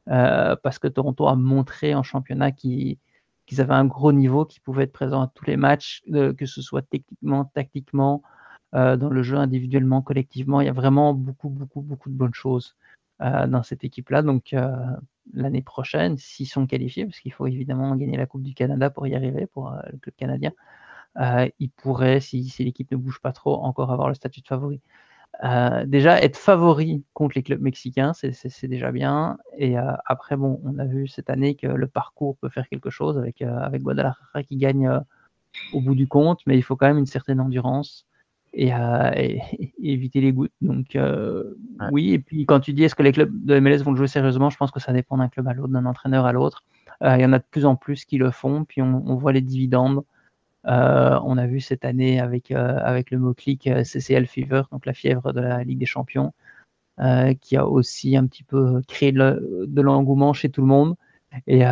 euh, 0.07 0.55
parce 0.63 0.79
que 0.79 0.87
Toronto 0.87 1.27
a 1.27 1.35
montré 1.35 1.93
en 1.93 2.03
championnat 2.03 2.51
qu'ils 2.51 2.97
avaient 3.57 3.73
un 3.73 3.85
gros 3.85 4.13
niveau, 4.13 4.45
qu'ils 4.45 4.61
pouvaient 4.61 4.83
être 4.83 4.93
présents 4.93 5.23
à 5.23 5.31
tous 5.33 5.45
les 5.45 5.57
matchs, 5.57 6.03
euh, 6.13 6.33
que 6.33 6.45
ce 6.45 6.61
soit 6.61 6.83
techniquement, 6.83 7.45
tactiquement, 7.45 8.21
dans 8.73 9.09
le 9.09 9.23
jeu 9.23 9.37
individuellement, 9.37 10.01
collectivement. 10.01 10.61
Il 10.61 10.65
y 10.65 10.69
a 10.69 10.73
vraiment 10.73 11.13
beaucoup, 11.13 11.49
beaucoup, 11.49 11.81
beaucoup 11.81 12.09
de 12.09 12.15
bonnes 12.15 12.33
choses 12.33 12.75
dans 13.19 13.63
cette 13.63 13.83
équipe-là. 13.83 14.21
Donc 14.21 14.55
l'année 15.33 15.61
prochaine, 15.61 16.17
s'ils 16.17 16.47
sont 16.47 16.67
qualifiés, 16.67 17.05
parce 17.05 17.19
qu'il 17.19 17.33
faut 17.33 17.47
évidemment 17.47 17.95
gagner 17.95 18.17
la 18.17 18.25
Coupe 18.25 18.43
du 18.43 18.53
Canada 18.53 18.89
pour 18.89 19.07
y 19.07 19.15
arriver, 19.15 19.47
pour 19.47 19.71
le 19.91 19.97
club 19.97 20.15
canadien, 20.15 20.51
euh, 21.17 21.49
il 21.59 21.69
pourrait, 21.71 22.19
si, 22.19 22.53
l'équipe 22.59 22.91
ne 22.91 22.97
bouge 22.97 23.19
pas 23.21 23.31
trop, 23.31 23.55
encore 23.63 23.91
avoir 23.91 24.07
le 24.07 24.13
statut 24.13 24.41
de 24.41 24.47
favori. 24.47 24.81
Euh, 25.43 25.85
déjà, 25.85 26.21
être 26.21 26.37
favori 26.37 27.03
contre 27.13 27.33
les 27.35 27.43
clubs 27.43 27.61
mexicains, 27.61 28.13
c'est 28.13 28.67
déjà 28.67 28.91
bien. 28.91 29.37
Et 29.57 29.77
euh, 29.77 29.93
après, 30.05 30.37
bon, 30.37 30.61
on 30.63 30.77
a 30.79 30.85
vu 30.85 31.07
cette 31.07 31.29
année 31.29 31.55
que 31.55 31.67
le 31.67 31.87
parcours 31.87 32.37
peut 32.37 32.49
faire 32.49 32.67
quelque 32.69 32.89
chose 32.89 33.17
avec, 33.17 33.41
avec 33.41 33.81
Guadalajara 33.83 34.43
qui 34.43 34.57
gagne 34.57 35.01
au 35.73 35.81
bout 35.81 35.95
du 35.95 36.07
compte, 36.07 36.41
mais 36.45 36.57
il 36.57 36.63
faut 36.63 36.75
quand 36.75 36.87
même 36.87 36.97
une 36.97 37.05
certaine 37.05 37.39
endurance 37.39 38.07
et, 38.53 38.71
éviter 39.81 40.21
les 40.21 40.33
gouttes. 40.33 40.51
Donc, 40.61 40.97
oui, 41.91 42.13
et 42.13 42.19
puis 42.19 42.45
quand 42.45 42.59
tu 42.59 42.73
dis 42.73 42.83
est-ce 42.83 42.95
que 42.95 43.03
les 43.03 43.11
clubs 43.11 43.31
de 43.45 43.59
MLS 43.59 43.83
vont 43.83 43.95
jouer 43.95 44.07
sérieusement, 44.07 44.49
je 44.49 44.57
pense 44.57 44.71
que 44.71 44.79
ça 44.79 44.93
dépend 44.93 45.17
d'un 45.17 45.29
club 45.29 45.47
à 45.47 45.53
l'autre, 45.53 45.73
d'un 45.73 45.85
entraîneur 45.85 46.25
à 46.25 46.31
l'autre. 46.31 46.63
Il 47.01 47.21
y 47.21 47.25
en 47.25 47.33
a 47.33 47.39
de 47.39 47.45
plus 47.49 47.65
en 47.65 47.75
plus 47.75 48.05
qui 48.05 48.17
le 48.17 48.31
font, 48.31 48.65
puis 48.65 48.81
on 48.81 49.15
voit 49.15 49.31
les 49.31 49.41
dividendes. 49.41 50.03
Euh, 50.65 51.19
on 51.23 51.37
a 51.37 51.47
vu 51.47 51.61
cette 51.61 51.85
année 51.85 52.19
avec, 52.19 52.51
euh, 52.51 52.77
avec 52.83 53.11
le 53.11 53.17
mot-clic 53.17 53.67
euh, 53.67 53.83
CCL 53.83 54.27
Fever, 54.27 54.63
donc 54.71 54.85
la 54.85 54.93
fièvre 54.93 55.31
de 55.31 55.39
la 55.39 55.63
Ligue 55.63 55.79
des 55.79 55.85
Champions, 55.85 56.33
qui 57.39 57.55
a 57.55 57.65
aussi 57.65 58.17
un 58.17 58.27
petit 58.27 58.43
peu 58.43 58.81
créé 58.87 59.13
de 59.13 59.81
l'engouement 59.81 60.33
chez 60.33 60.49
tout 60.49 60.59
le 60.59 60.67
monde. 60.67 60.95
Et, 61.47 61.63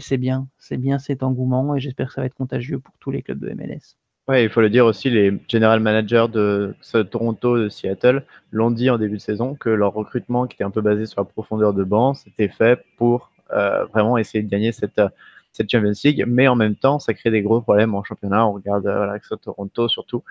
c'est 0.00 0.16
bien, 0.16 0.46
c'est 0.58 0.76
bien 0.76 0.98
cet 1.00 1.24
engouement 1.24 1.74
et 1.74 1.80
j'espère 1.80 2.08
que 2.08 2.12
ça 2.12 2.20
va 2.20 2.26
être 2.26 2.34
contagieux 2.34 2.78
pour 2.78 2.94
tous 3.00 3.10
les 3.10 3.22
clubs 3.22 3.40
de 3.40 3.52
MLS. 3.52 3.96
Ouais, 4.30 4.44
il 4.44 4.50
faut 4.50 4.60
le 4.60 4.70
dire 4.70 4.86
aussi, 4.86 5.10
les 5.10 5.32
general 5.48 5.80
managers 5.80 6.26
de 6.32 6.74
Toronto, 7.10 7.58
de 7.58 7.68
Seattle 7.68 8.24
l'ont 8.52 8.70
dit 8.70 8.88
en 8.88 8.96
début 8.96 9.16
de 9.16 9.20
saison 9.20 9.56
que 9.56 9.68
leur 9.68 9.92
recrutement, 9.92 10.46
qui 10.46 10.54
était 10.54 10.64
un 10.64 10.70
peu 10.70 10.82
basé 10.82 11.06
sur 11.06 11.20
la 11.20 11.24
profondeur 11.24 11.74
de 11.74 11.82
banc, 11.84 12.14
c'était 12.14 12.48
fait 12.48 12.84
pour 12.96 13.32
vraiment 13.48 14.16
essayer 14.18 14.44
de 14.44 14.48
gagner 14.48 14.70
cette, 14.70 15.00
cette 15.52 15.70
Champions 15.70 15.92
League, 16.04 16.24
mais 16.26 16.48
en 16.48 16.56
même 16.56 16.76
temps, 16.76 16.98
ça 16.98 17.14
crée 17.14 17.30
des 17.30 17.42
gros 17.42 17.60
problèmes 17.60 17.94
en 17.94 18.04
championnat. 18.04 18.46
On 18.46 18.52
regarde 18.52 18.86
euh, 18.86 19.36
Toronto 19.42 19.88
surtout, 19.88 20.22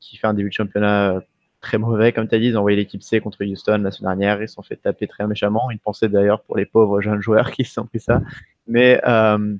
qui 0.00 0.16
fait 0.16 0.26
un 0.26 0.34
début 0.34 0.50
de 0.50 0.54
championnat 0.54 1.12
euh, 1.12 1.20
très 1.60 1.78
mauvais, 1.78 2.12
comme 2.12 2.28
tu 2.28 2.34
as 2.34 2.38
dit. 2.38 2.46
Ils 2.46 2.56
ont 2.56 2.60
envoyé 2.60 2.76
l'équipe 2.76 3.02
C 3.02 3.20
contre 3.20 3.44
Houston 3.44 3.78
la 3.82 3.90
semaine 3.90 4.16
dernière. 4.16 4.42
Ils 4.42 4.48
se 4.48 4.54
sont 4.54 4.62
fait 4.62 4.76
taper 4.76 5.06
très 5.06 5.26
méchamment. 5.26 5.70
Ils 5.70 5.78
pensaient 5.78 6.08
d'ailleurs 6.08 6.42
pour 6.42 6.56
les 6.56 6.66
pauvres 6.66 7.00
jeunes 7.00 7.20
joueurs 7.20 7.50
qui 7.52 7.64
se 7.64 7.74
sont 7.74 7.86
pris 7.86 8.00
ça. 8.00 8.22
Mais 8.66 9.00
euh, 9.06 9.56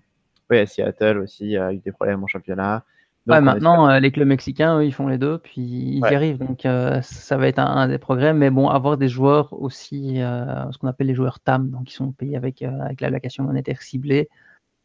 oui, 0.51 0.67
Seattle 0.67 1.19
aussi, 1.19 1.57
a 1.57 1.73
eu 1.73 1.79
des 1.79 1.93
problèmes 1.93 2.23
en 2.23 2.27
championnat. 2.27 2.85
Maintenant, 3.29 3.89
euh, 3.89 4.01
les 4.01 4.11
clubs 4.11 4.29
mexicains, 4.29 4.79
eux, 4.79 4.87
ils 4.87 4.93
font 4.93 5.07
les 5.09 5.19
deux, 5.19 5.39
puis 5.39 5.61
ils 5.61 6.01
y 6.01 6.15
arrivent. 6.15 6.39
Donc, 6.39 6.67
ça 7.03 7.37
va 7.37 7.49
être 7.49 7.59
un, 7.59 7.89
des 7.89 7.99
progrès. 7.99 8.35
Mais 8.35 8.51
bon, 8.51 8.69
avoir 8.69 8.97
des 8.97 9.09
joueurs 9.09 9.53
aussi, 9.53 10.17
ce 10.17 10.79
qu'on 10.79 10.89
appelle 10.89 11.07
les 11.07 11.15
joueurs 11.15 11.41
TAM, 11.41 11.71
donc 11.71 11.85
qui 11.85 11.95
sont 11.95 12.13
payés 12.13 12.37
avec, 12.37 12.63
avec 12.63 13.01
l'allocation 13.01 13.45
monétaire 13.45 13.83
ciblée, 13.83 14.29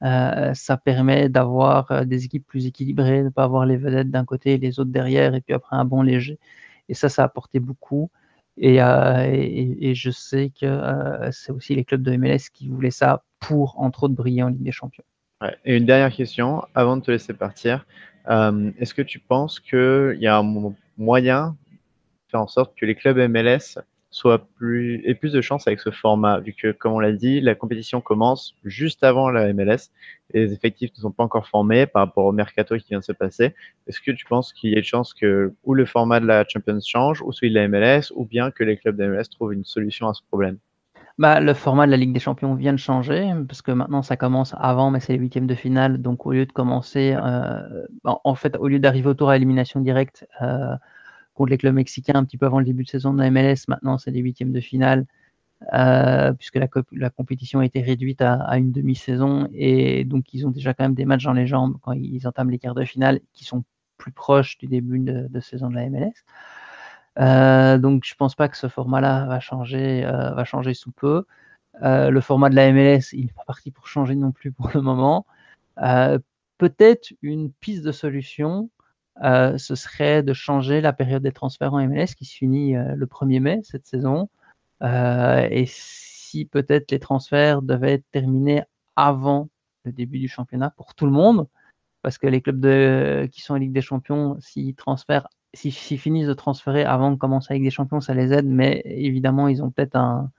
euh, 0.04 0.54
ça 0.54 0.76
permet 0.76 1.30
d'avoir 1.30 1.90
euh, 1.92 2.04
des 2.04 2.26
équipes 2.26 2.46
plus 2.46 2.66
équilibrées, 2.66 3.20
de 3.20 3.26
ne 3.26 3.30
pas 3.30 3.44
avoir 3.44 3.66
les 3.66 3.78
vedettes 3.78 4.12
d'un 4.12 4.26
côté 4.26 4.54
et 4.54 4.58
les 4.58 4.80
autres 4.80 4.92
derrière, 4.92 5.34
et 5.34 5.40
puis 5.40 5.54
après 5.54 5.78
un 5.78 5.86
bon 5.86 6.02
léger. 6.02 6.40
Et 6.90 6.94
ça, 6.94 7.08
ça 7.08 7.22
a 7.22 7.26
apporté 7.26 7.60
beaucoup. 7.60 8.12
Et, 8.58 8.84
euh, 8.84 9.94
je 9.94 10.12
sais 10.12 10.52
que 10.60 11.30
c'est 11.32 11.52
aussi 11.52 11.74
les 11.76 11.86
clubs 11.86 12.04
de 12.04 12.16
MLS 12.18 12.50
qui 12.54 12.68
voulaient 12.68 12.92
ça 12.92 13.24
pour, 13.40 13.80
entre 13.80 14.04
autres, 14.04 14.14
briller 14.14 14.44
en 14.44 14.50
Ligue 14.50 14.64
des 14.64 14.72
Champions. 14.72 15.06
Et 15.66 15.78
une 15.78 15.86
dernière 15.86 16.12
question, 16.12 16.64
avant 16.76 16.98
de 16.98 17.02
te 17.02 17.12
laisser 17.12 17.34
partir. 17.34 17.86
Est-ce 18.28 18.94
que 18.94 19.02
tu 19.02 19.20
penses 19.20 19.60
qu'il 19.60 20.18
y 20.20 20.28
a 20.28 20.38
un 20.38 20.74
moyen 20.98 21.58
de 21.72 22.32
faire 22.32 22.42
en 22.42 22.48
sorte 22.48 22.76
que 22.78 22.86
les 22.86 22.96
clubs 22.96 23.18
MLS 23.18 23.80
soit 24.10 24.48
plus 24.56 25.02
et 25.06 25.16
plus 25.16 25.34
de 25.34 25.42
chance 25.42 25.66
avec 25.66 25.80
ce 25.80 25.90
format, 25.90 26.40
vu 26.40 26.54
que, 26.54 26.72
comme 26.72 26.94
on 26.94 27.00
l'a 27.00 27.12
dit, 27.14 27.42
la 27.42 27.56
compétition 27.56 28.00
commence 28.00 28.56
juste 28.64 29.04
avant 29.04 29.32
la 29.32 29.52
MLS 29.54 29.90
et 30.34 30.42
les 30.42 30.54
effectifs 30.54 30.92
ne 30.96 31.02
sont 31.02 31.12
pas 31.12 31.24
encore 31.24 31.48
formés 31.48 31.88
par 31.88 32.06
rapport 32.06 32.26
au 32.26 32.32
mercato 32.32 32.78
qui 32.78 32.90
vient 32.90 33.00
de 33.00 33.04
se 33.04 33.12
passer. 33.12 33.56
Est-ce 33.88 34.00
que 34.00 34.12
tu 34.12 34.26
penses 34.26 34.54
qu'il 34.54 34.70
y 34.70 34.76
a 34.76 34.78
une 34.78 34.84
chance 34.84 35.16
que 35.16 35.54
ou 35.64 35.74
le 35.74 35.86
format 35.86 36.20
de 36.20 36.28
la 36.28 36.46
Champions 36.48 36.80
change, 36.86 37.24
ou 37.24 37.32
celui 37.32 37.52
de 37.52 37.60
la 37.60 37.68
MLS, 37.68 38.12
ou 38.16 38.26
bien 38.26 38.52
que 38.52 38.64
les 38.64 38.78
clubs 38.78 38.96
de 38.96 39.08
MLS 39.08 39.30
trouvent 39.32 39.54
une 39.54 39.66
solution 39.66 40.08
à 40.08 40.14
ce 40.14 40.22
problème? 40.22 40.60
Bah, 41.20 41.40
le 41.40 41.54
format 41.54 41.86
de 41.86 41.92
la 41.92 41.98
Ligue 41.98 42.14
des 42.14 42.20
Champions 42.20 42.56
vient 42.56 42.74
de 42.74 42.78
changer, 42.78 43.32
parce 43.48 43.62
que 43.62 43.72
maintenant 43.72 44.02
ça 44.02 44.18
commence 44.18 44.56
avant, 44.58 44.90
mais 44.92 45.00
c'est 45.00 45.14
les 45.14 45.20
huitièmes 45.20 45.48
de 45.48 45.56
finale. 45.56 46.02
Donc 46.02 46.26
au 46.26 46.32
lieu 46.32 46.46
de 46.46 46.52
commencer, 46.52 47.16
euh, 47.16 47.86
en, 48.04 48.36
fait, 48.36 48.56
au 48.58 48.68
lieu 48.68 48.80
d'arriver 48.80 49.10
au 49.10 49.14
tour 49.14 49.30
à 49.30 49.36
élimination 49.36 49.80
directe, 49.82 50.28
euh, 50.42 50.76
contre 51.34 51.52
les 51.52 51.58
clubs 51.58 51.76
mexicains 51.76 52.16
un 52.16 52.26
petit 52.26 52.38
peu 52.38 52.46
avant 52.46 52.60
le 52.60 52.66
début 52.66 52.84
de 52.84 52.90
saison 52.90 53.14
de 53.14 53.20
la 53.20 53.30
MLS. 53.32 53.68
Maintenant, 53.68 53.98
c'est 53.98 54.12
les 54.12 54.22
huitièmes 54.22 54.52
de 54.52 54.60
finale, 54.60 55.06
euh, 55.74 56.34
puisque 56.34 56.56
la, 56.56 56.68
la, 56.92 57.10
compétition 57.10 57.60
a 57.60 57.66
été 57.66 57.82
réduite 57.82 58.22
à, 58.22 58.58
une 58.58 58.72
demi-saison. 58.72 59.48
Et 59.54 60.04
donc, 60.06 60.34
ils 60.34 60.46
ont 60.48 60.52
déjà 60.52 60.74
quand 60.74 60.84
même 60.84 60.96
des 60.96 61.06
matchs 61.06 61.24
dans 61.24 61.34
les 61.34 61.48
jambes 61.48 61.78
quand 61.82 61.94
ils 61.94 62.28
entament 62.28 62.50
les 62.50 62.60
quarts 62.60 62.76
de 62.76 62.86
finale 62.86 63.20
qui 63.34 63.46
sont 63.46 63.64
plus 63.98 64.12
proches 64.12 64.58
du 64.58 64.68
début 64.68 65.00
de, 65.00 65.40
saison 65.40 65.70
de 65.70 65.76
la 65.76 65.90
MLS. 65.90 66.14
Euh, 67.20 67.78
donc, 67.78 68.04
je 68.06 68.16
pense 68.16 68.36
pas 68.36 68.50
que 68.50 68.58
ce 68.58 68.68
format-là 68.68 69.26
va 69.26 69.40
changer, 69.40 70.06
euh, 70.06 70.32
va 70.32 70.44
changer 70.46 70.74
sous 70.74 70.92
peu. 70.92 71.26
le 71.82 72.22
format 72.22 72.50
de 72.50 72.56
la 72.56 72.72
MLS, 72.72 73.14
il 73.14 73.26
n'est 73.26 73.34
pas 73.34 73.46
parti 73.46 73.72
pour 73.72 73.88
changer 73.88 74.16
non 74.16 74.32
plus 74.32 74.52
pour 74.52 74.70
le 74.74 74.82
moment. 74.82 75.26
Peut-être 76.58 77.14
une 77.22 77.52
piste 77.52 77.84
de 77.84 77.92
solution, 77.92 78.70
euh, 79.22 79.58
ce 79.58 79.76
serait 79.76 80.24
de 80.24 80.34
changer 80.34 80.82
la 80.82 80.94
période 80.94 81.22
des 81.22 81.32
transferts 81.32 81.74
en 81.74 81.88
MLS 81.88 82.16
qui 82.18 82.26
se 82.26 82.36
finit 82.36 82.76
euh, 82.76 82.96
le 82.96 83.06
1er 83.06 83.40
mai 83.40 83.60
cette 83.64 83.86
saison. 83.86 84.30
Euh, 84.82 85.48
et 85.52 85.66
si 85.68 86.46
peut-être 86.46 86.92
les 86.92 87.00
transferts 87.00 87.62
devaient 87.62 87.94
être 87.94 88.06
terminés 88.12 88.64
avant 88.96 89.50
le 89.86 89.92
début 89.92 90.20
du 90.20 90.28
championnat 90.28 90.72
pour 90.72 90.96
tout 90.96 91.06
le 91.06 91.12
monde, 91.12 91.48
parce 92.02 92.18
que 92.18 92.28
les 92.28 92.42
clubs 92.42 92.60
de, 92.60 93.30
qui 93.32 93.42
sont 93.42 93.54
en 93.54 93.58
Ligue 93.58 93.72
des 93.72 93.82
Champions, 93.82 94.38
s'ils 94.40 94.76
transfèrent, 94.76 95.28
s'ils 95.54 96.00
finissent 96.00 96.28
de 96.28 96.34
transférer 96.34 96.84
avant 96.84 97.12
de 97.12 97.16
commencer 97.16 97.54
avec 97.54 97.64
des 97.64 97.70
champions, 97.70 98.02
ça 98.02 98.14
les 98.14 98.34
aide, 98.34 98.48
mais 98.48 98.82
évidemment, 98.86 99.48
ils 99.48 99.64
ont 99.64 99.70
peut-être 99.70 99.96
un, 99.96 100.32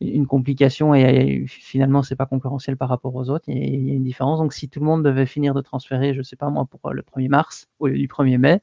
une 0.00 0.26
complication 0.26 0.94
et, 0.94 1.44
finalement 1.46 2.02
c'est 2.02 2.16
pas 2.16 2.26
concurrentiel 2.26 2.76
par 2.76 2.88
rapport 2.88 3.14
aux 3.14 3.28
autres. 3.30 3.44
Il 3.48 3.58
y, 3.58 3.90
a, 3.90 3.94
une 3.94 4.04
différence. 4.04 4.38
Donc 4.38 4.52
si 4.52 4.68
tout 4.68 4.80
le 4.80 4.86
monde 4.86 5.04
devait 5.04 5.26
finir 5.26 5.54
de 5.54 5.60
transférer, 5.60 6.14
je 6.14 6.22
sais 6.22 6.36
pas 6.36 6.48
moi, 6.50 6.66
pour 6.66 6.92
le 6.92 7.02
1er 7.02 7.28
mars 7.28 7.68
au 7.78 7.86
lieu 7.86 7.98
du 7.98 8.08
1er 8.08 8.38
mai, 8.38 8.60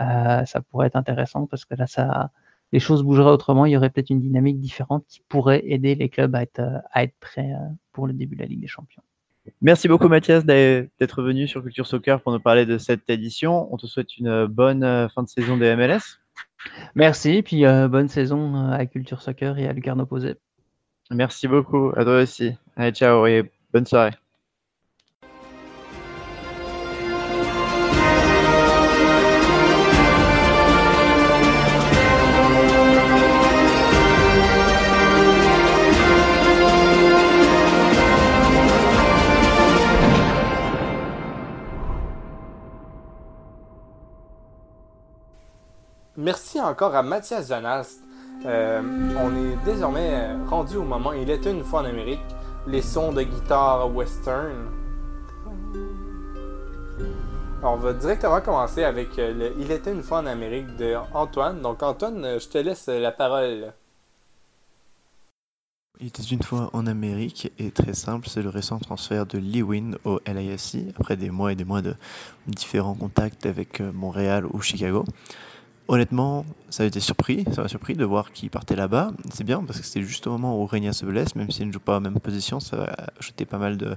euh, 0.00 0.44
ça 0.44 0.60
pourrait 0.60 0.88
être 0.88 0.96
intéressant 0.96 1.46
parce 1.46 1.64
que 1.64 1.74
là 1.74 1.86
ça 1.86 2.30
les 2.72 2.80
choses 2.80 3.02
bougeraient 3.02 3.30
autrement, 3.30 3.64
il 3.64 3.72
y 3.72 3.76
aurait 3.76 3.90
peut-être 3.90 4.10
une 4.10 4.20
dynamique 4.20 4.60
différente 4.60 5.04
qui 5.08 5.22
pourrait 5.28 5.62
aider 5.64 5.94
les 5.94 6.10
clubs 6.10 6.34
à 6.34 6.42
être, 6.42 6.60
à 6.92 7.04
être 7.04 7.14
prêts 7.18 7.52
euh, 7.52 7.68
pour 7.92 8.06
le 8.06 8.12
début 8.12 8.36
de 8.36 8.42
la 8.42 8.48
Ligue 8.48 8.60
des 8.60 8.66
Champions. 8.66 9.02
Merci 9.60 9.88
beaucoup 9.88 10.08
Mathias 10.08 10.44
d'être 10.44 11.22
venu 11.22 11.48
sur 11.48 11.62
Culture 11.62 11.86
Soccer 11.86 12.20
pour 12.20 12.32
nous 12.32 12.40
parler 12.40 12.66
de 12.66 12.78
cette 12.78 13.08
édition. 13.10 13.72
On 13.72 13.76
te 13.76 13.86
souhaite 13.86 14.16
une 14.18 14.46
bonne 14.46 14.84
euh, 14.84 15.08
fin 15.08 15.22
de 15.22 15.28
saison 15.28 15.56
des 15.56 15.74
MLS. 15.76 16.20
Merci, 16.94 17.42
puis 17.42 17.62
bonne 17.62 18.08
saison 18.08 18.70
à 18.70 18.84
Culture 18.86 19.22
Soccer 19.22 19.58
et 19.58 19.68
à 19.68 19.72
Lucarno 19.72 20.06
Posé. 20.06 20.36
Merci 21.10 21.48
beaucoup. 21.48 21.92
À 21.96 22.04
toi 22.04 22.20
aussi. 22.20 22.52
Allez, 22.76 22.92
ciao 22.92 23.26
et 23.26 23.50
bonne 23.72 23.86
soirée. 23.86 24.12
Encore 46.62 46.94
à 46.94 47.02
Mathias 47.02 47.48
Van 47.48 47.64
Alst. 47.64 48.02
Euh, 48.44 48.80
on 49.20 49.34
est 49.34 49.56
désormais 49.64 50.28
rendu 50.48 50.76
au 50.76 50.84
moment, 50.84 51.12
il 51.12 51.28
était 51.30 51.50
une 51.50 51.64
fois 51.64 51.80
en 51.80 51.84
Amérique, 51.86 52.20
les 52.66 52.82
sons 52.82 53.12
de 53.12 53.22
guitare 53.22 53.92
western. 53.94 54.68
on 57.62 57.76
va 57.76 57.92
directement 57.92 58.40
commencer 58.40 58.84
avec 58.84 59.16
le 59.16 59.52
Il 59.58 59.72
était 59.72 59.92
une 59.92 60.02
fois 60.02 60.18
en 60.18 60.26
Amérique 60.26 60.76
de 60.76 60.94
Antoine. 61.14 61.60
Donc 61.60 61.82
Antoine, 61.82 62.38
je 62.38 62.48
te 62.48 62.58
laisse 62.58 62.86
la 62.86 63.10
parole. 63.10 63.72
Il 66.00 66.06
était 66.06 66.22
une 66.22 66.42
fois 66.42 66.70
en 66.74 66.86
Amérique 66.86 67.50
et 67.58 67.72
très 67.72 67.94
simple, 67.94 68.28
c'est 68.28 68.42
le 68.42 68.50
récent 68.50 68.78
transfert 68.78 69.26
de 69.26 69.38
Lee 69.38 69.62
Win 69.62 69.96
au 70.04 70.20
LAFC 70.26 70.94
après 70.96 71.16
des 71.16 71.30
mois 71.30 71.50
et 71.50 71.56
des 71.56 71.64
mois 71.64 71.82
de 71.82 71.96
différents 72.46 72.94
contacts 72.94 73.46
avec 73.46 73.80
euh, 73.80 73.90
Montréal 73.92 74.46
ou 74.52 74.60
Chicago. 74.60 75.04
Honnêtement, 75.90 76.44
ça 76.68 76.82
a 76.82 76.86
été 76.86 77.00
surpris, 77.00 77.44
ça 77.52 77.62
m'a 77.62 77.68
surpris 77.68 77.94
de 77.94 78.04
voir 78.04 78.32
qu'il 78.32 78.50
partait 78.50 78.76
là-bas. 78.76 79.10
C'est 79.32 79.44
bien 79.44 79.62
parce 79.62 79.80
que 79.80 79.86
c'était 79.86 80.02
juste 80.02 80.26
au 80.26 80.32
moment 80.32 80.60
où 80.60 80.66
Reina 80.66 80.92
se 80.92 81.06
blesse, 81.06 81.34
même 81.34 81.50
s'il 81.50 81.66
ne 81.66 81.72
joue 81.72 81.80
pas 81.80 81.96
en 81.96 82.00
même 82.00 82.20
position, 82.20 82.60
ça 82.60 82.84
a 82.84 83.06
ajouté 83.18 83.46
pas 83.46 83.56
mal 83.56 83.78
de, 83.78 83.96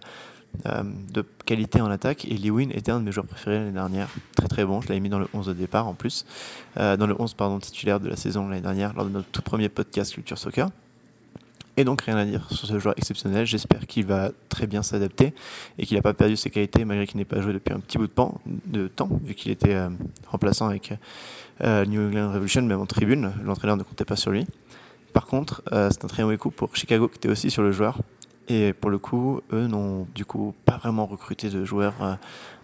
euh, 0.68 0.84
qualité 1.46 1.82
en 1.82 1.92
attaque. 1.92 2.24
Et 2.24 2.38
Lewin 2.38 2.70
était 2.70 2.94
un 2.94 3.02
de 3.02 3.04
mes 3.04 3.12
joueurs 3.12 3.26
préférés 3.26 3.58
l'année 3.58 3.74
dernière. 3.74 4.08
Très 4.38 4.48
très 4.48 4.64
bon, 4.64 4.80
je 4.80 4.88
l'avais 4.88 5.02
mis 5.02 5.10
dans 5.10 5.20
le 5.20 5.28
11 5.34 5.48
de 5.48 5.54
départ 5.54 5.86
en 5.86 5.94
plus, 5.94 6.26
euh, 6.78 6.96
dans 6.96 7.08
le 7.08 7.16
11 7.20 7.34
pardon, 7.34 7.60
titulaire 7.60 8.00
de 8.00 8.08
la 8.08 8.16
saison 8.16 8.48
l'année 8.48 8.62
dernière 8.62 8.94
lors 8.94 9.04
de 9.04 9.10
notre 9.10 9.28
tout 9.28 9.42
premier 9.42 9.68
podcast 9.68 10.14
Culture 10.14 10.38
Soccer. 10.38 10.70
Et 11.78 11.84
donc 11.86 12.02
rien 12.02 12.18
à 12.18 12.26
dire 12.26 12.48
sur 12.52 12.68
ce 12.68 12.80
joueur 12.80 12.96
exceptionnel. 12.98 13.46
J'espère 13.46 13.88
qu'il 13.88 14.06
va 14.06 14.32
très 14.50 14.68
bien 14.68 14.84
s'adapter 14.84 15.34
et 15.78 15.86
qu'il 15.86 15.96
n'a 15.96 16.02
pas 16.02 16.14
perdu 16.14 16.36
ses 16.36 16.50
qualités 16.50 16.84
malgré 16.84 17.08
qu'il 17.08 17.18
n'ait 17.18 17.26
pas 17.26 17.40
joué 17.40 17.54
depuis 17.54 17.74
un 17.74 17.80
petit 17.80 17.98
bout 17.98 18.10
de, 18.66 18.88
temps, 18.88 19.10
vu 19.24 19.36
qu'il 19.36 19.52
était 19.52 19.74
euh, 19.74 19.90
remplaçant 20.28 20.68
avec 20.68 20.94
euh, 21.62 21.86
New 21.86 22.02
England 22.02 22.30
Revolution, 22.30 22.62
même 22.64 22.82
en 22.82 22.86
tribune. 22.86 23.32
L'entraîneur 23.44 23.78
ne 23.78 23.84
comptait 23.84 24.06
pas 24.06 24.18
sur 24.18 24.32
lui. 24.32 24.46
Par 25.14 25.28
contre, 25.28 25.62
euh, 25.72 25.90
c'est 25.92 26.04
un 26.04 26.08
très 26.08 26.24
mauvais 26.24 26.38
coup 26.38 26.52
pour 26.52 26.76
Chicago 26.76 27.08
qui 27.08 27.18
était 27.18 27.30
aussi 27.30 27.50
sur 27.50 27.64
le 27.64 27.72
joueur. 27.72 28.00
Et 28.50 28.74
pour 28.74 28.90
le 28.90 28.98
coup, 28.98 29.40
eux 29.54 29.68
n'ont 29.68 30.08
du 30.14 30.26
coup 30.26 30.54
pas 30.66 30.76
vraiment 30.76 31.06
recruté 31.06 31.50
de 31.50 31.64
joueurs 31.64 32.18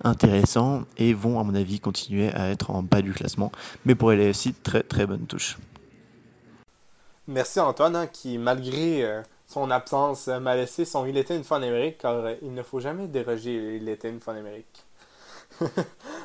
intéressants 0.03 0.81
et 0.97 1.13
vont 1.13 1.39
à 1.39 1.43
mon 1.43 1.55
avis 1.55 1.79
continuer 1.79 2.29
à 2.33 2.49
être 2.49 2.71
en 2.71 2.83
bas 2.83 3.01
du 3.01 3.13
classement. 3.13 3.53
Mais 3.85 3.95
pour 3.95 4.09
aussi 4.09 4.53
très 4.53 4.83
très 4.83 5.05
bonne 5.05 5.27
touche. 5.27 5.55
Merci 7.29 7.59
Antoine, 7.59 7.97
hein, 7.97 8.07
qui 8.07 8.37
malgré 8.37 9.03
euh, 9.03 9.21
son 9.47 9.69
absence 9.69 10.29
euh, 10.29 10.39
m'a 10.39 10.55
laissé 10.55 10.85
son 10.85 11.05
Il 11.05 11.17
était 11.17 11.35
une 11.35 11.43
fois 11.43 11.57
Amérique, 11.57 11.97
car 11.97 12.13
euh, 12.13 12.35
il 12.41 12.53
ne 12.53 12.63
faut 12.63 12.79
jamais 12.79 13.07
déroger 13.07 13.75
Il 13.75 13.89
était 13.89 14.09
une 14.09 14.21
fois 14.21 14.33
Amérique. 14.35 14.85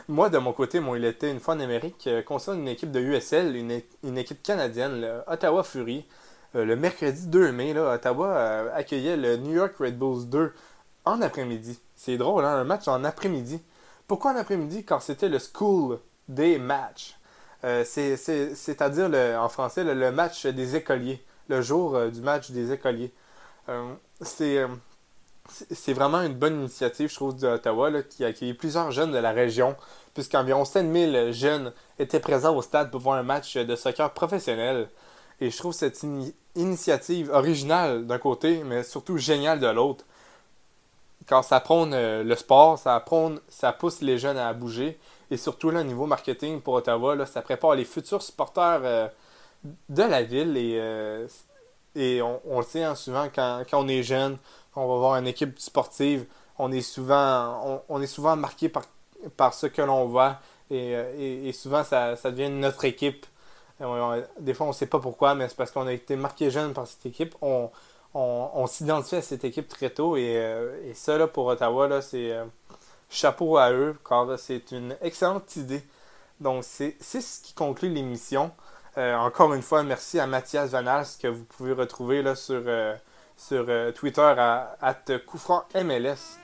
Moi, 0.08 0.30
de 0.30 0.38
mon 0.38 0.52
côté, 0.52 0.78
mon 0.78 0.94
Il 0.94 1.04
était 1.04 1.32
une 1.32 1.40
fois 1.40 1.54
en 1.54 1.60
Amérique 1.60 2.08
concerne 2.24 2.60
une 2.60 2.68
équipe 2.68 2.92
de 2.92 3.00
USL, 3.00 3.56
une, 3.56 4.16
équipe 4.16 4.44
canadienne, 4.44 5.00
le 5.00 5.22
Ottawa 5.26 5.64
Fury. 5.64 6.06
le 6.54 6.76
mercredi 6.76 7.26
2 7.26 7.50
mai, 7.50 7.72
là, 7.72 7.94
Ottawa 7.94 8.70
accueillait 8.72 9.16
le 9.16 9.36
New 9.38 9.54
York 9.54 9.74
Red 9.80 9.98
Bulls 9.98 10.28
2 10.28 10.52
en 11.04 11.20
après-midi. 11.20 11.80
C'est 11.96 12.16
drôle, 12.16 12.44
hein, 12.44 12.58
un 12.58 12.64
match 12.64 12.86
en 12.86 13.02
après-midi. 13.02 13.60
Pourquoi 14.06 14.32
en 14.32 14.36
après-midi? 14.36 14.84
Car 14.84 15.02
c'était 15.02 15.28
le 15.28 15.38
School 15.40 15.98
Day 16.28 16.58
Match. 16.58 17.16
Euh, 17.64 17.84
c'est-à-dire 17.84 19.10
en 19.40 19.48
français 19.48 19.84
le, 19.84 20.10
match 20.10 20.46
des 20.46 20.74
écoliers, 20.76 21.22
le 21.48 21.62
jour 21.62 21.94
euh, 21.94 22.10
du 22.10 22.20
match 22.20 22.50
des 22.50 22.72
écoliers. 22.72 23.12
Euh, 23.68 23.92
c'est 24.20 25.92
vraiment 25.92 26.22
une 26.22 26.34
bonne 26.34 26.60
initiative, 26.60 27.08
je 27.08 27.14
trouve, 27.14 27.36
d'Ottawa, 27.36 28.02
qui 28.02 28.24
a 28.24 28.28
accueilli 28.28 28.54
plusieurs 28.54 28.90
jeunes 28.90 29.12
de 29.12 29.18
la 29.18 29.32
région, 29.32 29.76
puisqu'environ 30.14 30.64
7000 30.64 31.32
jeunes 31.32 31.72
étaient 31.98 32.20
présents 32.20 32.56
au 32.56 32.62
stade 32.62 32.90
pour 32.90 33.00
voir 33.00 33.16
un 33.16 33.22
match 33.22 33.56
de 33.56 33.76
soccer 33.76 34.12
professionnel. 34.12 34.88
Et 35.40 35.50
je 35.50 35.56
trouve 35.56 35.72
cette 35.72 36.04
initiative 36.54 37.30
originale 37.32 38.06
d'un 38.06 38.18
côté, 38.18 38.62
mais 38.64 38.82
surtout 38.84 39.18
géniale 39.18 39.58
de 39.60 39.66
l'autre. 39.66 40.04
Quand 41.28 41.42
ça 41.42 41.60
prône 41.60 41.94
le 41.94 42.36
sport, 42.36 42.78
ça, 42.78 43.04
ça 43.48 43.72
pousse 43.72 44.00
les 44.00 44.18
jeunes 44.18 44.38
à 44.38 44.52
bouger, 44.52 44.98
et 45.32 45.38
surtout, 45.38 45.70
là, 45.70 45.80
au 45.80 45.84
niveau 45.84 46.04
marketing 46.04 46.60
pour 46.60 46.74
Ottawa, 46.74 47.24
ça 47.24 47.40
prépare 47.40 47.74
les 47.74 47.86
futurs 47.86 48.20
supporters 48.20 48.80
euh, 48.84 49.08
de 49.88 50.02
la 50.02 50.22
ville. 50.22 50.58
Et, 50.58 50.76
euh, 50.78 51.26
on, 52.44 52.58
le 52.58 52.64
sait 52.66 52.82
hein, 52.82 52.94
souvent, 52.94 53.28
quand, 53.34 53.64
on 53.72 53.88
est 53.88 54.02
jeune, 54.02 54.36
on 54.76 54.86
va 54.86 54.96
voir 54.98 55.16
une 55.16 55.26
équipe 55.26 55.58
sportive, 55.58 56.26
on 56.58 56.70
est 56.70 56.82
souvent, 56.82 57.82
on, 57.88 58.02
est 58.02 58.06
souvent 58.06 58.36
marqué 58.36 58.68
par, 58.68 58.82
par 59.38 59.54
ce 59.54 59.66
que 59.66 59.80
l'on 59.80 60.04
voit. 60.04 60.36
Et, 60.70 60.94
euh, 60.94 61.52
souvent, 61.52 61.82
ça, 61.82 62.14
devient 62.24 62.50
notre 62.50 62.84
équipe. 62.84 63.24
des 64.38 64.52
fois, 64.52 64.66
on 64.66 64.70
ne 64.70 64.74
sait 64.74 64.86
pas 64.86 64.98
pourquoi, 64.98 65.34
mais 65.34 65.48
c'est 65.48 65.56
parce 65.56 65.70
qu'on 65.70 65.86
a 65.86 65.94
été 65.94 66.14
marqué 66.14 66.50
jeune 66.50 66.74
par 66.74 66.86
cette 66.86 67.06
équipe. 67.06 67.34
On, 67.40 67.70
s'identifie 68.66 69.16
à 69.16 69.22
cette 69.22 69.44
équipe 69.44 69.68
très 69.68 69.88
tôt. 69.88 70.14
Et, 70.18 70.34
et 70.84 70.92
ça, 70.92 71.16
là, 71.16 71.26
pour 71.26 71.46
Ottawa, 71.46 72.02
c'est 72.02 72.36
chapeau 73.12 73.58
à 73.58 73.70
eux, 73.70 73.96
car 74.08 74.38
c'est 74.38 74.72
une 74.72 74.96
excellente 75.02 75.56
idée. 75.56 75.82
Donc, 76.40 76.64
c'est 76.64 76.96
ce 77.00 77.42
qui 77.42 77.54
conclut 77.54 77.88
l'émission. 77.88 78.50
Euh, 78.98 79.16
encore 79.16 79.54
une 79.54 79.62
fois, 79.62 79.82
merci 79.82 80.18
à 80.18 80.26
Mathias 80.26 80.70
Vanals 80.70 81.06
que 81.20 81.28
vous 81.28 81.44
pouvez 81.44 81.72
retrouver 81.72 82.22
là, 82.22 82.34
sur, 82.34 82.62
euh, 82.66 82.94
sur 83.36 83.66
euh, 83.68 83.92
Twitter 83.92 84.34
à, 84.36 84.76
à 84.80 84.94
MLS. 85.82 86.38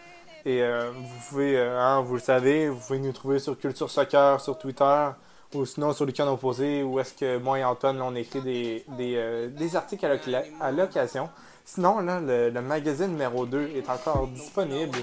Et 0.45 0.63
vous 0.63 1.29
pouvez, 1.29 1.61
hein, 1.61 2.01
vous 2.01 2.15
le 2.15 2.21
savez, 2.21 2.71
vous 2.71 2.79
pouvez 2.79 3.01
nous 3.01 3.13
trouver 3.13 3.39
sur 3.39 3.59
Culture 3.59 3.91
Soccer 3.91 4.41
sur 4.41 4.57
Twitter 4.57 5.09
ou 5.53 5.67
sinon 5.67 5.93
sur 5.93 6.07
le 6.07 6.13
canal 6.13 6.33
opposé 6.33 6.83
où 6.83 6.99
est-ce 7.01 7.13
que 7.13 7.37
moi 7.39 7.59
et 7.59 7.65
Antoine 7.65 8.01
on 8.01 8.15
écrit 8.15 8.41
des, 8.41 8.85
des, 8.97 9.49
des 9.49 9.77
articles 9.77 10.07
à 10.61 10.71
l'occasion. 10.71 11.29
Sinon, 11.67 12.01
là, 12.01 12.19
le, 12.19 12.63
magazine 12.63 13.09
numéro 13.09 13.45
2 13.45 13.73
est 13.77 13.91
encore 13.91 14.27
disponible. 14.29 14.97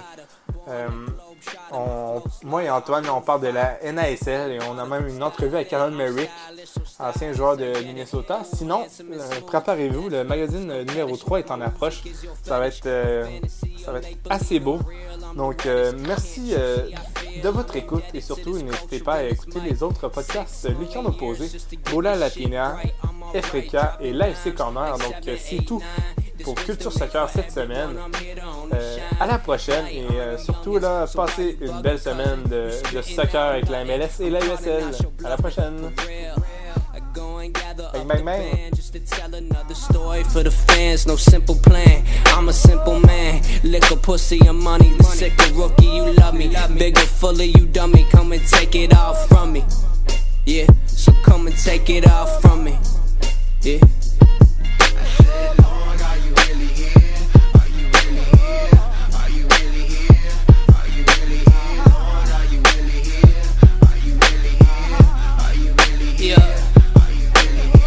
Euh, 0.67 0.87
moi 2.43 2.63
et 2.63 2.69
Antoine, 2.69 3.07
on 3.09 3.21
parle 3.21 3.41
de 3.41 3.47
la 3.47 3.77
NASL 3.83 4.51
et 4.51 4.59
on 4.69 4.77
a 4.77 4.85
même 4.85 5.07
une 5.07 5.21
entrevue 5.21 5.55
avec 5.55 5.71
Aaron 5.73 5.91
Merrick, 5.91 6.29
ancien 6.99 7.33
joueur 7.33 7.55
de 7.57 7.71
Minnesota. 7.83 8.41
Sinon, 8.51 8.85
euh, 8.99 9.41
préparez-vous, 9.45 10.09
le 10.09 10.23
magazine 10.23 10.83
numéro 10.83 11.15
3 11.15 11.39
est 11.39 11.51
en 11.51 11.61
approche. 11.61 12.03
Ça 12.43 12.59
va 12.59 12.67
être, 12.67 12.85
euh, 12.85 13.25
assez 14.29 14.59
beau. 14.59 14.79
Donc, 15.35 15.67
merci 16.07 16.55
de 17.43 17.49
votre 17.49 17.75
écoute 17.75 18.03
et 18.13 18.21
surtout, 18.21 18.57
n'hésitez 18.57 18.99
pas 18.99 19.15
à 19.15 19.23
écouter 19.23 19.59
les 19.59 19.83
autres 19.83 20.07
podcasts 20.07 20.67
Weekend 20.79 21.05
Opposé, 21.05 21.49
Bola 21.91 22.15
Latina, 22.15 22.77
FK 23.33 23.77
et 23.99 24.13
l'AFC 24.13 24.55
Corner. 24.55 24.97
Donc, 24.97 25.37
c'est 25.37 25.63
tout 25.63 25.81
pour 26.43 26.55
Culture 26.55 26.91
Soccer 26.91 27.29
cette 27.29 27.51
semaine. 27.51 27.95
Euh, 28.73 28.97
à 29.19 29.27
la 29.27 29.37
prochaine 29.39 29.85
et 29.87 30.03
euh, 30.11 30.37
surtout 30.37 30.77
là, 30.77 31.05
passez 31.13 31.57
une 31.61 31.81
belle 31.81 31.99
semaine 31.99 32.43
de, 32.49 32.69
de 32.95 33.01
soccer 33.01 33.41
avec 33.41 33.69
la 33.69 33.85
MLS 33.85 34.19
et 34.19 34.29
la 34.29 34.39
USL. 34.39 34.83
À 35.23 35.29
la 35.29 35.37
prochaine. 35.37 35.91
Bang, 37.93 38.07
bang, 38.07 38.25
bang. 38.25 38.75
Just 38.75 38.93
to 38.93 38.99
tell 38.99 39.33
another 39.33 39.73
story 39.73 40.23
for 40.23 40.43
the 40.43 40.51
fans, 40.51 41.07
no 41.07 41.15
simple 41.15 41.55
plan. 41.55 42.03
I'm 42.27 42.49
a 42.49 42.53
simple 42.53 42.99
man. 42.99 43.41
Liquor, 43.63 43.95
pussy, 43.95 44.39
and 44.47 44.59
money. 44.59 44.89
The 44.97 45.03
sicker 45.03 45.53
rookie, 45.53 45.85
you 45.85 46.11
love 46.13 46.33
me. 46.33 46.53
Bigger, 46.77 47.01
fuller, 47.01 47.43
you 47.43 47.67
dummy. 47.67 48.05
Come 48.11 48.33
and 48.33 48.45
take 48.47 48.75
it 48.75 48.93
all 48.93 49.13
from 49.13 49.53
me. 49.53 49.63
Yeah, 50.45 50.67
so 50.87 51.11
come 51.23 51.47
and 51.47 51.55
take 51.55 51.89
it 51.89 52.07
all 52.07 52.27
from 52.41 52.63
me. 52.63 52.77
Yeah. 53.61 53.79
really? 56.47 56.74